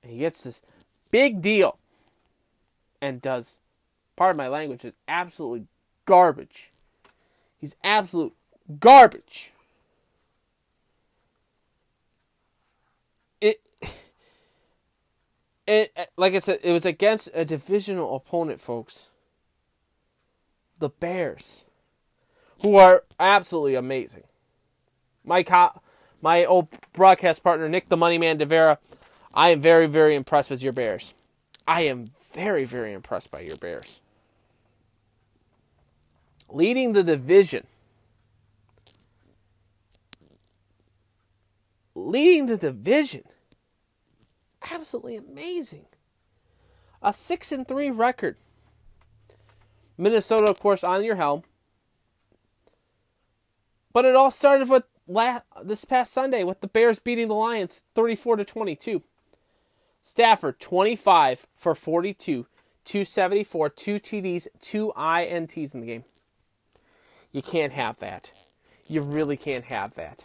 And 0.00 0.12
he 0.12 0.18
gets 0.18 0.44
this 0.44 0.62
big 1.10 1.42
deal 1.42 1.76
and 3.02 3.20
does 3.20 3.56
part 4.14 4.30
of 4.30 4.36
my 4.36 4.46
language 4.46 4.84
is 4.84 4.94
absolutely 5.08 5.66
garbage. 6.04 6.70
He's 7.60 7.74
absolute 7.82 8.36
garbage. 8.78 9.50
It 15.68 15.92
uh, 15.96 16.04
like 16.16 16.34
I 16.34 16.40
said, 16.40 16.60
it 16.62 16.72
was 16.72 16.84
against 16.84 17.28
a 17.34 17.44
divisional 17.44 18.16
opponent, 18.16 18.60
folks. 18.60 19.06
The 20.78 20.88
Bears, 20.88 21.64
who 22.62 22.76
are 22.76 23.04
absolutely 23.18 23.74
amazing. 23.74 24.24
My 25.24 25.42
co- 25.42 25.80
my 26.22 26.44
old 26.44 26.68
broadcast 26.92 27.42
partner 27.42 27.68
Nick 27.68 27.88
the 27.88 27.96
Money 27.96 28.18
Man 28.18 28.38
Devera 28.38 28.78
I 29.34 29.50
am 29.50 29.60
very, 29.60 29.86
very 29.86 30.14
impressed 30.14 30.50
with 30.50 30.62
your 30.62 30.72
Bears. 30.72 31.14
I 31.66 31.82
am 31.82 32.10
very, 32.32 32.64
very 32.64 32.92
impressed 32.92 33.30
by 33.30 33.40
your 33.40 33.56
Bears. 33.56 34.00
Leading 36.48 36.92
the 36.94 37.04
division. 37.04 37.66
Leading 41.94 42.46
the 42.46 42.56
division. 42.56 43.22
Absolutely 44.70 45.16
amazing. 45.16 45.86
A 47.02 47.12
6 47.12 47.52
and 47.52 47.66
3 47.66 47.90
record. 47.90 48.36
Minnesota, 49.96 50.46
of 50.46 50.60
course, 50.60 50.84
on 50.84 51.04
your 51.04 51.16
helm. 51.16 51.42
But 53.92 54.04
it 54.04 54.14
all 54.14 54.30
started 54.30 54.68
with 54.68 54.84
last, 55.06 55.44
this 55.62 55.84
past 55.84 56.12
Sunday 56.12 56.44
with 56.44 56.60
the 56.60 56.68
Bears 56.68 56.98
beating 56.98 57.28
the 57.28 57.34
Lions 57.34 57.82
34 57.94 58.36
to 58.36 58.44
22. 58.44 59.02
Stafford, 60.02 60.60
25 60.60 61.46
for 61.56 61.74
42, 61.74 62.46
274, 62.84 63.68
two 63.70 64.00
TDs, 64.00 64.46
two 64.60 64.92
INTs 64.96 65.74
in 65.74 65.80
the 65.80 65.86
game. 65.86 66.04
You 67.32 67.42
can't 67.42 67.72
have 67.72 67.98
that. 67.98 68.30
You 68.86 69.02
really 69.02 69.36
can't 69.36 69.64
have 69.64 69.94
that. 69.94 70.24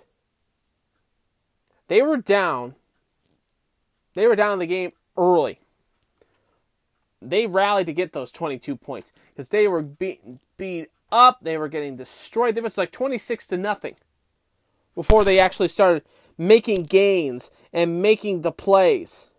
They 1.88 2.02
were 2.02 2.18
down. 2.18 2.76
They 4.14 4.28
were 4.28 4.36
down 4.36 4.54
in 4.54 4.60
the 4.60 4.66
game 4.66 4.92
early. 5.18 5.58
They 7.22 7.48
rallied 7.48 7.88
to 7.88 7.94
get 7.94 8.14
those 8.14 8.32
22 8.32 8.76
points 8.76 9.12
because 9.30 9.50
they 9.50 9.68
were 9.68 9.82
beaten, 9.82 10.40
beat 10.58 10.90
up. 11.12 11.40
They 11.42 11.58
were 11.58 11.70
getting 11.70 11.96
destroyed. 11.96 12.58
It 12.58 12.64
was 12.64 12.78
like 12.78 12.92
26 12.92 13.48
to 13.48 13.58
nothing 13.58 13.96
before 14.96 15.24
they 15.24 15.40
actually 15.40 15.70
started 15.70 16.04
making 16.38 16.84
gains 16.84 17.50
and 17.72 18.02
making 18.02 18.42
the 18.42 18.52
plays. 18.52 19.30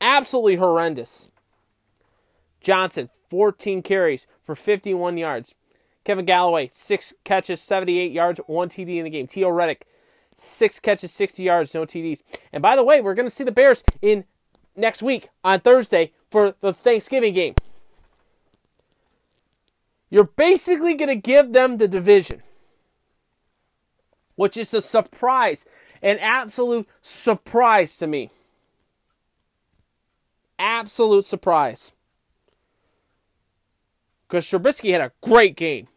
Absolutely 0.00 0.56
horrendous. 0.56 1.32
Johnson, 2.60 3.10
14 3.30 3.82
carries 3.82 4.26
for 4.44 4.54
51 4.54 5.18
yards. 5.18 5.54
Kevin 6.04 6.26
Golladay, 6.26 6.72
6 6.72 7.14
catches, 7.24 7.60
78 7.60 8.12
yards, 8.12 8.40
1 8.46 8.68
TD 8.68 8.98
in 8.98 9.04
the 9.04 9.10
game. 9.10 9.26
Theo 9.26 9.48
Riddick, 9.48 9.82
6 10.40 10.80
catches, 10.80 11.12
60 11.12 11.42
yards, 11.42 11.74
no 11.74 11.84
TDs. 11.84 12.22
And 12.52 12.62
by 12.62 12.76
the 12.76 12.84
way, 12.84 13.00
we're 13.00 13.14
going 13.14 13.28
to 13.28 13.34
see 13.34 13.44
the 13.44 13.52
Bears 13.52 13.82
in 14.00 14.24
next 14.76 15.02
week 15.02 15.28
on 15.42 15.60
Thursday 15.60 16.12
for 16.30 16.54
the 16.60 16.72
Thanksgiving 16.72 17.34
game. 17.34 17.54
You're 20.10 20.24
basically 20.24 20.94
going 20.94 21.08
to 21.08 21.16
give 21.16 21.52
them 21.52 21.76
the 21.76 21.88
division, 21.88 22.40
which 24.36 24.56
is 24.56 24.72
a 24.72 24.80
surprise, 24.80 25.66
an 26.02 26.18
absolute 26.18 26.88
surprise 27.02 27.96
to 27.98 28.06
me. 28.06 28.30
Absolute 30.58 31.24
surprise. 31.24 31.92
Because 34.26 34.46
Trubisky 34.46 34.92
had 34.92 35.00
a 35.00 35.12
great 35.20 35.56
game 35.56 35.88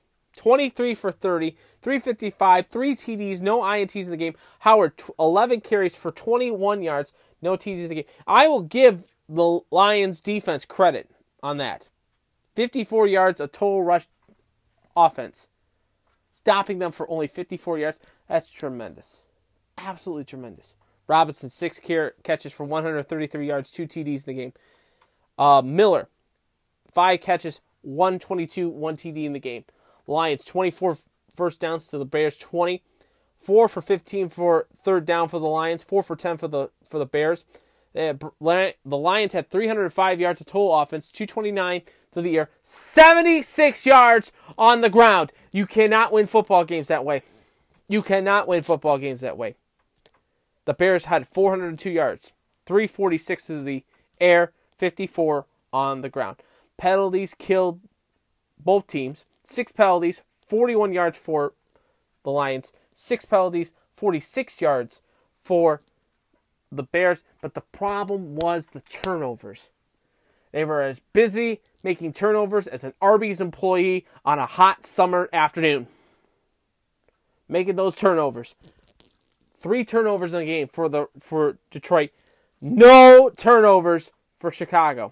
23 0.42 0.96
for 0.96 1.12
30, 1.12 1.56
355, 1.84 2.66
3 2.72 2.96
TDs, 2.96 3.42
no 3.44 3.62
INTs 3.62 4.06
in 4.06 4.10
the 4.10 4.18
game. 4.18 4.34
Howard, 4.62 4.94
11 5.20 5.62
carries 5.62 5.96
for 5.96 6.10
21 6.10 6.82
yards, 6.82 7.14
no 7.44 7.56
TDs 7.56 7.84
in 7.84 7.90
the 7.90 7.96
game. 7.96 8.06
I 8.26 8.48
will 8.48 8.64
give 8.64 9.04
the 9.30 9.60
Lions 9.70 10.20
defense 10.20 10.66
credit 10.66 11.12
on 11.44 11.58
that. 11.58 11.90
54 12.56 13.06
yards 13.06 13.40
of 13.40 13.52
total 13.52 13.84
rush 13.84 14.08
offense. 14.96 15.48
Stopping 16.32 16.80
them 16.80 16.92
for 16.92 17.08
only 17.08 17.28
54 17.28 17.78
yards. 17.78 18.00
That's 18.28 18.50
tremendous. 18.50 19.22
Absolutely 19.78 20.26
tremendous. 20.26 20.74
Robinson, 21.06 21.50
six 21.50 21.80
catches 22.24 22.52
for 22.52 22.64
133 22.64 23.46
yards, 23.46 23.70
two 23.70 23.86
TDs 23.86 24.08
in 24.08 24.24
the 24.26 24.34
game. 24.34 24.54
Uh, 25.38 25.62
Miller, 25.64 26.10
five 26.92 27.22
catches, 27.22 27.62
122, 27.84 28.70
one 28.70 28.98
TD 28.98 29.26
in 29.26 29.34
the 29.34 29.40
game. 29.40 29.66
Lions, 30.12 30.46
24 30.46 30.98
first 31.36 31.60
downs 31.60 31.88
to 31.88 31.98
the 31.98 32.06
Bears, 32.06 32.38
20. 32.38 32.84
Four 33.40 33.68
for 33.68 33.82
15 33.82 34.30
for 34.30 34.68
third 34.78 35.06
down 35.06 35.28
for 35.28 35.40
the 35.40 35.48
Lions, 35.48 35.82
four 35.82 36.04
for 36.04 36.16
10 36.16 36.38
for 36.38 36.48
the 36.48 36.70
for 36.88 37.00
the 37.00 37.08
Bears. 37.08 37.44
The 37.94 38.32
Lions 38.86 39.34
had 39.34 39.50
305 39.50 40.20
yards 40.20 40.42
of 40.42 40.48
total 40.48 40.80
offense, 40.80 41.10
229 41.10 41.82
through 42.14 42.22
the 42.22 42.38
air, 42.38 42.50
76 42.64 43.86
yards 43.86 44.32
on 44.60 44.82
the 44.82 44.90
ground. 44.90 45.32
You 45.52 45.66
cannot 45.66 46.14
win 46.14 46.28
football 46.28 46.66
games 46.66 46.88
that 46.90 47.04
way. 47.04 47.24
You 47.88 48.04
cannot 48.04 48.48
win 48.48 48.62
football 48.62 49.00
games 49.00 49.22
that 49.22 49.38
way. 49.38 49.56
The 50.66 50.74
Bears 50.76 51.06
had 51.06 51.28
402 51.28 51.90
yards, 51.90 52.32
346 52.68 53.44
through 53.44 53.64
the 53.64 53.84
air, 54.20 54.52
54 54.78 55.48
on 55.74 56.02
the 56.02 56.10
ground. 56.10 56.38
Penalties 56.78 57.34
killed 57.34 57.80
both 58.64 58.86
teams. 58.86 59.26
Six 59.52 59.74
penalties, 59.74 60.22
41 60.48 60.94
yards 60.94 61.20
for 61.20 61.52
the 62.24 62.32
Lions, 62.32 62.72
six 62.96 63.26
penalties, 63.26 63.74
46 63.98 64.62
yards 64.62 65.02
for 65.44 65.82
the 66.72 66.84
Bears. 66.84 67.24
But 67.42 67.54
the 67.54 67.60
problem 67.60 68.36
was 68.38 68.70
the 68.70 68.80
turnovers. 68.80 69.70
They 70.54 70.64
were 70.64 70.82
as 70.82 71.02
busy 71.12 71.60
making 71.84 72.14
turnovers 72.14 72.66
as 72.66 72.86
an 72.86 72.94
Arby's 73.02 73.42
employee 73.42 74.06
on 74.24 74.40
a 74.40 74.46
hot 74.46 74.86
summer 74.86 75.28
afternoon. 75.34 75.88
Making 77.50 77.76
those 77.76 77.98
turnovers. 77.98 78.56
Three 79.60 79.84
turnovers 79.84 80.32
in 80.32 80.40
the 80.40 80.46
game 80.46 80.70
for 80.70 80.88
the 80.88 81.08
for 81.20 81.58
Detroit. 81.70 82.12
No 82.62 83.30
turnovers 83.30 84.12
for 84.40 84.50
Chicago. 84.50 85.12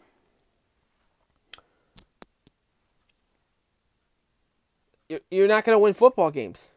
You're 5.09 5.47
not 5.47 5.65
going 5.65 5.75
to 5.75 5.79
win 5.79 5.93
football 5.93 6.29
games. 6.29 6.69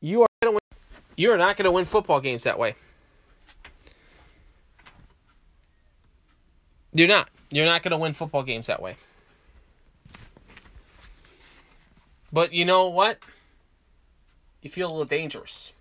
You 0.00 0.22
are 0.22 0.28
going 0.42 0.52
to 0.52 0.54
win. 0.56 0.80
You 1.16 1.32
are 1.32 1.38
not 1.38 1.56
going 1.56 1.64
to 1.64 1.70
win 1.70 1.86
football 1.86 2.20
games 2.20 2.44
that 2.44 2.58
way. 2.58 2.76
You're 6.92 7.08
not. 7.08 7.30
You're 7.50 7.64
not 7.64 7.82
going 7.82 7.92
to 7.92 7.98
win 7.98 8.12
football 8.12 8.42
games 8.42 8.66
that 8.66 8.82
way. 8.82 8.96
But 12.32 12.52
you 12.52 12.64
know 12.64 12.88
what? 12.88 13.18
You 14.60 14.68
feel 14.68 14.88
a 14.88 14.92
little 14.92 15.04
dangerous. 15.04 15.72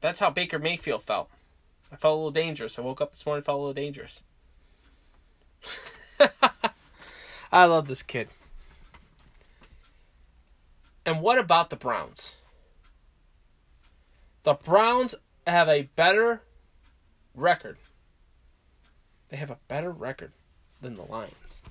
That's 0.00 0.20
how 0.20 0.30
Baker 0.30 0.58
Mayfield 0.58 1.02
felt. 1.02 1.28
I 1.92 1.96
felt 1.96 2.14
a 2.14 2.16
little 2.16 2.30
dangerous. 2.30 2.78
I 2.78 2.82
woke 2.82 3.00
up 3.00 3.10
this 3.10 3.26
morning, 3.26 3.42
felt 3.42 3.58
a 3.58 3.60
little 3.60 3.74
dangerous. 3.74 4.22
I 7.52 7.64
love 7.64 7.88
this 7.88 8.02
kid. 8.02 8.28
And 11.04 11.20
what 11.20 11.38
about 11.38 11.70
the 11.70 11.76
Browns? 11.76 12.36
The 14.42 14.54
Browns 14.54 15.14
have 15.46 15.68
a 15.68 15.82
better 15.96 16.42
record. 17.34 17.76
They 19.28 19.36
have 19.36 19.50
a 19.50 19.58
better 19.68 19.90
record 19.90 20.32
than 20.80 20.94
the 20.94 21.02
Lions. 21.02 21.62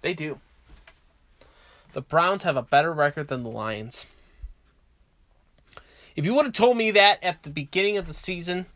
They 0.00 0.14
do. 0.14 0.40
The 1.92 2.00
Browns 2.02 2.42
have 2.42 2.56
a 2.56 2.62
better 2.62 2.92
record 2.92 3.28
than 3.28 3.42
the 3.42 3.50
Lions. 3.50 4.06
If 6.16 6.24
you 6.24 6.34
would 6.34 6.44
have 6.44 6.54
told 6.54 6.76
me 6.76 6.90
that 6.90 7.22
at 7.22 7.42
the 7.42 7.50
beginning 7.50 7.96
of 7.96 8.06
the 8.06 8.14
season, 8.14 8.66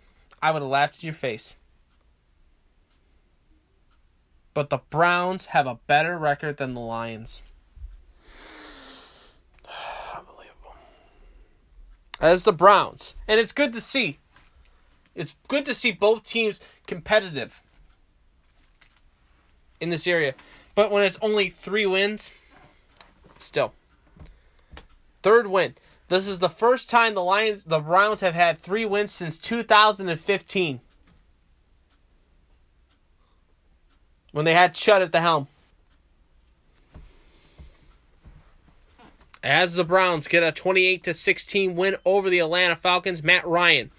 I 0.42 0.50
would 0.50 0.62
have 0.62 0.70
laughed 0.70 0.96
at 0.96 1.02
your 1.02 1.12
face. 1.12 1.56
But 4.56 4.70
the 4.70 4.80
Browns 4.88 5.44
have 5.46 5.66
a 5.66 5.80
better 5.86 6.16
record 6.16 6.56
than 6.56 6.72
the 6.72 6.80
Lions. 6.80 7.42
Unbelievable. 10.16 10.74
As 12.22 12.44
the 12.44 12.54
Browns. 12.54 13.14
And 13.28 13.38
it's 13.38 13.52
good 13.52 13.70
to 13.74 13.82
see. 13.82 14.18
It's 15.14 15.36
good 15.48 15.66
to 15.66 15.74
see 15.74 15.92
both 15.92 16.22
teams 16.22 16.58
competitive 16.86 17.60
in 19.78 19.90
this 19.90 20.06
area. 20.06 20.34
But 20.74 20.90
when 20.90 21.02
it's 21.02 21.18
only 21.20 21.50
three 21.50 21.84
wins, 21.84 22.32
still. 23.36 23.74
Third 25.22 25.48
win. 25.48 25.74
This 26.08 26.26
is 26.26 26.38
the 26.38 26.48
first 26.48 26.88
time 26.88 27.12
the 27.12 27.22
Lions 27.22 27.64
the 27.64 27.80
Browns 27.80 28.22
have 28.22 28.32
had 28.32 28.56
three 28.56 28.86
wins 28.86 29.12
since 29.12 29.38
2015. 29.38 30.80
When 34.36 34.44
they 34.44 34.52
had 34.52 34.74
Chud 34.74 35.00
at 35.00 35.12
the 35.12 35.20
helm. 35.22 35.48
As 39.42 39.76
the 39.76 39.82
Browns 39.84 40.28
get 40.28 40.42
a 40.42 40.52
28 40.52 41.04
to 41.04 41.14
16 41.14 41.74
win 41.74 41.96
over 42.04 42.28
the 42.28 42.40
Atlanta 42.40 42.76
Falcons, 42.76 43.22
Matt 43.22 43.46
Ryan 43.46 43.90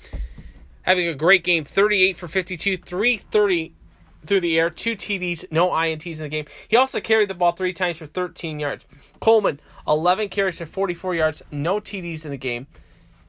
having 0.83 1.07
a 1.07 1.15
great 1.15 1.43
game, 1.43 1.63
38 1.63 2.15
for 2.17 2.27
52, 2.27 2.77
330 2.77 3.73
through 4.27 4.39
the 4.41 4.59
air, 4.59 4.69
two 4.69 4.95
TDs, 4.95 5.43
no 5.49 5.69
INTs 5.71 6.17
in 6.17 6.23
the 6.23 6.29
game. 6.29 6.45
He 6.67 6.77
also 6.77 6.99
carried 6.99 7.29
the 7.29 7.33
ball 7.33 7.53
three 7.53 7.73
times 7.73 7.97
for 7.97 8.05
13 8.05 8.59
yards. 8.59 8.85
Coleman, 9.19 9.59
11 9.87 10.29
carries 10.29 10.59
for 10.59 10.67
44 10.67 11.15
yards, 11.15 11.41
no 11.49 11.79
TDs 11.79 12.25
in 12.25 12.29
the 12.29 12.37
game. 12.37 12.67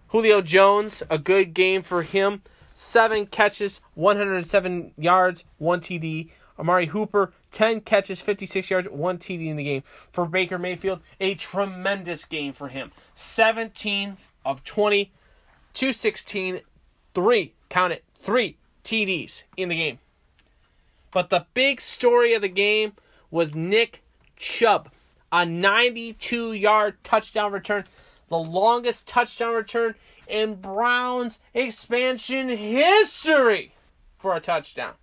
Julio 0.09 0.43
Jones, 0.43 1.03
a 1.09 1.17
good 1.17 1.55
game 1.55 1.81
for 1.81 2.03
him, 2.03 2.43
seven 2.75 3.25
catches, 3.25 3.81
107 3.95 4.93
yards, 4.99 5.45
one 5.57 5.81
TD. 5.81 6.29
Amari 6.59 6.87
Hooper, 6.87 7.33
10 7.51 7.83
catches, 7.83 8.21
56 8.21 8.71
yards, 8.71 8.89
1 8.89 9.19
TD 9.19 9.47
in 9.47 9.57
the 9.57 9.65
game. 9.65 9.83
For 10.11 10.27
Baker 10.27 10.59
Mayfield, 10.59 11.01
a 11.21 11.35
tremendous 11.35 12.25
game 12.25 12.53
for 12.53 12.69
him. 12.69 12.93
17 13.15 14.17
of 14.45 14.65
20, 14.65 15.13
216, 15.75 16.61
3, 17.15 17.55
count 17.69 17.93
it, 17.93 18.05
3 18.15 18.57
TDs 18.85 19.45
in 19.57 19.69
the 19.69 19.77
game. 19.77 19.99
But 21.11 21.31
the 21.31 21.47
big 21.55 21.81
story 21.81 22.35
of 22.35 22.43
the 22.43 22.49
game 22.49 22.93
was 23.31 23.55
Nick 23.55 24.03
Chubb, 24.37 24.91
a 25.31 25.45
92 25.45 26.53
yard 26.53 26.97
touchdown 27.05 27.53
return, 27.53 27.85
the 28.29 28.39
longest 28.39 29.07
touchdown 29.07 29.55
return 29.55 29.95
in 30.27 30.57
Browns 30.57 31.39
expansion 31.55 32.49
history 32.49 33.73
for 34.19 34.35
a 34.37 34.41
touchdown. 34.41 34.95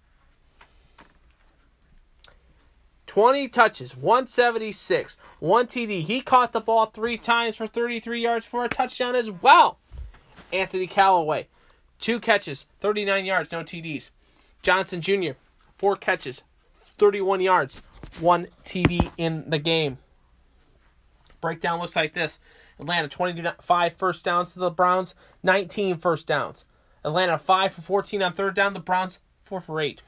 20 3.16 3.47
touches, 3.47 3.95
176, 3.95 5.16
1 5.39 5.68
TD. 5.68 6.01
He 6.01 6.20
caught 6.20 6.51
the 6.51 6.59
ball 6.59 6.88
three 6.88 7.18
times 7.18 7.55
for 7.55 7.66
33 7.66 8.20
yards 8.20 8.45
for 8.45 8.66
a 8.66 8.68
touchdown 8.68 9.16
as 9.16 9.32
well. 9.32 9.80
Anthony 10.51 10.86
Callaway, 10.86 11.47
two 11.97 12.20
catches, 12.20 12.66
39 12.82 13.24
yards, 13.24 13.53
no 13.53 13.61
TDs. 13.63 14.09
Johnson 14.61 14.99
Jr., 14.99 15.32
four 15.78 15.95
catches, 15.95 16.41
31 16.97 17.39
yards, 17.39 17.82
one 18.20 18.47
TD 18.66 19.09
in 19.18 19.49
the 19.49 19.59
game. 19.59 19.97
Breakdown 21.39 21.80
looks 21.80 21.95
like 21.95 22.13
this 22.13 22.38
Atlanta 22.82 23.07
25 23.07 23.93
first 23.93 24.26
downs 24.26 24.51
to 24.55 24.59
the 24.59 24.72
Browns, 24.72 25.16
19 25.41 25.99
first 25.99 26.28
downs. 26.28 26.66
Atlanta 27.05 27.38
5 27.38 27.76
for 27.76 27.82
14 27.82 28.22
on 28.22 28.34
third 28.34 28.55
down, 28.55 28.74
the 28.74 28.82
Browns 28.82 29.20
4 29.45 29.61
for 29.61 29.80
8. 29.80 30.03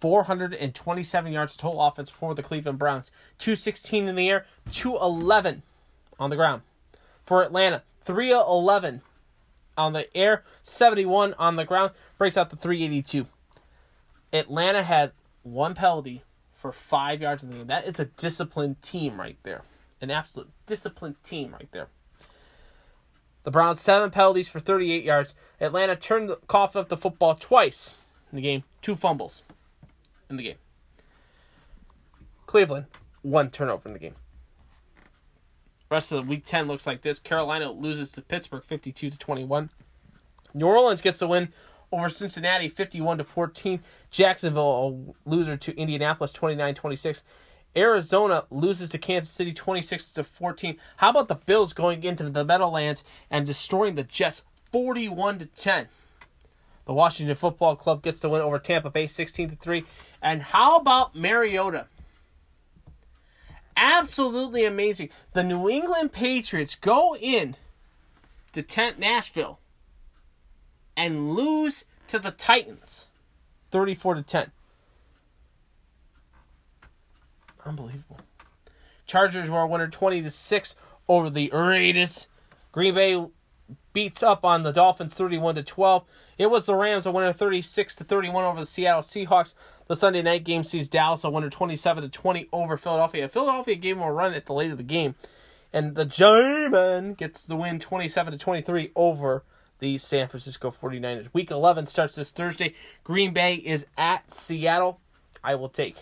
427 0.00 1.32
yards 1.32 1.56
total 1.56 1.82
offense 1.82 2.10
for 2.10 2.34
the 2.34 2.42
Cleveland 2.42 2.78
Browns. 2.78 3.10
216 3.38 4.08
in 4.08 4.16
the 4.16 4.30
air, 4.30 4.46
211 4.70 5.62
on 6.18 6.30
the 6.30 6.36
ground. 6.36 6.62
For 7.24 7.42
Atlanta, 7.42 7.82
311 8.02 9.02
on 9.76 9.92
the 9.92 10.16
air, 10.16 10.42
71 10.62 11.34
on 11.34 11.56
the 11.56 11.64
ground, 11.64 11.92
breaks 12.18 12.36
out 12.36 12.50
to 12.50 12.56
382. 12.56 13.26
Atlanta 14.32 14.82
had 14.82 15.12
one 15.42 15.74
penalty 15.74 16.22
for 16.54 16.72
five 16.72 17.20
yards 17.20 17.42
in 17.42 17.50
the 17.50 17.56
game. 17.56 17.66
That 17.66 17.86
is 17.86 18.00
a 18.00 18.06
disciplined 18.06 18.80
team 18.82 19.20
right 19.20 19.36
there. 19.42 19.62
An 20.00 20.10
absolute 20.10 20.48
disciplined 20.66 21.22
team 21.22 21.52
right 21.52 21.68
there. 21.72 21.88
The 23.42 23.50
Browns 23.50 23.80
seven 23.80 24.10
penalties 24.10 24.48
for 24.48 24.60
38 24.60 25.02
yards. 25.02 25.34
Atlanta 25.60 25.96
turned 25.96 26.28
the 26.28 26.36
cough 26.46 26.74
of 26.74 26.88
the 26.88 26.96
football 26.96 27.34
twice 27.34 27.94
in 28.30 28.36
the 28.36 28.42
game, 28.42 28.64
two 28.82 28.94
fumbles 28.94 29.42
in 30.30 30.36
the 30.36 30.42
game. 30.42 30.56
Cleveland 32.46 32.86
one 33.22 33.50
turnover 33.50 33.88
in 33.88 33.92
the 33.92 33.98
game. 33.98 34.14
Rest 35.90 36.12
of 36.12 36.22
the 36.24 36.30
week 36.30 36.44
10 36.46 36.68
looks 36.68 36.86
like 36.86 37.02
this. 37.02 37.18
Carolina 37.18 37.70
loses 37.70 38.12
to 38.12 38.22
Pittsburgh 38.22 38.62
52 38.62 39.10
to 39.10 39.18
21. 39.18 39.70
New 40.54 40.66
Orleans 40.66 41.00
gets 41.00 41.18
the 41.18 41.26
win 41.26 41.48
over 41.92 42.08
Cincinnati 42.08 42.68
51 42.68 43.18
to 43.18 43.24
14. 43.24 43.80
Jacksonville 44.10 45.14
a 45.26 45.28
loser 45.28 45.56
to 45.56 45.76
Indianapolis 45.76 46.32
29-26. 46.32 47.22
Arizona 47.76 48.44
loses 48.50 48.90
to 48.90 48.98
Kansas 48.98 49.30
City 49.30 49.52
26 49.52 50.12
to 50.14 50.24
14. 50.24 50.76
How 50.96 51.10
about 51.10 51.28
the 51.28 51.36
Bills 51.36 51.72
going 51.72 52.02
into 52.04 52.28
the 52.28 52.44
Meadowlands 52.44 53.04
and 53.30 53.46
destroying 53.46 53.94
the 53.94 54.04
Jets 54.04 54.42
41 54.72 55.38
to 55.40 55.46
10? 55.46 55.88
The 56.90 56.94
Washington 56.94 57.36
Football 57.36 57.76
Club 57.76 58.02
gets 58.02 58.18
the 58.18 58.28
win 58.28 58.42
over 58.42 58.58
Tampa 58.58 58.90
Bay 58.90 59.06
16 59.06 59.50
to 59.50 59.54
3. 59.54 59.84
And 60.20 60.42
how 60.42 60.76
about 60.76 61.14
Mariota? 61.14 61.86
Absolutely 63.76 64.64
amazing. 64.64 65.10
The 65.32 65.44
New 65.44 65.68
England 65.68 66.10
Patriots 66.10 66.74
go 66.74 67.14
in 67.14 67.54
to 68.50 68.62
tent 68.62 68.98
Nashville 68.98 69.60
and 70.96 71.36
lose 71.36 71.84
to 72.08 72.18
the 72.18 72.32
Titans 72.32 73.06
34 73.70 74.14
to 74.16 74.22
10. 74.22 74.50
Unbelievable. 77.64 78.18
Chargers 79.06 79.48
were 79.48 79.60
a 79.60 79.66
winner 79.68 79.86
20 79.86 80.22
to 80.22 80.30
6 80.30 80.74
over 81.08 81.30
the 81.30 81.50
Raiders. 81.50 82.26
Green 82.72 82.96
Bay 82.96 83.26
beats 83.92 84.22
up 84.22 84.44
on 84.44 84.62
the 84.62 84.72
Dolphins 84.72 85.14
31 85.14 85.56
to 85.56 85.62
12. 85.62 86.04
It 86.38 86.46
was 86.50 86.66
the 86.66 86.74
Rams 86.74 87.06
a 87.06 87.12
winner 87.12 87.32
36 87.32 87.96
to 87.96 88.04
31 88.04 88.44
over 88.44 88.60
the 88.60 88.66
Seattle 88.66 89.02
Seahawks. 89.02 89.54
The 89.86 89.96
Sunday 89.96 90.22
night 90.22 90.44
game 90.44 90.64
sees 90.64 90.88
Dallas 90.88 91.24
a 91.24 91.30
winner 91.30 91.50
27 91.50 92.02
to 92.02 92.08
20 92.08 92.48
over 92.52 92.76
Philadelphia. 92.76 93.28
Philadelphia 93.28 93.74
gave 93.76 93.96
them 93.96 94.06
a 94.06 94.12
run 94.12 94.34
at 94.34 94.46
the 94.46 94.54
late 94.54 94.70
of 94.70 94.76
the 94.76 94.82
game. 94.82 95.14
And 95.72 95.94
the 95.94 96.04
German 96.04 97.14
gets 97.14 97.44
the 97.44 97.56
win 97.56 97.78
27 97.78 98.32
to 98.32 98.38
23 98.38 98.90
over 98.96 99.44
the 99.78 99.98
San 99.98 100.28
Francisco 100.28 100.70
49ers. 100.70 101.32
Week 101.32 101.50
11 101.50 101.86
starts 101.86 102.14
this 102.14 102.32
Thursday. 102.32 102.74
Green 103.04 103.32
Bay 103.32 103.54
is 103.54 103.86
at 103.96 104.30
Seattle. 104.30 105.00
I 105.42 105.54
will 105.54 105.68
take 105.68 105.96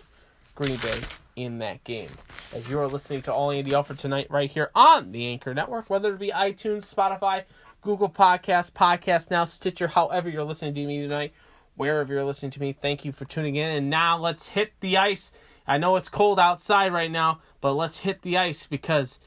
Green 0.55 0.77
Bay 0.79 1.01
in 1.37 1.59
that 1.59 1.85
game. 1.85 2.11
As 2.53 2.69
you 2.69 2.81
are 2.81 2.89
listening 2.89 3.23
to 3.23 3.33
All 3.33 3.53
Andy 3.53 3.73
Alford 3.73 3.99
tonight, 3.99 4.27
right 4.29 4.51
here 4.51 4.71
on 4.75 5.13
the 5.13 5.27
Anchor 5.29 5.55
Network, 5.55 5.89
whether 5.89 6.13
it 6.13 6.19
be 6.19 6.31
iTunes, 6.31 6.93
Spotify, 6.93 7.45
Google 7.81 8.09
Podcasts, 8.09 8.73
Podcast 8.73 9.31
Now, 9.31 9.45
Stitcher, 9.45 9.89
however 9.89 10.29
you're 10.29 10.45
listening 10.45 10.75
to 10.75 10.85
me 10.85 11.01
tonight, 11.01 11.33
wherever 11.77 12.13
you're 12.13 12.25
listening 12.25 12.51
to 12.53 12.61
me, 12.61 12.73
thank 12.73 13.05
you 13.05 13.13
for 13.13 13.25
tuning 13.25 13.57
in. 13.57 13.71
And 13.71 13.89
now 13.89 14.19
let's 14.19 14.49
hit 14.49 14.73
the 14.81 14.97
ice. 14.97 15.33
I 15.67 15.79
know 15.79 15.97
it's 15.97 16.09
cold 16.09 16.41
outside 16.41 16.93
right 16.93 17.11
now, 17.11 17.41
but 17.61 17.75
let's 17.75 17.99
hit 17.99 18.23
the 18.23 18.37
ice 18.37 18.67
because 18.67 19.21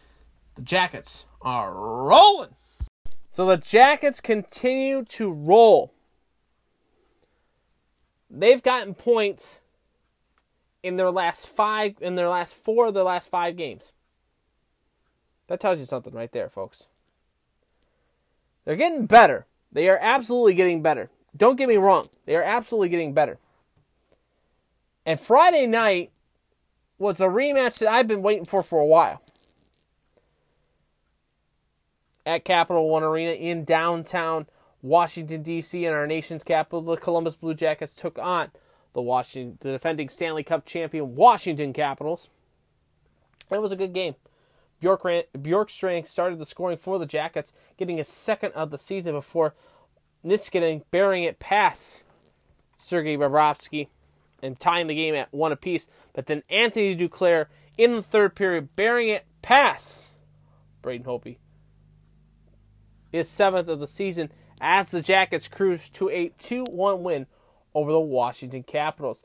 the 0.55 0.61
Jackets 0.61 1.25
are 1.41 1.73
rolling. 1.73 2.55
So 3.29 3.45
the 3.45 3.57
Jackets 3.57 4.19
continue 4.19 5.05
to 5.05 5.31
roll. 5.31 5.93
They've 8.29 8.61
gotten 8.61 8.93
points 8.93 9.61
in 10.83 10.97
their 10.97 11.11
last 11.11 11.47
five 11.47 11.95
in 12.01 12.15
their 12.15 12.29
last 12.29 12.53
four 12.53 12.87
of 12.87 12.93
their 12.93 13.03
last 13.03 13.29
five 13.29 13.55
games. 13.55 13.93
That 15.47 15.59
tells 15.59 15.79
you 15.79 15.85
something 15.85 16.13
right 16.13 16.31
there, 16.31 16.49
folks. 16.49 16.87
They're 18.65 18.75
getting 18.75 19.05
better. 19.05 19.45
They 19.71 19.89
are 19.89 19.99
absolutely 20.01 20.53
getting 20.53 20.81
better. 20.81 21.09
Don't 21.35 21.55
get 21.55 21.69
me 21.69 21.77
wrong. 21.77 22.05
They 22.25 22.35
are 22.35 22.43
absolutely 22.43 22.89
getting 22.89 23.13
better. 23.13 23.39
And 25.05 25.19
Friday 25.19 25.65
night 25.65 26.11
was 26.97 27.19
a 27.19 27.25
rematch 27.25 27.79
that 27.79 27.89
I've 27.89 28.07
been 28.07 28.21
waiting 28.21 28.45
for 28.45 28.61
for 28.61 28.79
a 28.79 28.85
while. 28.85 29.21
At 32.25 32.45
Capital 32.45 32.87
One 32.87 33.01
Arena 33.01 33.31
in 33.31 33.63
downtown 33.63 34.45
Washington 34.83 35.41
D.C. 35.41 35.85
in 35.85 35.93
our 35.93 36.05
nation's 36.05 36.43
capital, 36.43 36.81
the 36.81 36.97
Columbus 36.97 37.35
Blue 37.35 37.55
Jackets 37.55 37.95
took 37.95 38.19
on 38.19 38.51
the 38.93 39.01
Washington, 39.01 39.57
the 39.61 39.71
defending 39.71 40.09
Stanley 40.09 40.43
Cup 40.43 40.65
champion 40.65 41.15
Washington 41.15 41.73
Capitals. 41.73 42.29
It 43.49 43.61
was 43.61 43.71
a 43.71 43.75
good 43.75 43.93
game. 43.93 44.15
Bjork 44.81 45.05
ran, 45.05 45.23
Bjorkstrand 45.37 46.07
started 46.07 46.39
the 46.39 46.45
scoring 46.45 46.77
for 46.77 46.99
the 46.99 47.05
Jackets, 47.05 47.53
getting 47.77 47.97
his 47.97 48.07
second 48.07 48.51
of 48.53 48.71
the 48.71 48.77
season 48.77 49.13
before 49.13 49.53
Niskanen 50.25 50.83
bearing 50.91 51.23
it 51.23 51.39
past 51.39 52.03
Sergei 52.79 53.15
Bobrovsky 53.15 53.87
and 54.41 54.59
tying 54.59 54.87
the 54.87 54.95
game 54.95 55.13
at 55.13 55.31
one 55.31 55.51
apiece. 55.51 55.85
But 56.13 56.25
then 56.25 56.41
Anthony 56.49 56.95
Duclair 56.95 57.45
in 57.77 57.95
the 57.95 58.01
third 58.01 58.35
period 58.35 58.75
bearing 58.75 59.09
it 59.09 59.25
past 59.43 60.07
Braden 60.81 61.05
Holtby. 61.05 61.37
His 63.11 63.29
seventh 63.29 63.67
of 63.67 63.79
the 63.79 63.87
season 63.87 64.31
as 64.59 64.89
the 64.89 65.01
Jackets 65.01 65.47
cruise 65.47 65.89
to 65.89 66.09
a 66.09 66.29
2 66.39 66.65
1 66.65 67.03
win 67.03 67.27
over 67.75 67.91
the 67.91 67.99
Washington 67.99 68.63
Capitals. 68.63 69.23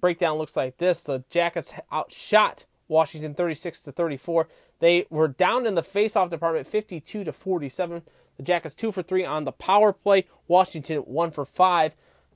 Breakdown 0.00 0.38
looks 0.38 0.56
like 0.56 0.78
this 0.78 1.02
the 1.02 1.24
Jackets 1.28 1.74
outshot 1.92 2.64
Washington 2.88 3.34
36 3.34 3.82
to 3.84 3.92
34. 3.92 4.48
They 4.78 5.06
were 5.10 5.28
down 5.28 5.66
in 5.66 5.74
the 5.74 5.82
faceoff 5.82 6.30
department 6.30 6.66
52 6.66 7.24
to 7.24 7.32
47. 7.32 8.02
The 8.36 8.42
Jackets 8.42 8.74
2 8.74 8.92
for 8.92 9.02
3 9.02 9.24
on 9.24 9.44
the 9.44 9.52
power 9.52 9.92
play. 9.92 10.26
Washington 10.48 10.98
1 10.98 11.30
for 11.30 11.44
5. 11.44 11.94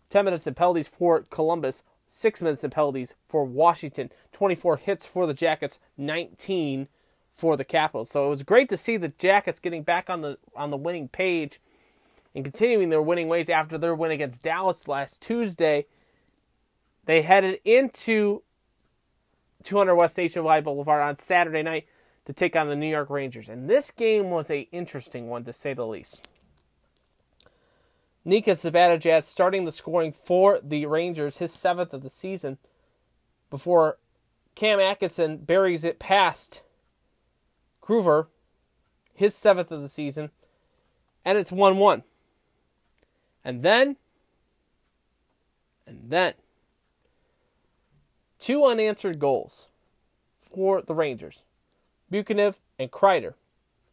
10 0.09 0.25
minutes 0.25 0.47
of 0.47 0.55
penalties 0.55 0.89
for 0.89 1.23
Columbus. 1.31 1.83
6 2.09 2.43
minutes 2.43 2.65
of 2.65 2.71
penalties 2.71 3.15
for 3.29 3.45
Washington. 3.45 4.11
24 4.33 4.79
hits 4.79 5.07
for 5.07 5.27
the 5.27 5.35
Jackets, 5.35 5.79
19 5.97 6.89
for 7.33 7.57
the 7.57 7.65
Capitals. 7.65 8.11
So 8.11 8.27
it 8.27 8.31
was 8.31 8.43
great 8.43 8.69
to 8.71 8.77
see 8.77 8.97
the 8.97 9.09
Jackets 9.19 9.61
getting 9.61 9.83
back 9.83 10.11
on 10.11 10.21
the 10.21 10.39
on 10.55 10.71
the 10.71 10.77
winning 10.77 11.09
page 11.09 11.61
and 12.35 12.45
continuing 12.45 12.91
their 12.91 13.03
winning 13.03 13.29
ways 13.29 13.49
after 13.49 13.79
their 13.79 13.95
win 13.95 14.11
against 14.11 14.43
Dallas 14.43 14.89
last 14.89 15.23
Tuesday. 15.23 15.87
They 17.07 17.23
headed 17.23 17.61
into 17.65 18.43
200 19.65 19.95
West 19.95 20.17
Nationwide 20.17 20.65
Boulevard 20.65 21.03
on 21.03 21.17
Saturday 21.17 21.63
night 21.63 21.87
to 22.31 22.35
take 22.35 22.55
on 22.55 22.69
the 22.69 22.77
New 22.77 22.89
York 22.89 23.11
Rangers. 23.11 23.49
And 23.49 23.69
this 23.69 23.91
game 23.91 24.31
was 24.31 24.51
a 24.51 24.69
interesting 24.71 25.27
one 25.27 25.43
to 25.43 25.53
say 25.53 25.75
the 25.75 25.85
least. 25.85 26.31
Mika 28.25 28.53
Zibanejad 28.53 29.25
starting 29.25 29.65
the 29.65 29.73
scoring 29.73 30.13
for 30.13 30.61
the 30.63 30.87
Rangers, 30.87 31.39
his 31.39 31.53
seventh 31.53 31.93
of 31.93 32.03
the 32.03 32.11
season, 32.11 32.59
before 33.51 33.99
Cam 34.55 34.79
Atkinson 34.79 35.39
buries 35.39 35.83
it 35.83 35.99
past 35.99 36.63
Groover, 37.83 38.29
his 39.13 39.35
seventh 39.35 39.73
of 39.73 39.83
the 39.83 39.89
season, 39.89 40.31
and 41.25 41.37
it's 41.37 41.51
1 41.51 41.79
1. 41.79 42.05
And 43.45 43.63
then, 43.63 43.97
and 45.85 46.11
then, 46.11 46.35
two 48.39 48.65
unanswered 48.65 49.19
goals 49.19 49.69
for 50.39 50.81
the 50.81 50.95
Rangers 50.95 51.43
Buchanev 52.13 52.57
and 52.79 52.91
Kreider. 52.91 53.35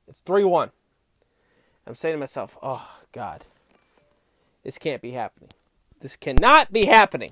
It's 0.07 0.21
3 0.21 0.43
1. 0.43 0.71
I'm 1.85 1.95
saying 1.95 2.15
to 2.15 2.19
myself, 2.19 2.57
oh, 2.61 2.97
God, 3.11 3.43
this 4.63 4.77
can't 4.77 5.01
be 5.01 5.11
happening. 5.11 5.49
This 6.01 6.15
cannot 6.15 6.73
be 6.73 6.85
happening. 6.85 7.31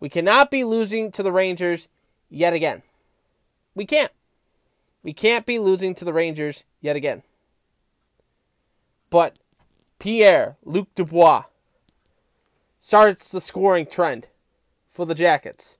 We 0.00 0.08
cannot 0.08 0.50
be 0.50 0.64
losing 0.64 1.12
to 1.12 1.22
the 1.22 1.32
Rangers 1.32 1.88
yet 2.28 2.52
again. 2.52 2.82
We 3.74 3.86
can't. 3.86 4.12
We 5.02 5.12
can't 5.12 5.46
be 5.46 5.58
losing 5.58 5.94
to 5.94 6.04
the 6.04 6.12
Rangers 6.12 6.64
yet 6.80 6.96
again. 6.96 7.22
But 9.10 9.38
Pierre 9.98 10.56
Luc 10.64 10.88
Dubois 10.94 11.44
starts 12.80 13.30
the 13.30 13.40
scoring 13.40 13.86
trend 13.86 14.26
for 14.90 15.06
the 15.06 15.14
Jackets. 15.14 15.76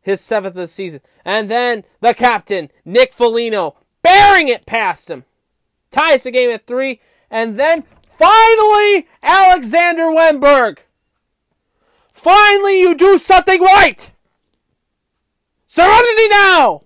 His 0.00 0.20
seventh 0.20 0.56
of 0.56 0.60
the 0.60 0.68
season. 0.68 1.00
And 1.24 1.50
then 1.50 1.84
the 2.00 2.14
captain, 2.14 2.70
Nick 2.84 3.12
Foligno, 3.12 3.76
bearing 4.02 4.48
it 4.48 4.66
past 4.66 5.10
him. 5.10 5.24
Ties 5.90 6.22
the 6.22 6.30
game 6.30 6.50
at 6.50 6.66
three. 6.66 7.00
And 7.30 7.58
then 7.58 7.84
Finally, 8.20 9.08
Alexander 9.22 10.02
Wennberg. 10.02 10.80
Finally, 12.12 12.78
you 12.78 12.94
do 12.94 13.16
something 13.16 13.62
right. 13.62 14.10
Serenity 15.66 16.28
now. 16.28 16.82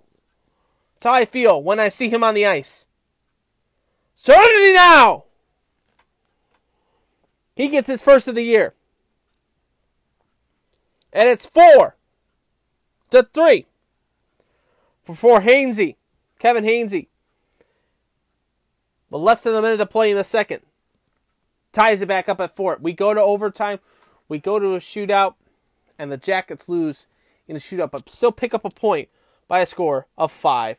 That's 0.95 1.03
how 1.03 1.13
I 1.13 1.25
feel 1.25 1.61
when 1.61 1.81
I 1.81 1.89
see 1.89 2.09
him 2.09 2.23
on 2.23 2.35
the 2.35 2.47
ice. 2.47 2.85
Serenity 4.15 4.75
now. 4.75 5.25
He 7.57 7.67
gets 7.67 7.89
his 7.89 8.01
first 8.01 8.29
of 8.29 8.37
the 8.37 8.45
year. 8.45 8.75
And 11.13 11.29
it's 11.29 11.47
four 11.47 11.97
to 13.15 13.29
three 13.33 13.67
for, 15.03 15.15
for 15.15 15.41
Hainsey, 15.41 15.97
Kevin 16.39 16.65
Hainsey. 16.65 17.09
But 19.11 19.19
less 19.19 19.43
than 19.43 19.55
a 19.55 19.63
minute 19.63 19.77
to 19.77 19.87
play 19.87 20.11
in 20.11 20.17
the 20.17 20.25
second. 20.25 20.63
Ties 21.73 22.01
it 22.01 22.09
back 22.09 22.29
up 22.29 22.41
at 22.41 22.57
four. 22.57 22.79
We 22.81 22.93
go 22.93 23.15
to 23.15 23.21
overtime. 23.21 23.79
We 24.29 24.39
go 24.39 24.59
to 24.59 24.75
a 24.75 24.79
shootout. 24.79 25.35
And 25.99 26.11
the 26.11 26.17
Jackets 26.17 26.69
lose 26.69 27.07
in 27.47 27.55
a 27.55 27.61
shootout, 27.61 27.93
but 27.93 28.09
still 28.09 28.33
pick 28.33 28.53
up 28.53 28.65
a 28.65 28.71
point 28.71 29.09
by 29.47 29.61
a 29.61 29.67
score 29.67 30.07
of 30.19 30.33
five 30.33 30.79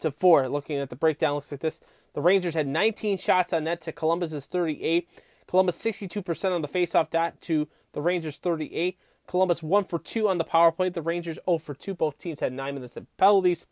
to 0.00 0.10
four. 0.10 0.48
Looking 0.48 0.78
at 0.78 0.88
the 0.88 0.96
breakdown, 0.96 1.34
looks 1.34 1.50
like 1.50 1.60
this. 1.60 1.80
The 2.14 2.22
Rangers 2.22 2.54
had 2.54 2.66
19 2.66 3.18
shots 3.18 3.52
on 3.52 3.64
net 3.64 3.82
to 3.82 3.92
Columbus's 3.92 4.46
38. 4.46 5.08
Columbus 5.46 5.82
62% 5.82 6.54
on 6.54 6.62
the 6.62 6.68
faceoff 6.68 7.10
dot 7.10 7.40
to 7.42 7.68
the 7.92 8.00
Rangers 8.00 8.38
38. 8.38 8.96
Columbus 9.26 9.62
1 9.62 9.84
for 9.84 9.98
2 9.98 10.28
on 10.28 10.38
the 10.38 10.44
power 10.44 10.70
play. 10.72 10.88
The 10.88 11.02
Rangers 11.02 11.38
0 11.46 11.58
for 11.58 11.74
2. 11.74 11.94
Both 11.94 12.18
teams 12.18 12.40
had 12.40 12.52
9 12.52 12.74
minutes 12.74 12.96
of 12.96 13.06
penalties. 13.16 13.66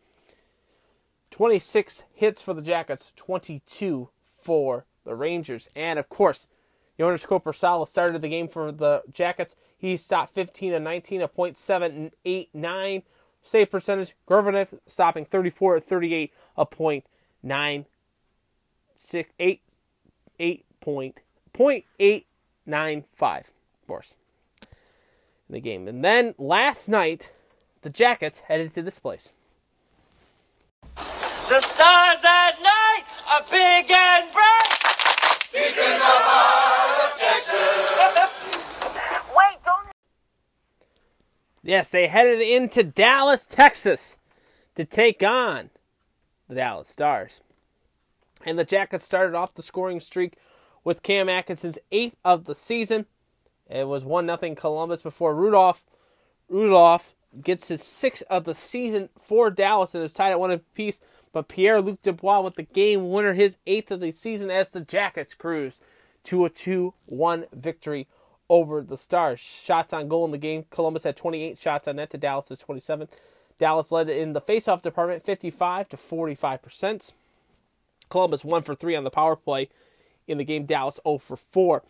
26 1.30 2.04
hits 2.14 2.42
for 2.42 2.52
the 2.52 2.62
Jackets, 2.62 3.12
22 3.16 4.10
for 4.42 4.84
the 5.04 5.14
Rangers. 5.14 5.72
And 5.76 5.98
of 5.98 6.08
course, 6.08 6.58
Joonas 6.98 7.26
Korpisalo 7.26 7.88
started 7.88 8.20
the 8.20 8.28
game 8.28 8.48
for 8.48 8.70
the 8.70 9.02
Jackets. 9.12 9.56
He 9.76 9.96
stopped 9.96 10.34
15 10.34 10.74
and 10.74 10.84
19, 10.84 11.22
a 11.22 11.28
.789 11.28 13.02
save 13.42 13.70
percentage. 13.70 14.14
Gorovanev 14.28 14.78
stopping 14.86 15.24
34 15.24 15.76
at 15.76 15.84
38, 15.84 16.32
a 16.56 16.66
point 16.66 17.06
nine 17.42 17.86
six 18.94 19.32
eight 19.40 19.62
eight 20.38 20.64
point 20.80 21.18
point 21.52 21.84
eight 21.98 22.26
nine 22.64 23.04
five 23.12 23.50
force 23.86 24.14
in 25.52 25.62
the 25.62 25.68
game. 25.68 25.86
And 25.86 26.02
then 26.04 26.34
last 26.38 26.88
night, 26.88 27.30
the 27.82 27.90
Jackets 27.90 28.40
headed 28.40 28.72
to 28.74 28.82
this 28.82 28.98
place. 28.98 29.32
The 30.96 31.60
stars 31.60 32.24
at 32.24 32.56
night 32.62 33.04
are 33.30 33.42
big 33.50 33.90
and 33.90 34.32
bright. 34.32 34.78
Deep 35.52 35.76
in 35.76 35.98
the 35.98 36.00
heart 36.00 37.12
of 37.12 37.20
Texas. 37.20 37.90
Wait, 39.36 39.58
don't. 39.64 39.88
Yes, 41.62 41.90
they 41.90 42.06
headed 42.06 42.40
into 42.40 42.82
Dallas, 42.82 43.46
Texas 43.46 44.16
to 44.74 44.84
take 44.86 45.22
on 45.22 45.68
the 46.48 46.54
Dallas 46.54 46.88
Stars. 46.88 47.42
And 48.46 48.58
the 48.58 48.64
Jackets 48.64 49.04
started 49.04 49.34
off 49.34 49.54
the 49.54 49.62
scoring 49.62 50.00
streak 50.00 50.34
with 50.84 51.02
Cam 51.02 51.28
Atkinson's 51.28 51.78
eighth 51.92 52.16
of 52.24 52.46
the 52.46 52.54
season. 52.54 53.06
It 53.68 53.88
was 53.88 54.04
1 54.04 54.26
0 54.26 54.54
Columbus 54.54 55.02
before 55.02 55.34
Rudolph. 55.34 55.84
Rudolph 56.48 57.14
gets 57.40 57.68
his 57.68 57.82
sixth 57.82 58.22
of 58.28 58.44
the 58.44 58.54
season 58.54 59.08
for 59.18 59.50
Dallas 59.50 59.94
and 59.94 60.04
is 60.04 60.12
tied 60.12 60.30
at 60.30 60.40
one 60.40 60.50
apiece. 60.50 61.00
But 61.32 61.48
Pierre 61.48 61.80
Luc 61.80 62.02
Dubois 62.02 62.42
with 62.42 62.56
the 62.56 62.62
game 62.62 63.10
winner, 63.10 63.32
his 63.32 63.56
eighth 63.66 63.90
of 63.90 64.00
the 64.00 64.12
season 64.12 64.50
as 64.50 64.70
the 64.70 64.80
Jackets 64.82 65.34
cruise 65.34 65.80
to 66.24 66.44
a 66.44 66.50
2 66.50 66.92
1 67.06 67.46
victory 67.52 68.06
over 68.48 68.82
the 68.82 68.98
Stars. 68.98 69.40
Shots 69.40 69.92
on 69.92 70.08
goal 70.08 70.26
in 70.26 70.30
the 70.30 70.38
game 70.38 70.66
Columbus 70.70 71.04
had 71.04 71.16
28 71.16 71.58
shots 71.58 71.88
on 71.88 71.96
net 71.96 72.10
to 72.10 72.18
Dallas's 72.18 72.58
27. 72.58 73.08
Dallas 73.58 73.90
led 73.90 74.10
in 74.10 74.34
the 74.34 74.40
faceoff 74.40 74.82
department 74.82 75.24
55 75.24 75.88
to 75.88 75.96
45%. 75.96 77.12
Columbus 78.10 78.44
1 78.44 78.62
for 78.62 78.74
3 78.74 78.96
on 78.96 79.04
the 79.04 79.10
power 79.10 79.36
play 79.36 79.70
in 80.26 80.36
the 80.36 80.44
game. 80.44 80.66
Dallas 80.66 81.00
0 81.04 81.18
for 81.18 81.36
4. 81.36 81.82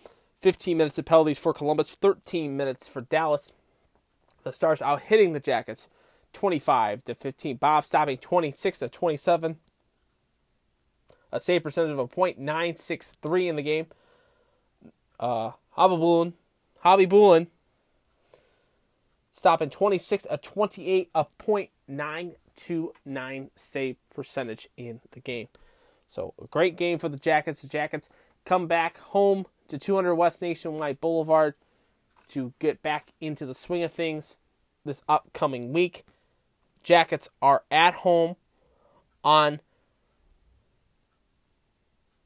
15 0.42 0.76
minutes 0.76 0.98
of 0.98 1.04
penalties 1.04 1.38
for 1.38 1.54
Columbus, 1.54 1.92
13 1.92 2.56
minutes 2.56 2.88
for 2.88 3.02
Dallas. 3.02 3.52
The 4.42 4.52
Stars 4.52 4.82
out 4.82 5.02
hitting 5.02 5.32
the 5.32 5.40
Jackets 5.40 5.86
25 6.32 7.04
to 7.04 7.14
15. 7.14 7.56
Bob 7.56 7.84
stopping 7.84 8.18
26 8.18 8.80
to 8.80 8.88
27. 8.88 9.56
A 11.30 11.40
save 11.40 11.62
percentage 11.62 11.92
of 11.92 11.98
a 12.00 12.08
.963 12.08 13.48
in 13.48 13.56
the 13.56 13.62
game. 13.62 13.86
Uh, 15.18 15.52
Hobby 15.70 15.96
Bullen, 15.96 16.34
Hobby 16.80 17.06
Bullen 17.06 17.46
stopping 19.30 19.70
26 19.70 20.24
to 20.24 20.36
28, 20.36 21.10
a 21.14 21.24
.929 21.88 23.50
save 23.54 23.96
percentage 24.14 24.68
in 24.76 25.00
the 25.12 25.20
game. 25.20 25.46
So 26.08 26.34
a 26.42 26.48
great 26.48 26.76
game 26.76 26.98
for 26.98 27.08
the 27.08 27.16
Jackets. 27.16 27.62
The 27.62 27.68
Jackets 27.68 28.10
come 28.44 28.66
back 28.66 28.98
home 28.98 29.46
to 29.72 29.78
200 29.78 30.14
West 30.14 30.42
Nationwide 30.42 31.00
Boulevard 31.00 31.54
to 32.28 32.52
get 32.58 32.82
back 32.82 33.12
into 33.22 33.46
the 33.46 33.54
swing 33.54 33.82
of 33.82 33.90
things 33.90 34.36
this 34.84 35.00
upcoming 35.08 35.72
week. 35.72 36.04
Jackets 36.82 37.30
are 37.40 37.62
at 37.70 37.94
home 37.94 38.36
on 39.24 39.60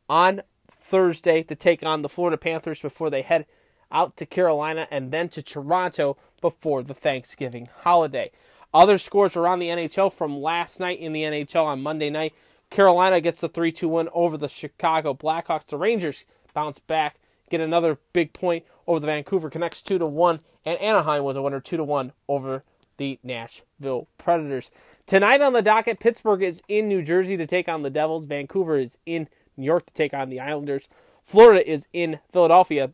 on 0.09 0.43
Thursday 0.67 1.45
to 1.45 1.55
take 1.55 1.87
on 1.87 2.03
the 2.03 2.09
Florida 2.09 2.37
Panthers 2.37 2.81
before 2.81 3.11
they 3.11 3.23
head 3.23 3.47
out 3.93 4.17
to 4.17 4.27
Carolina 4.27 4.89
and 4.91 5.13
then 5.13 5.29
to 5.29 5.41
Toronto 5.41 6.17
before 6.41 6.83
the 6.83 6.95
Thanksgiving 6.95 7.69
holiday. 7.83 8.27
Other 8.75 8.99
scores 8.99 9.37
around 9.37 9.61
the 9.61 9.69
NHL 9.69 10.13
from 10.13 10.41
last 10.41 10.81
night 10.81 10.99
in 10.99 11.13
the 11.13 11.23
NHL 11.23 11.65
on 11.65 11.81
Monday 11.81 12.11
night. 12.11 12.35
Carolina 12.71 13.21
gets 13.21 13.41
the 13.41 13.49
3 13.49 13.71
2 13.71 13.89
win 13.89 14.09
over 14.13 14.37
the 14.37 14.49
Chicago 14.49 15.15
Blackhawks. 15.15 15.67
The 15.67 15.77
Rangers 15.77 16.25
bounce 16.53 16.81
back, 16.81 17.21
get 17.51 17.61
another 17.61 17.99
big 18.13 18.33
point 18.33 18.65
over 18.87 19.01
the 19.01 19.07
Vancouver 19.07 19.51
Canucks 19.51 19.83
2 19.83 19.99
to 19.99 20.07
1, 20.07 20.41
and 20.65 20.79
Anaheim 20.79 21.25
was 21.25 21.37
a 21.37 21.43
winner 21.43 21.61
2 21.61 21.77
to 21.77 21.85
1 21.85 22.13
over 22.29 22.63
the 22.97 23.19
Nashville 23.23 24.09
Predators. 24.19 24.71
Tonight 25.07 25.41
on 25.41 25.53
the 25.53 25.63
docket, 25.63 26.01
Pittsburgh 26.01 26.43
is 26.43 26.63
in 26.69 26.89
New 26.89 27.03
Jersey 27.03 27.37
to 27.37 27.47
take 27.47 27.69
on 27.69 27.83
the 27.83 27.91
Devils. 27.91 28.25
Vancouver 28.25 28.79
is 28.79 28.99
in 29.07 29.29
New 29.57 29.65
York 29.65 29.87
to 29.87 29.95
take 29.95 30.15
on 30.15 30.31
the 30.31 30.41
Islanders. 30.41 30.89
Florida 31.25 31.69
is 31.69 31.89
in 31.93 32.21
Philadelphia 32.31 32.89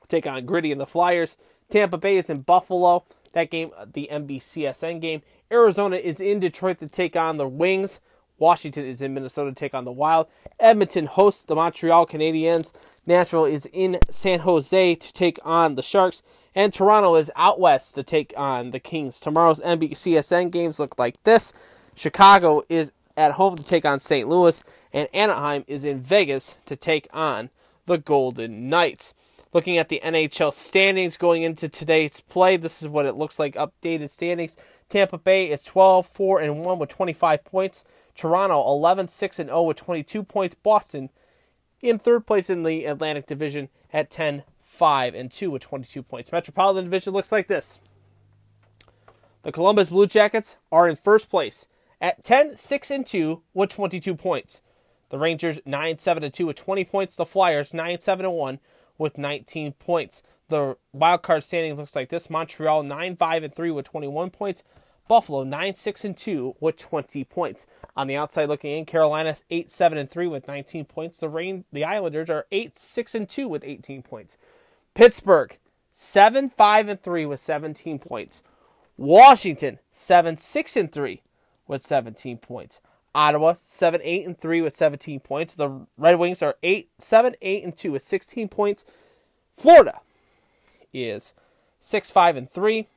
to 0.00 0.08
take 0.08 0.26
on 0.26 0.44
Gritty 0.44 0.72
and 0.72 0.80
the 0.80 0.86
Flyers. 0.86 1.36
Tampa 1.70 1.98
Bay 1.98 2.16
is 2.16 2.30
in 2.30 2.40
Buffalo. 2.40 3.04
That 3.32 3.50
game, 3.50 3.70
the 3.92 4.08
NBCSN 4.10 5.00
game. 5.00 5.22
Arizona 5.50 5.96
is 5.96 6.20
in 6.20 6.40
Detroit 6.40 6.78
to 6.80 6.88
take 6.88 7.16
on 7.16 7.36
the 7.36 7.48
Wings. 7.48 8.00
Washington 8.38 8.84
is 8.84 9.00
in 9.00 9.14
Minnesota 9.14 9.50
to 9.50 9.54
take 9.54 9.74
on 9.74 9.84
the 9.84 9.92
Wild. 9.92 10.26
Edmonton 10.60 11.06
hosts 11.06 11.44
the 11.44 11.54
Montreal 11.54 12.06
Canadiens. 12.06 12.72
Nashville 13.06 13.44
is 13.44 13.66
in 13.72 13.98
San 14.10 14.40
Jose 14.40 14.94
to 14.94 15.12
take 15.12 15.38
on 15.44 15.74
the 15.74 15.82
Sharks. 15.82 16.22
And 16.54 16.72
Toronto 16.72 17.16
is 17.16 17.30
out 17.36 17.60
west 17.60 17.94
to 17.94 18.02
take 18.02 18.32
on 18.36 18.70
the 18.70 18.80
Kings. 18.80 19.20
Tomorrow's 19.20 19.60
NBCSN 19.60 20.50
games 20.50 20.78
look 20.78 20.98
like 20.98 21.22
this 21.22 21.52
Chicago 21.94 22.62
is 22.68 22.92
at 23.16 23.32
home 23.32 23.56
to 23.56 23.64
take 23.64 23.84
on 23.84 24.00
St. 24.00 24.28
Louis. 24.28 24.62
And 24.92 25.08
Anaheim 25.14 25.64
is 25.66 25.84
in 25.84 26.00
Vegas 26.00 26.54
to 26.66 26.76
take 26.76 27.08
on 27.12 27.50
the 27.86 27.98
Golden 27.98 28.68
Knights. 28.68 29.14
Looking 29.52 29.78
at 29.78 29.88
the 29.88 30.00
NHL 30.04 30.52
standings 30.52 31.16
going 31.16 31.42
into 31.42 31.68
today's 31.68 32.20
play, 32.20 32.58
this 32.58 32.82
is 32.82 32.88
what 32.88 33.06
it 33.06 33.14
looks 33.14 33.38
like 33.38 33.54
updated 33.54 34.10
standings. 34.10 34.56
Tampa 34.88 35.18
Bay 35.18 35.50
is 35.50 35.62
12 35.62 36.06
4 36.06 36.40
and 36.40 36.64
1 36.64 36.78
with 36.78 36.90
25 36.90 37.44
points. 37.44 37.84
Toronto 38.16 38.60
11 38.66 39.06
6 39.08 39.38
and 39.38 39.48
0 39.48 39.62
with 39.62 39.76
22 39.76 40.22
points. 40.22 40.54
Boston 40.54 41.10
in 41.80 41.98
third 41.98 42.26
place 42.26 42.50
in 42.50 42.62
the 42.62 42.86
Atlantic 42.86 43.26
Division 43.26 43.68
at 43.92 44.10
10 44.10 44.44
5 44.64 45.14
and 45.14 45.30
2 45.30 45.50
with 45.50 45.62
22 45.62 46.02
points. 46.02 46.32
Metropolitan 46.32 46.84
Division 46.84 47.12
looks 47.12 47.32
like 47.32 47.46
this. 47.48 47.80
The 49.42 49.52
Columbus 49.52 49.90
Blue 49.90 50.06
Jackets 50.06 50.56
are 50.72 50.88
in 50.88 50.96
first 50.96 51.30
place 51.30 51.66
at 52.00 52.24
10 52.24 52.56
6 52.56 52.90
and 52.90 53.06
2 53.06 53.42
with 53.54 53.70
22 53.70 54.14
points. 54.14 54.60
The 55.10 55.18
Rangers 55.18 55.58
9 55.64 55.98
7 55.98 56.24
and 56.24 56.34
2 56.34 56.46
with 56.46 56.56
20 56.56 56.84
points. 56.84 57.16
The 57.16 57.26
Flyers 57.26 57.72
9 57.72 58.00
7 58.00 58.26
and 58.26 58.34
1 58.34 58.58
with 58.98 59.18
19 59.18 59.72
points. 59.74 60.22
The 60.48 60.76
wild 60.92 61.22
card 61.22 61.44
standing 61.44 61.74
looks 61.74 61.96
like 61.96 62.08
this: 62.08 62.30
Montreal 62.30 62.82
9 62.82 63.16
5 63.16 63.42
and 63.44 63.54
3 63.54 63.70
with 63.70 63.86
21 63.86 64.30
points. 64.30 64.62
Buffalo 65.08 65.44
9 65.44 65.74
6 65.74 66.04
and 66.04 66.16
2 66.16 66.56
with 66.60 66.76
20 66.76 67.24
points. 67.24 67.66
On 67.96 68.06
the 68.06 68.16
outside 68.16 68.48
looking 68.48 68.72
in, 68.72 68.84
Carolina 68.84 69.36
8 69.50 69.70
7 69.70 69.98
and 69.98 70.10
3 70.10 70.26
with 70.26 70.48
19 70.48 70.84
points. 70.84 71.18
The 71.18 71.28
Rain 71.28 71.64
the 71.72 71.84
Islanders 71.84 72.28
are 72.30 72.46
8 72.50 72.76
6 72.76 73.14
and 73.14 73.28
2 73.28 73.48
with 73.48 73.64
18 73.64 74.02
points. 74.02 74.36
Pittsburgh 74.94 75.58
7 75.92 76.50
5 76.50 76.88
and 76.88 77.02
3 77.02 77.26
with 77.26 77.40
17 77.40 77.98
points. 77.98 78.42
Washington 78.96 79.78
7 79.90 80.36
6 80.36 80.76
and 80.76 80.92
3 80.92 81.22
with 81.68 81.82
17 81.82 82.38
points. 82.38 82.80
Ottawa, 83.14 83.54
7 83.58 84.00
8 84.02 84.26
and 84.26 84.38
3 84.38 84.60
with 84.60 84.74
17 84.74 85.20
points. 85.20 85.54
The 85.54 85.86
Red 85.96 86.18
Wings 86.18 86.42
are 86.42 86.56
8 86.62 86.90
7 86.98 87.36
8 87.40 87.64
and 87.64 87.76
2 87.76 87.92
with 87.92 88.02
16 88.02 88.48
points. 88.48 88.84
Florida 89.56 90.00
is 90.92 91.32
6 91.80 92.10
5 92.10 92.36
and 92.36 92.50
3 92.50 92.88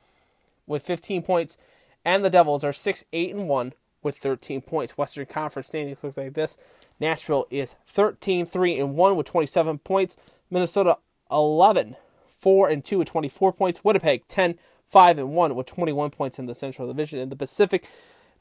with 0.66 0.82
15 0.82 1.22
points. 1.22 1.56
And 2.04 2.24
the 2.24 2.30
Devils 2.30 2.64
are 2.64 2.72
6 2.72 3.04
8 3.12 3.34
and 3.34 3.48
1 3.48 3.72
with 4.02 4.16
13 4.16 4.62
points. 4.62 4.96
Western 4.96 5.26
Conference 5.26 5.68
standings 5.68 6.02
looks 6.02 6.16
like 6.16 6.34
this. 6.34 6.56
Nashville 6.98 7.46
is 7.50 7.76
13 7.86 8.46
3 8.46 8.76
and 8.76 8.94
1 8.94 9.16
with 9.16 9.26
27 9.26 9.78
points. 9.78 10.16
Minnesota 10.50 10.98
11 11.30 11.96
4 12.38 12.68
and 12.68 12.84
2 12.84 12.98
with 12.98 13.08
24 13.08 13.52
points. 13.52 13.84
Winnipeg 13.84 14.26
10 14.28 14.58
5 14.86 15.18
and 15.18 15.30
1 15.30 15.54
with 15.54 15.66
21 15.66 16.10
points 16.10 16.38
in 16.38 16.46
the 16.46 16.54
Central 16.54 16.88
Division. 16.88 17.20
In 17.20 17.28
the 17.28 17.36
Pacific, 17.36 17.86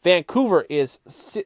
Vancouver 0.02 0.66
is 0.70 1.00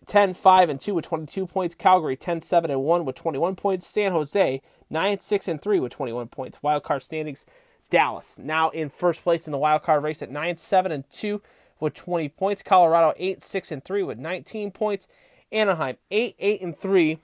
10 0.06 0.34
5 0.34 0.70
and 0.70 0.80
2 0.80 0.94
with 0.94 1.06
22 1.06 1.48
points. 1.48 1.76
Calgary 1.76 2.16
10 2.16 2.42
7 2.42 2.70
and 2.70 2.84
1 2.84 3.06
with 3.06 3.16
21 3.16 3.56
points. 3.56 3.88
San 3.88 4.12
Jose 4.12 4.62
9 4.90 5.20
6 5.20 5.48
and 5.48 5.62
3 5.62 5.80
with 5.80 5.92
21 5.92 6.28
points. 6.28 6.60
Wildcard 6.64 7.02
standings 7.02 7.46
Dallas 7.90 8.40
now 8.40 8.70
in 8.70 8.90
first 8.90 9.22
place 9.22 9.46
in 9.46 9.52
the 9.52 9.58
wildcard 9.58 10.02
race 10.02 10.22
at 10.22 10.32
9 10.32 10.58
7 10.58 10.92
and 10.92 11.10
2 11.10 11.42
with 11.84 11.94
20 11.94 12.30
points. 12.30 12.64
Colorado 12.64 13.14
8 13.18 13.44
6 13.44 13.72
and 13.72 13.84
3 13.84 14.04
with 14.04 14.18
19 14.18 14.72
points. 14.72 15.08
Anaheim 15.52 15.98
8 16.10 16.36
8 16.40 16.62
and 16.62 16.76
3 16.76 17.20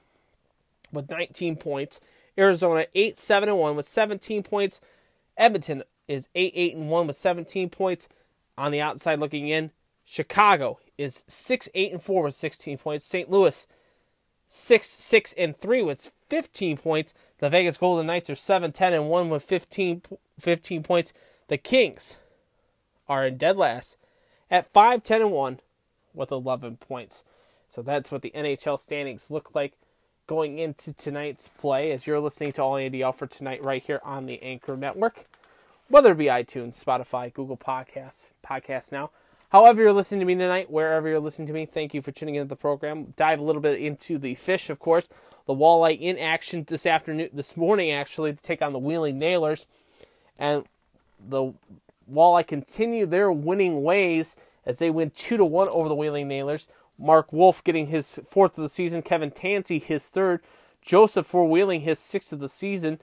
with 0.92 1.10
19 1.10 1.56
points. 1.56 2.00
Arizona 2.38 2.86
8 2.94 3.18
7 3.18 3.50
and 3.50 3.58
1 3.58 3.76
with 3.76 3.88
17 3.88 4.44
points. 4.44 4.82
Edmonton 5.38 5.84
is 6.08 6.28
8 6.36 6.52
8 6.54 6.76
and 6.76 6.90
1 6.90 7.08
with 7.08 7.16
17 7.16 7.70
points. 7.70 8.08
On 8.58 8.72
the 8.72 8.82
outside 8.82 9.20
looking 9.20 9.48
in, 9.48 9.72
Chicago 10.04 10.80
is 10.98 11.24
6 11.28 11.70
8 11.74 11.94
and 11.94 12.04
4 12.04 12.24
with 12.24 12.36
16 12.36 12.78
points. 12.78 13.06
St. 13.06 13.32
Louis 13.32 13.66
6 14.50 14.88
6 14.88 15.34
and 15.38 15.56
3 15.56 15.82
with 15.84 16.12
15 16.28 16.78
points. 16.78 17.14
The 17.40 17.50
Vegas 17.50 17.78
Golden 17.78 18.08
Knights 18.08 18.30
are 18.30 18.36
7 18.36 18.74
10 18.74 18.94
and 18.94 19.10
1 19.10 19.30
with 19.30 19.44
15, 19.44 20.02
15 20.38 20.84
points. 20.84 21.14
The 21.48 21.58
Kings 21.58 22.18
are 23.08 23.26
in 23.26 23.38
dead 23.38 23.56
last 23.56 23.96
at 24.52 24.72
5 24.74 25.04
10 25.04 25.22
and 25.22 25.32
1 25.32 25.60
with 26.14 26.32
11 26.32 26.78
points. 26.78 27.24
So 27.72 27.82
that's 27.82 28.12
what 28.12 28.22
the 28.22 28.32
NHL 28.36 28.80
standings 28.80 29.30
look 29.30 29.54
like 29.54 29.74
going 30.28 30.60
into 30.60 30.94
tonight's 30.94 31.48
play 31.48 31.92
as 31.92 32.06
you're 32.06 32.20
listening 32.20 32.52
to 32.54 32.62
All 32.62 32.78
Andy 32.78 33.02
Alford 33.02 33.32
tonight 33.32 33.64
right 33.64 33.82
here 33.84 34.00
on 34.04 34.26
the 34.26 34.42
Anchor 34.44 34.78
Network, 34.78 35.24
whether 35.88 36.12
it 36.12 36.18
be 36.18 36.26
iTunes, 36.26 36.84
Spotify, 36.84 37.34
Google 37.34 37.58
Podcasts, 37.58 38.26
Podcast 38.46 38.92
Now. 38.92 39.10
However, 39.52 39.82
you're 39.82 39.94
listening 39.94 40.20
to 40.20 40.28
me 40.28 40.36
tonight, 40.36 40.70
wherever 40.70 41.10
you're 41.10 41.20
listening 41.20 41.48
to 41.48 41.54
me, 41.54 41.66
thank 41.66 41.96
you 41.96 42.04
for 42.04 42.12
tuning 42.12 42.36
into 42.36 42.48
the 42.48 42.56
program. 42.56 43.14
Dive 43.18 43.40
a 43.40 43.44
little 43.44 43.62
bit 43.62 43.80
into 43.80 44.20
the 44.20 44.36
fish, 44.36 44.70
of 44.70 44.78
course. 44.78 45.10
The 45.48 45.56
walleye 45.56 46.00
in 46.00 46.20
action 46.20 46.64
this 46.68 46.86
afternoon, 46.86 47.30
this 47.34 47.58
morning 47.58 47.92
actually, 47.92 48.34
to 48.34 48.44
take 48.44 48.62
on 48.62 48.74
the 48.74 48.78
Wheeling 48.80 49.18
Nailers. 49.18 49.66
And 50.40 50.64
the 51.28 51.54
walleye 52.12 52.46
continue 52.46 53.06
their 53.06 53.32
winning 53.32 53.84
ways 53.84 54.36
as 54.66 54.80
they 54.80 54.90
win 54.90 55.12
2 55.12 55.38
to 55.38 55.46
1 55.46 55.70
over 55.70 55.90
the 55.90 55.96
Wheeling 55.96 56.28
Nailers. 56.28 56.68
Mark 56.98 57.32
Wolf 57.32 57.64
getting 57.64 57.88
his 57.88 58.20
fourth 58.30 58.58
of 58.58 58.62
the 58.62 58.70
season, 58.70 59.02
Kevin 59.02 59.32
Tansey 59.32 59.82
his 59.82 60.06
third, 60.06 60.42
Joseph 60.82 61.26
for 61.26 61.48
Wheeling 61.48 61.82
his 61.82 62.00
sixth 62.00 62.34
of 62.34 62.40
the 62.40 62.50
season. 62.50 63.00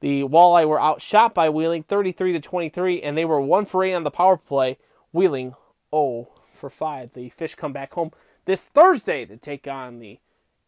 The 0.00 0.22
Walleye 0.22 0.68
were 0.68 0.80
outshot 0.80 1.34
by 1.34 1.48
Wheeling 1.48 1.82
33 1.82 2.32
to 2.32 2.40
23, 2.40 3.02
and 3.02 3.16
they 3.16 3.24
were 3.24 3.40
1 3.40 3.66
for 3.66 3.84
8 3.84 3.94
on 3.94 4.04
the 4.04 4.10
power 4.10 4.36
play. 4.36 4.78
Wheeling 5.12 5.54
0 5.94 6.28
for 6.52 6.70
5. 6.70 7.12
The 7.14 7.28
Fish 7.30 7.54
come 7.54 7.72
back 7.72 7.94
home 7.94 8.10
this 8.44 8.66
Thursday 8.66 9.24
to 9.26 9.36
take 9.36 9.66
on 9.66 9.98
the 9.98 10.18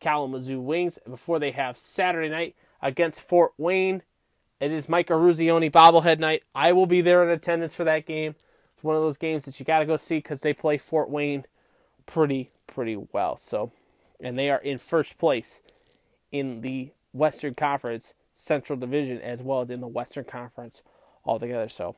Kalamazoo 0.01 0.61
Wings 0.61 0.99
before 1.09 1.39
they 1.39 1.51
have 1.51 1.77
Saturday 1.77 2.29
night 2.29 2.55
against 2.83 3.21
Fort 3.21 3.53
Wayne. 3.59 4.03
It 4.61 4.73
is 4.73 4.89
Mike 4.89 5.07
Eruzione 5.07 5.71
bobblehead 5.71 6.19
night. 6.19 6.43
I 6.55 6.73
will 6.73 6.87
be 6.87 7.01
there 7.01 7.23
in 7.23 7.31
attendance 7.31 7.75
for 7.75 7.85
that 7.85 8.07
game. 8.07 8.35
It's 8.75 8.83
one 8.83 8.97
of 8.97 9.03
those 9.03 9.17
games 9.17 9.45
that 9.45 9.59
you 9.61 9.67
got 9.67 9.81
to 9.81 9.87
go 9.87 9.97
see 9.97 10.17
because 10.17 10.41
they 10.41 10.53
play 10.53 10.79
Fort 10.79 11.09
Wayne 11.11 11.45
pretty, 12.07 12.51
pretty 12.67 12.97
well. 13.13 13.37
So, 13.37 13.71
and 14.21 14.37
they 14.37 14.51
are 14.51 14.59
in 14.59 14.79
first 14.79 15.17
place 15.17 15.61
in 16.33 16.63
the 16.63 16.91
Western 17.13 17.55
Conference 17.55 18.15
Central 18.35 18.79
Division 18.79 19.21
as 19.21 19.43
well 19.43 19.61
as 19.61 19.71
in 19.71 19.81
the 19.81 19.87
Western 19.89 20.25
Conference 20.25 20.83
altogether. 21.25 21.69
So, 21.69 21.95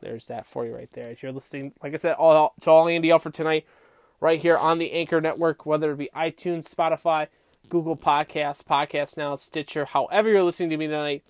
there's 0.00 0.26
that 0.28 0.46
for 0.46 0.64
you 0.66 0.74
right 0.74 0.90
there. 0.94 1.10
As 1.10 1.22
you're 1.22 1.32
listening, 1.32 1.72
like 1.82 1.92
I 1.92 1.96
said, 1.96 2.14
all 2.14 2.54
to 2.60 2.70
all 2.70 2.88
Andy 2.88 3.10
Alford 3.10 3.34
tonight, 3.34 3.66
right 4.20 4.40
here 4.40 4.56
on 4.56 4.78
the 4.78 4.92
Anchor 4.92 5.20
Network, 5.20 5.66
whether 5.66 5.92
it 5.92 5.98
be 5.98 6.10
iTunes, 6.16 6.72
Spotify, 6.72 7.28
Google 7.68 7.96
Podcasts, 7.96 8.62
Podcast 8.64 9.16
Now, 9.16 9.36
Stitcher, 9.36 9.84
however 9.84 10.30
you're 10.30 10.42
listening 10.42 10.70
to 10.70 10.76
me 10.76 10.86
tonight, 10.86 11.24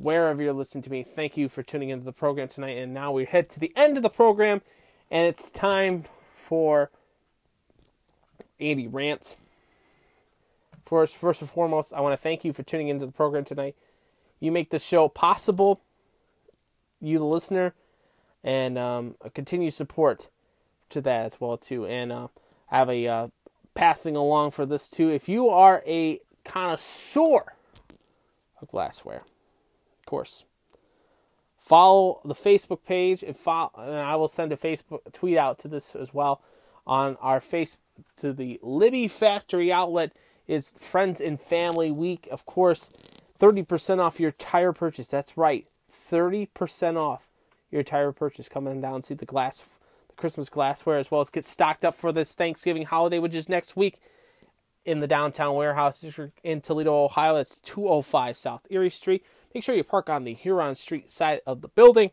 wherever 0.00 0.42
you're 0.42 0.52
listening 0.52 0.82
to 0.82 0.90
me, 0.90 1.02
thank 1.02 1.36
you 1.36 1.48
for 1.48 1.62
tuning 1.62 1.90
into 1.90 2.04
the 2.04 2.12
program 2.12 2.48
tonight. 2.48 2.78
And 2.78 2.94
now 2.94 3.12
we 3.12 3.24
head 3.24 3.48
to 3.50 3.60
the 3.60 3.72
end 3.76 3.96
of 3.96 4.02
the 4.02 4.10
program, 4.10 4.62
and 5.10 5.26
it's 5.26 5.50
time 5.50 6.04
for 6.34 6.90
Andy 8.60 8.86
Rants. 8.86 9.36
First, 10.84 11.16
first 11.16 11.40
and 11.42 11.50
foremost, 11.50 11.92
I 11.92 12.00
want 12.00 12.12
to 12.12 12.16
thank 12.16 12.44
you 12.44 12.52
for 12.52 12.62
tuning 12.62 12.88
into 12.88 13.06
the 13.06 13.12
program 13.12 13.44
tonight. 13.44 13.76
You 14.40 14.52
make 14.52 14.70
the 14.70 14.78
show 14.78 15.08
possible, 15.08 15.80
you 17.00 17.18
the 17.18 17.24
listener, 17.24 17.74
and 18.42 18.78
um, 18.78 19.16
continued 19.34 19.74
support 19.74 20.28
to 20.90 21.00
that 21.02 21.26
as 21.26 21.40
well 21.40 21.58
too. 21.58 21.86
And 21.86 22.12
uh, 22.12 22.28
I 22.70 22.78
have 22.78 22.90
a 22.90 23.06
uh, 23.06 23.28
passing 23.74 24.16
along 24.16 24.52
for 24.52 24.64
this 24.64 24.88
too. 24.88 25.10
If 25.10 25.28
you 25.28 25.50
are 25.50 25.82
a 25.86 26.20
connoisseur 26.44 27.54
of 28.62 28.68
glassware, 28.68 29.22
course, 30.08 30.44
follow 31.60 32.20
the 32.24 32.34
Facebook 32.34 32.82
page 32.84 33.22
and 33.22 33.36
follow. 33.36 33.70
And 33.76 33.98
I 33.98 34.16
will 34.16 34.28
send 34.28 34.52
a 34.52 34.56
Facebook 34.56 35.12
tweet 35.12 35.36
out 35.36 35.58
to 35.60 35.68
this 35.68 35.94
as 35.94 36.14
well 36.14 36.40
on 36.86 37.16
our 37.20 37.40
face 37.40 37.76
to 38.16 38.32
the 38.32 38.58
Libbey 38.62 39.10
Factory 39.10 39.70
outlet. 39.70 40.12
It's 40.46 40.72
Friends 40.78 41.20
and 41.20 41.38
Family 41.38 41.90
Week, 41.90 42.26
of 42.30 42.46
course. 42.46 42.88
30% 43.38 44.00
off 44.00 44.18
your 44.18 44.32
tire 44.32 44.72
purchase. 44.72 45.08
That's 45.08 45.36
right. 45.36 45.66
30% 45.92 46.96
off 46.96 47.26
your 47.70 47.82
tire 47.82 48.12
purchase. 48.12 48.48
Coming 48.48 48.80
down 48.80 48.94
and 48.94 49.04
see 49.04 49.14
the 49.14 49.26
glass, 49.26 49.66
the 50.08 50.14
Christmas 50.16 50.48
glassware, 50.48 50.98
as 50.98 51.10
well 51.10 51.20
as 51.20 51.28
get 51.28 51.44
stocked 51.44 51.84
up 51.84 51.94
for 51.94 52.12
this 52.12 52.34
Thanksgiving 52.34 52.86
holiday, 52.86 53.18
which 53.18 53.34
is 53.34 53.46
next 53.46 53.76
week 53.76 54.00
in 54.86 55.00
the 55.00 55.06
downtown 55.06 55.54
warehouse 55.54 56.02
in 56.42 56.62
Toledo, 56.62 57.04
Ohio. 57.04 57.34
That's 57.34 57.58
205 57.58 58.38
South 58.38 58.66
Erie 58.70 58.88
Street. 58.88 59.22
Make 59.54 59.64
sure 59.64 59.74
you 59.74 59.84
park 59.84 60.10
on 60.10 60.24
the 60.24 60.34
Huron 60.34 60.74
Street 60.74 61.10
side 61.10 61.40
of 61.46 61.60
the 61.60 61.68
building. 61.68 62.10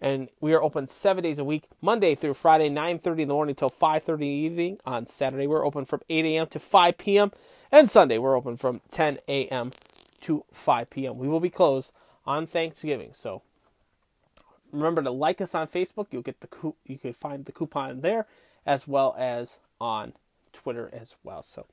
And 0.00 0.28
we 0.40 0.52
are 0.52 0.62
open 0.62 0.86
seven 0.86 1.22
days 1.22 1.38
a 1.38 1.44
week, 1.44 1.64
Monday 1.80 2.14
through 2.14 2.34
Friday, 2.34 2.68
9.30 2.68 3.20
in 3.20 3.28
the 3.28 3.34
morning 3.34 3.54
till 3.54 3.70
5.30 3.70 4.12
in 4.12 4.18
the 4.18 4.26
evening. 4.26 4.78
On 4.84 5.06
Saturday, 5.06 5.46
we're 5.46 5.64
open 5.64 5.86
from 5.86 6.02
8 6.10 6.24
a.m. 6.26 6.46
to 6.48 6.58
5 6.58 6.98
p.m. 6.98 7.32
And 7.72 7.88
Sunday, 7.88 8.18
we're 8.18 8.36
open 8.36 8.56
from 8.56 8.82
10 8.90 9.18
a.m. 9.28 9.70
to 10.22 10.44
5 10.52 10.90
p.m. 10.90 11.16
We 11.16 11.28
will 11.28 11.40
be 11.40 11.48
closed 11.48 11.92
on 12.26 12.46
Thanksgiving. 12.46 13.10
So 13.14 13.42
remember 14.72 15.02
to 15.02 15.10
like 15.10 15.40
us 15.40 15.54
on 15.54 15.68
Facebook. 15.68 16.08
You'll 16.10 16.22
get 16.22 16.40
the 16.40 16.74
you 16.84 16.98
can 16.98 17.12
find 17.12 17.44
the 17.44 17.52
coupon 17.52 18.00
there 18.00 18.26
as 18.66 18.86
well 18.88 19.14
as 19.18 19.58
on 19.80 20.12
Twitter 20.52 20.90
as 20.92 21.16
well. 21.22 21.42
So 21.42 21.66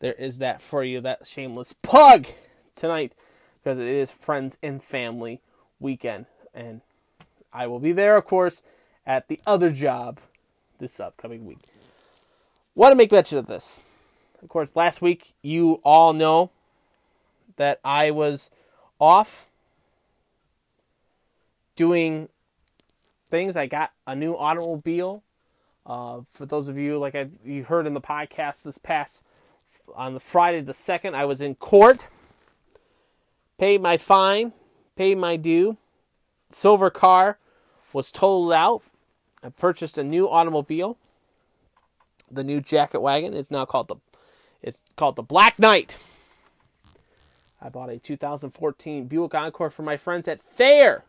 there 0.00 0.12
is 0.12 0.38
that 0.38 0.60
for 0.60 0.84
you. 0.84 1.00
That 1.00 1.26
shameless 1.26 1.72
plug 1.72 2.26
tonight 2.74 3.14
because 3.62 3.78
it 3.78 3.86
is 3.86 4.10
friends 4.10 4.58
and 4.62 4.82
family 4.82 5.40
weekend, 5.78 6.26
and 6.54 6.80
I 7.52 7.66
will 7.66 7.80
be 7.80 7.92
there, 7.92 8.16
of 8.16 8.24
course, 8.24 8.62
at 9.06 9.28
the 9.28 9.40
other 9.46 9.70
job 9.70 10.20
this 10.78 11.00
upcoming 11.00 11.44
week. 11.44 11.58
Want 12.74 12.92
to 12.92 12.96
make 12.96 13.12
mention 13.12 13.38
of 13.38 13.46
this? 13.46 13.80
Of 14.42 14.48
course, 14.48 14.74
last 14.74 15.02
week 15.02 15.34
you 15.42 15.80
all 15.84 16.12
know 16.12 16.50
that 17.56 17.80
I 17.84 18.10
was 18.10 18.50
off 18.98 19.48
doing 21.76 22.28
things. 23.28 23.56
I 23.56 23.66
got 23.66 23.92
a 24.06 24.14
new 24.14 24.34
automobile. 24.34 25.22
Uh, 25.84 26.20
for 26.32 26.46
those 26.46 26.68
of 26.68 26.78
you, 26.78 26.98
like 26.98 27.14
I, 27.14 27.28
you 27.44 27.64
heard 27.64 27.86
in 27.86 27.94
the 27.94 28.00
podcast 28.00 28.62
this 28.62 28.78
past 28.78 29.22
on 29.94 30.14
the 30.14 30.20
Friday 30.20 30.60
the 30.60 30.74
second, 30.74 31.14
I 31.16 31.24
was 31.24 31.40
in 31.40 31.54
court, 31.54 32.06
paid 33.60 33.82
my 33.82 33.98
fine, 33.98 34.54
paid 34.96 35.18
my 35.18 35.36
due. 35.36 35.76
Silver 36.48 36.88
car 36.88 37.36
was 37.92 38.10
totaled 38.10 38.54
out. 38.54 38.80
I 39.44 39.50
purchased 39.50 39.98
a 39.98 40.02
new 40.02 40.28
automobile. 40.28 40.96
The 42.30 42.42
new 42.42 42.62
jacket 42.62 43.00
wagon 43.00 43.34
is 43.34 43.50
now 43.50 43.66
called 43.66 43.88
the 43.88 43.96
it's 44.62 44.82
called 44.96 45.16
the 45.16 45.22
Black 45.22 45.58
Knight. 45.58 45.98
I 47.60 47.68
bought 47.68 47.90
a 47.90 47.98
2014 47.98 49.06
Buick 49.06 49.34
Encore 49.34 49.70
for 49.70 49.82
my 49.82 49.98
friends 49.98 50.26
at 50.26 50.40
Thayer 50.40 51.04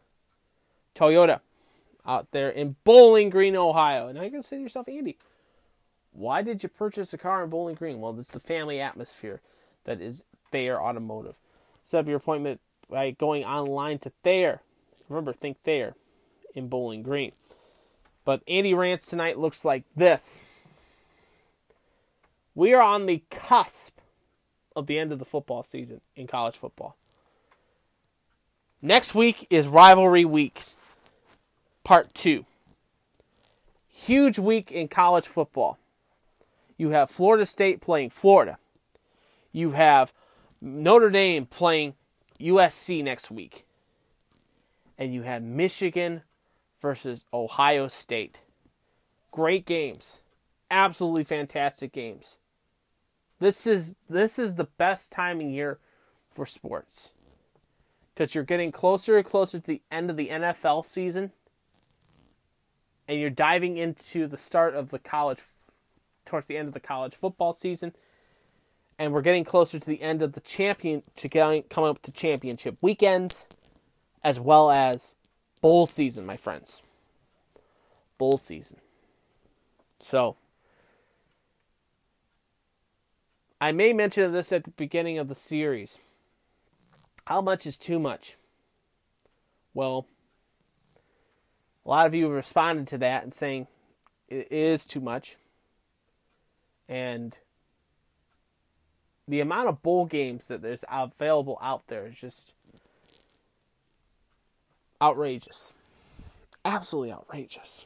Toyota 0.93 1.39
out 2.05 2.31
there 2.31 2.49
in 2.49 2.75
Bowling 2.83 3.29
Green, 3.29 3.55
Ohio. 3.55 4.07
And 4.07 4.17
now 4.17 4.23
you're 4.23 4.41
to 4.41 4.47
say 4.47 4.57
to 4.57 4.63
yourself, 4.63 4.89
Andy, 4.89 5.17
Why 6.11 6.41
did 6.41 6.63
you 6.63 6.69
purchase 6.69 7.13
a 7.13 7.17
car 7.17 7.45
in 7.45 7.49
Bowling 7.49 7.75
Green? 7.75 8.01
Well, 8.01 8.19
it's 8.19 8.31
the 8.31 8.41
family 8.41 8.81
atmosphere 8.81 9.39
that 9.85 10.01
is 10.01 10.25
Thayer 10.51 10.81
Automotive. 10.81 11.35
Set 11.91 11.99
up 11.99 12.07
your 12.07 12.15
appointment 12.15 12.61
by 12.89 13.11
going 13.11 13.43
online 13.43 13.99
to 13.99 14.11
Thayer. 14.23 14.61
Remember, 15.09 15.33
think 15.33 15.61
Thayer 15.63 15.93
in 16.55 16.69
Bowling 16.69 17.01
Green. 17.01 17.33
But 18.23 18.41
Andy 18.47 18.73
Rants 18.73 19.07
tonight 19.07 19.37
looks 19.37 19.65
like 19.65 19.83
this. 19.93 20.41
We 22.55 22.73
are 22.73 22.81
on 22.81 23.07
the 23.07 23.23
cusp 23.29 23.97
of 24.73 24.87
the 24.87 24.97
end 24.97 25.11
of 25.11 25.19
the 25.19 25.25
football 25.25 25.63
season 25.63 25.99
in 26.15 26.27
college 26.27 26.55
football. 26.55 26.95
Next 28.81 29.13
week 29.13 29.45
is 29.49 29.67
rivalry 29.67 30.23
week, 30.23 30.63
part 31.83 32.13
two. 32.13 32.45
Huge 33.89 34.39
week 34.39 34.71
in 34.71 34.87
college 34.87 35.27
football. 35.27 35.77
You 36.77 36.91
have 36.91 37.09
Florida 37.09 37.45
State 37.45 37.81
playing 37.81 38.11
Florida. 38.11 38.59
You 39.51 39.71
have 39.71 40.13
Notre 40.61 41.09
Dame 41.09 41.45
playing 41.45 41.95
USC 42.39 43.03
next 43.03 43.31
week. 43.31 43.65
And 44.97 45.13
you 45.13 45.23
have 45.23 45.41
Michigan 45.41 46.21
versus 46.81 47.25
Ohio 47.33 47.87
State. 47.87 48.39
Great 49.31 49.65
games. 49.65 50.21
Absolutely 50.69 51.23
fantastic 51.23 51.91
games. 51.91 52.37
This 53.39 53.65
is 53.65 53.95
this 54.07 54.37
is 54.37 54.55
the 54.55 54.65
best 54.65 55.11
time 55.11 55.41
of 55.41 55.47
year 55.47 55.79
for 56.31 56.45
sports. 56.45 57.09
Cuz 58.15 58.35
you're 58.35 58.43
getting 58.43 58.71
closer 58.71 59.17
and 59.17 59.25
closer 59.25 59.59
to 59.59 59.65
the 59.65 59.81
end 59.91 60.11
of 60.11 60.17
the 60.17 60.29
NFL 60.29 60.85
season 60.85 61.31
and 63.07 63.19
you're 63.19 63.29
diving 63.29 63.77
into 63.77 64.27
the 64.27 64.37
start 64.37 64.75
of 64.75 64.89
the 64.89 64.99
college 64.99 65.39
towards 66.23 66.47
the 66.47 66.55
end 66.55 66.67
of 66.67 66.73
the 66.73 66.79
college 66.79 67.15
football 67.15 67.51
season 67.51 67.93
and 68.99 69.13
we're 69.13 69.21
getting 69.21 69.43
closer 69.43 69.79
to 69.79 69.87
the 69.87 70.01
end 70.01 70.21
of 70.21 70.33
the 70.33 70.41
champion 70.41 71.01
to 71.17 71.27
getting, 71.27 71.63
coming 71.63 71.89
up 71.89 72.01
to 72.03 72.11
championship 72.11 72.77
weekends 72.81 73.47
as 74.23 74.39
well 74.39 74.71
as 74.71 75.15
bowl 75.61 75.87
season 75.87 76.25
my 76.25 76.37
friends 76.37 76.81
bowl 78.17 78.37
season 78.37 78.77
so 79.99 80.35
I 83.61 83.71
may 83.71 83.93
mention 83.93 84.33
this 84.33 84.51
at 84.51 84.63
the 84.63 84.71
beginning 84.71 85.19
of 85.19 85.27
the 85.27 85.35
series. 85.35 85.99
How 87.27 87.41
much 87.41 87.67
is 87.67 87.77
too 87.77 87.99
much? 87.99 88.35
Well, 89.75 90.07
a 91.85 91.89
lot 91.89 92.07
of 92.07 92.15
you 92.15 92.23
have 92.23 92.33
responded 92.33 92.87
to 92.87 92.97
that 92.97 93.21
and 93.21 93.31
saying 93.31 93.67
it 94.27 94.51
is 94.51 94.83
too 94.83 94.99
much. 94.99 95.37
And 96.89 97.37
the 99.31 99.39
amount 99.39 99.69
of 99.69 99.81
bowl 99.81 100.05
games 100.05 100.49
that 100.49 100.61
there's 100.61 100.83
available 100.91 101.57
out 101.61 101.87
there 101.87 102.05
is 102.05 102.17
just 102.17 102.51
outrageous. 105.01 105.73
Absolutely 106.65 107.13
outrageous. 107.13 107.85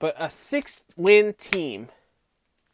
But 0.00 0.16
a 0.18 0.28
six 0.28 0.84
win 0.96 1.34
team 1.34 1.90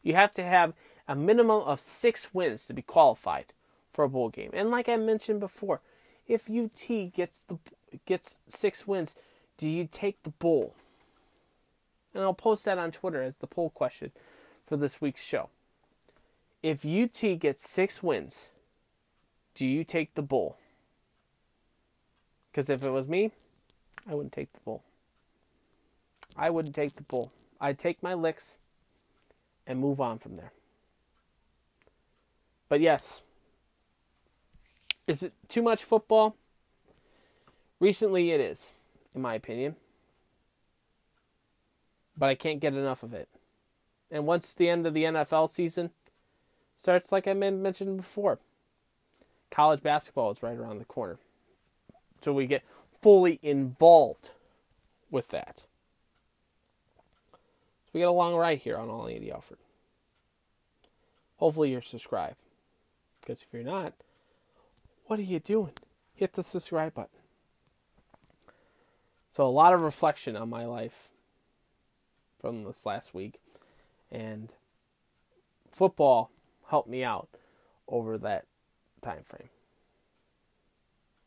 you 0.03 0.15
have 0.15 0.33
to 0.35 0.43
have 0.43 0.73
a 1.07 1.15
minimum 1.15 1.63
of 1.63 1.81
six 1.81 2.33
wins 2.33 2.67
to 2.67 2.73
be 2.73 2.81
qualified 2.81 3.53
for 3.93 4.05
a 4.05 4.09
bowl 4.09 4.31
game. 4.31 4.51
And 4.55 4.71
like 4.71 4.89
I 4.89 4.97
mentioned 4.97 5.41
before, 5.41 5.83
if 6.27 6.49
UT 6.49 7.13
gets 7.13 7.45
the 7.45 7.59
gets 8.07 8.39
six 8.49 8.87
wins, 8.87 9.15
do 9.59 9.69
you 9.69 9.87
take 9.91 10.23
the 10.23 10.31
bowl? 10.31 10.75
And 12.15 12.23
I'll 12.23 12.33
post 12.33 12.65
that 12.65 12.79
on 12.79 12.91
Twitter 12.91 13.23
as 13.23 13.37
the 13.37 13.47
poll 13.47 13.69
question 13.69 14.13
for 14.67 14.79
this 14.79 14.99
week's 14.99 15.23
show. 15.23 15.51
If 16.63 16.85
UT 16.85 17.39
gets 17.39 17.69
six 17.69 18.03
wins, 18.03 18.49
do 19.55 19.65
you 19.65 19.85
take 19.85 20.15
the 20.15 20.23
bowl? 20.23 20.59
Because 22.51 22.69
if 22.69 22.83
it 22.83 22.91
was 22.91 23.07
me, 23.07 23.31
I 24.09 24.15
wouldn't 24.15 24.33
take 24.33 24.53
the 24.53 24.61
bowl. 24.61 24.83
I 26.37 26.51
wouldn't 26.51 26.75
take 26.75 26.95
the 26.95 27.03
bowl. 27.03 27.33
I'd 27.61 27.79
take 27.79 28.03
my 28.03 28.15
licks 28.15 28.59
and 29.67 29.79
move 29.79 30.01
on 30.01 30.19
from 30.19 30.37
there. 30.37 30.53
But 32.69 32.81
yes, 32.81 33.23
is 35.07 35.23
it 35.23 35.33
too 35.49 35.63
much 35.63 35.85
football? 35.85 36.37
Recently, 37.79 38.33
it 38.33 38.41
is, 38.41 38.73
in 39.15 39.23
my 39.23 39.35
opinion. 39.35 39.77
But 42.17 42.31
I 42.31 42.35
can't 42.35 42.61
get 42.61 42.75
enough 42.75 43.03
of 43.03 43.13
it. 43.13 43.29
And 44.11 44.27
once 44.27 44.55
the 44.55 44.69
end 44.69 44.87
of 44.87 44.95
the 44.95 45.05
NFL 45.05 45.51
season 45.51 45.91
starts, 46.77 47.13
like 47.13 47.27
I 47.27 47.35
mentioned 47.35 47.97
before, 47.97 48.39
college 49.51 49.83
basketball 49.83 50.31
is 50.31 50.43
right 50.43 50.57
around 50.57 50.79
the 50.79 50.85
corner. 50.85 51.19
So 52.21 52.33
we 52.33 52.47
get 52.47 52.63
fully 53.03 53.39
involved 53.43 54.31
with 55.11 55.29
that. 55.29 55.63
So 57.87 57.91
We 57.97 58.03
got 58.03 58.09
a 58.09 58.11
long 58.11 58.35
ride 58.35 58.59
here 58.59 58.77
on 58.77 58.91
All 58.91 59.09
Andy 59.09 59.33
Alford. 59.33 59.57
Hopefully 61.39 61.71
you're 61.71 61.81
subscribed. 61.81 62.37
Because 63.23 63.41
if 63.41 63.49
you're 63.55 63.63
not, 63.63 63.95
what 65.07 65.19
are 65.19 65.23
you 65.23 65.41
doing? 65.41 65.73
Hit 66.15 66.35
the 66.35 66.43
subscribe 66.43 66.93
button. 66.93 67.19
So 69.31 69.47
a 69.47 69.49
lot 69.49 69.73
of 69.73 69.81
reflection 69.81 70.37
on 70.37 70.51
my 70.51 70.67
life 70.67 71.09
from 72.39 72.65
this 72.65 72.85
last 72.85 73.15
week. 73.15 73.41
And 74.13 74.53
football 75.71 76.31
helped 76.69 76.89
me 76.89 77.05
out 77.05 77.29
over 77.89 78.19
that 78.19 78.45
time 79.03 79.23
frame. 79.25 79.49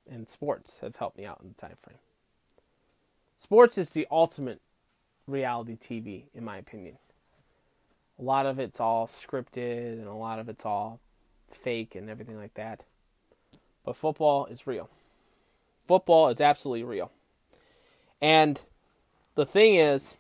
And 0.10 0.28
sports 0.28 0.80
have 0.82 0.96
helped 0.96 1.18
me 1.18 1.26
out 1.26 1.40
in 1.42 1.50
the 1.50 1.56
time 1.56 1.78
frame. 1.82 2.00
Sports 3.38 3.78
is 3.78 3.92
the 3.92 4.08
ultimate 4.12 4.60
reality 5.28 5.78
TV, 5.78 6.24
in 6.34 6.44
my 6.44 6.58
opinion. 6.58 6.98
A 8.20 8.24
lot 8.24 8.46
of 8.46 8.60
it's 8.60 8.80
all 8.80 9.08
scripted 9.08 9.94
and 9.94 10.08
a 10.08 10.14
lot 10.14 10.40
of 10.40 10.50
it's 10.50 10.66
all 10.66 11.00
fake 11.50 11.96
and 11.96 12.10
everything 12.10 12.38
like 12.38 12.56
that. 12.56 12.82
But 13.86 13.96
football 13.96 14.46
is 14.48 14.68
real. 14.68 14.90
Football 15.88 16.30
is 16.30 16.42
absolutely 16.42 16.84
real. 16.84 17.12
And 18.22 18.60
the 19.36 19.46
thing 19.46 19.76
is, 19.76 20.18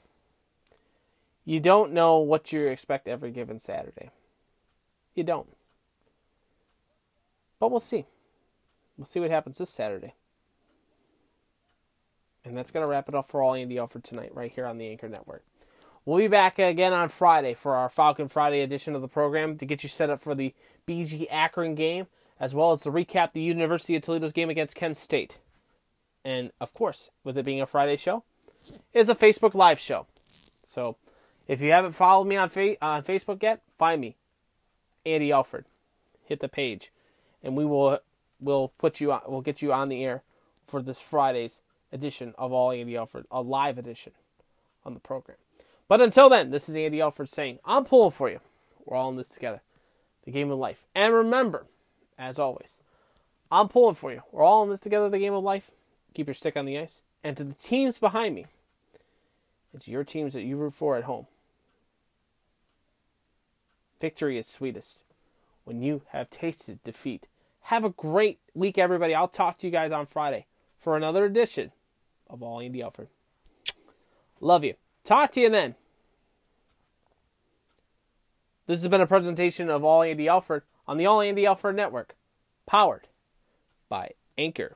you 1.43 1.59
don't 1.59 1.91
know 1.91 2.19
what 2.19 2.53
you 2.53 2.67
expect 2.67 3.07
every 3.07 3.31
given 3.31 3.59
Saturday. 3.59 4.11
You 5.19 5.25
don't. 5.25 5.49
But 7.59 7.71
we'll 7.71 7.81
see. 7.81 8.05
We'll 8.97 9.05
see 9.05 9.19
what 9.19 9.29
happens 9.29 9.57
this 9.57 9.69
Saturday. 9.69 10.13
And 12.45 12.57
that's 12.57 12.71
going 12.71 12.85
to 12.85 12.89
wrap 12.89 13.09
it 13.09 13.15
up 13.15 13.27
for 13.27 13.43
all 13.43 13.53
Andy 13.53 13.77
Alford 13.77 14.05
tonight, 14.05 14.31
right 14.33 14.49
here 14.49 14.65
on 14.65 14.77
the 14.77 14.87
Anchor 14.87 15.09
Network. 15.09 15.43
We'll 16.05 16.19
be 16.19 16.29
back 16.29 16.57
again 16.57 16.93
on 16.93 17.09
Friday 17.09 17.53
for 17.53 17.75
our 17.75 17.89
Falcon 17.89 18.29
Friday 18.29 18.61
edition 18.61 18.95
of 18.95 19.01
the 19.01 19.09
program 19.09 19.57
to 19.57 19.65
get 19.65 19.83
you 19.83 19.89
set 19.89 20.09
up 20.09 20.21
for 20.21 20.33
the 20.33 20.55
BG 20.87 21.27
Akron 21.29 21.75
game, 21.75 22.07
as 22.39 22.55
well 22.55 22.71
as 22.71 22.79
to 22.83 22.89
recap 22.89 23.33
the 23.33 23.41
University 23.41 23.97
of 23.97 24.03
Toledo's 24.03 24.31
game 24.31 24.49
against 24.49 24.73
Kent 24.73 24.95
State. 24.95 25.37
And 26.23 26.53
of 26.61 26.73
course, 26.73 27.09
with 27.25 27.37
it 27.37 27.43
being 27.43 27.59
a 27.59 27.67
Friday 27.67 27.97
show, 27.97 28.23
it's 28.93 29.09
a 29.09 29.15
Facebook 29.15 29.53
Live 29.53 29.81
show. 29.81 30.07
So 30.23 30.95
if 31.49 31.59
you 31.59 31.73
haven't 31.73 31.91
followed 31.91 32.23
me 32.23 32.37
on, 32.37 32.47
fa- 32.47 32.81
on 32.81 33.03
Facebook 33.03 33.43
yet, 33.43 33.61
find 33.77 33.99
me, 33.99 34.15
Andy 35.05 35.31
Alford. 35.31 35.65
Hit 36.25 36.39
the 36.39 36.49
page, 36.49 36.91
and 37.43 37.55
we 37.55 37.65
will 37.65 37.99
will 38.39 38.69
put 38.77 39.01
you 39.01 39.11
on, 39.11 39.21
we'll 39.27 39.41
get 39.41 39.61
you 39.61 39.73
on 39.73 39.89
the 39.89 40.03
air 40.03 40.23
for 40.65 40.81
this 40.81 40.99
Friday's 40.99 41.59
edition 41.91 42.33
of 42.37 42.53
All 42.53 42.71
Andy 42.71 42.95
Alford, 42.95 43.25
a 43.31 43.41
live 43.41 43.77
edition 43.77 44.13
on 44.85 44.93
the 44.93 44.99
program. 44.99 45.37
But 45.87 46.01
until 46.01 46.29
then, 46.29 46.51
this 46.51 46.69
is 46.69 46.75
Andy 46.75 47.01
Alford 47.01 47.29
saying, 47.29 47.59
I'm 47.65 47.83
pulling 47.83 48.11
for 48.11 48.29
you. 48.29 48.39
We're 48.85 48.95
all 48.95 49.09
in 49.09 49.17
this 49.17 49.29
together. 49.29 49.61
The 50.25 50.31
game 50.31 50.51
of 50.51 50.59
life. 50.59 50.85
And 50.93 51.13
remember, 51.13 51.65
as 52.17 52.37
always, 52.37 52.79
I'm 53.51 53.67
pulling 53.67 53.95
for 53.95 54.11
you. 54.11 54.21
We're 54.31 54.43
all 54.43 54.63
in 54.63 54.69
this 54.69 54.81
together, 54.81 55.09
the 55.09 55.19
game 55.19 55.33
of 55.33 55.43
life. 55.43 55.71
Keep 56.13 56.27
your 56.27 56.33
stick 56.35 56.55
on 56.55 56.65
the 56.65 56.77
ice. 56.77 57.01
And 57.23 57.35
to 57.37 57.43
the 57.43 57.53
teams 57.55 57.97
behind 57.97 58.35
me, 58.35 58.45
it's 59.73 59.87
your 59.87 60.03
teams 60.03 60.33
that 60.33 60.43
you 60.43 60.57
root 60.57 60.73
for 60.73 60.95
at 60.95 61.03
home. 61.03 61.27
Victory 63.99 64.37
is 64.37 64.47
sweetest 64.47 65.03
when 65.65 65.81
you 65.81 66.03
have 66.09 66.29
tasted 66.29 66.83
defeat. 66.83 67.27
Have 67.63 67.83
a 67.83 67.89
great 67.89 68.39
week, 68.53 68.77
everybody. 68.77 69.13
I'll 69.13 69.27
talk 69.27 69.57
to 69.59 69.67
you 69.67 69.71
guys 69.71 69.91
on 69.91 70.05
Friday 70.05 70.45
for 70.79 70.95
another 70.95 71.25
edition 71.25 71.71
of 72.29 72.41
All 72.41 72.59
Andy 72.59 72.81
Alford. 72.81 73.09
Love 74.39 74.63
you. 74.63 74.75
Talk 75.03 75.31
to 75.33 75.41
you 75.41 75.49
then. 75.49 75.75
This 78.67 78.81
has 78.81 78.87
been 78.87 79.01
a 79.01 79.07
presentation 79.07 79.69
of 79.69 79.83
All 79.83 80.03
Andy 80.03 80.27
Alford 80.27 80.63
on 80.87 80.97
the 80.97 81.05
All 81.05 81.21
Andy 81.21 81.45
Alford 81.45 81.75
Network, 81.75 82.15
powered 82.65 83.07
by 83.89 84.11
Anchor. 84.37 84.75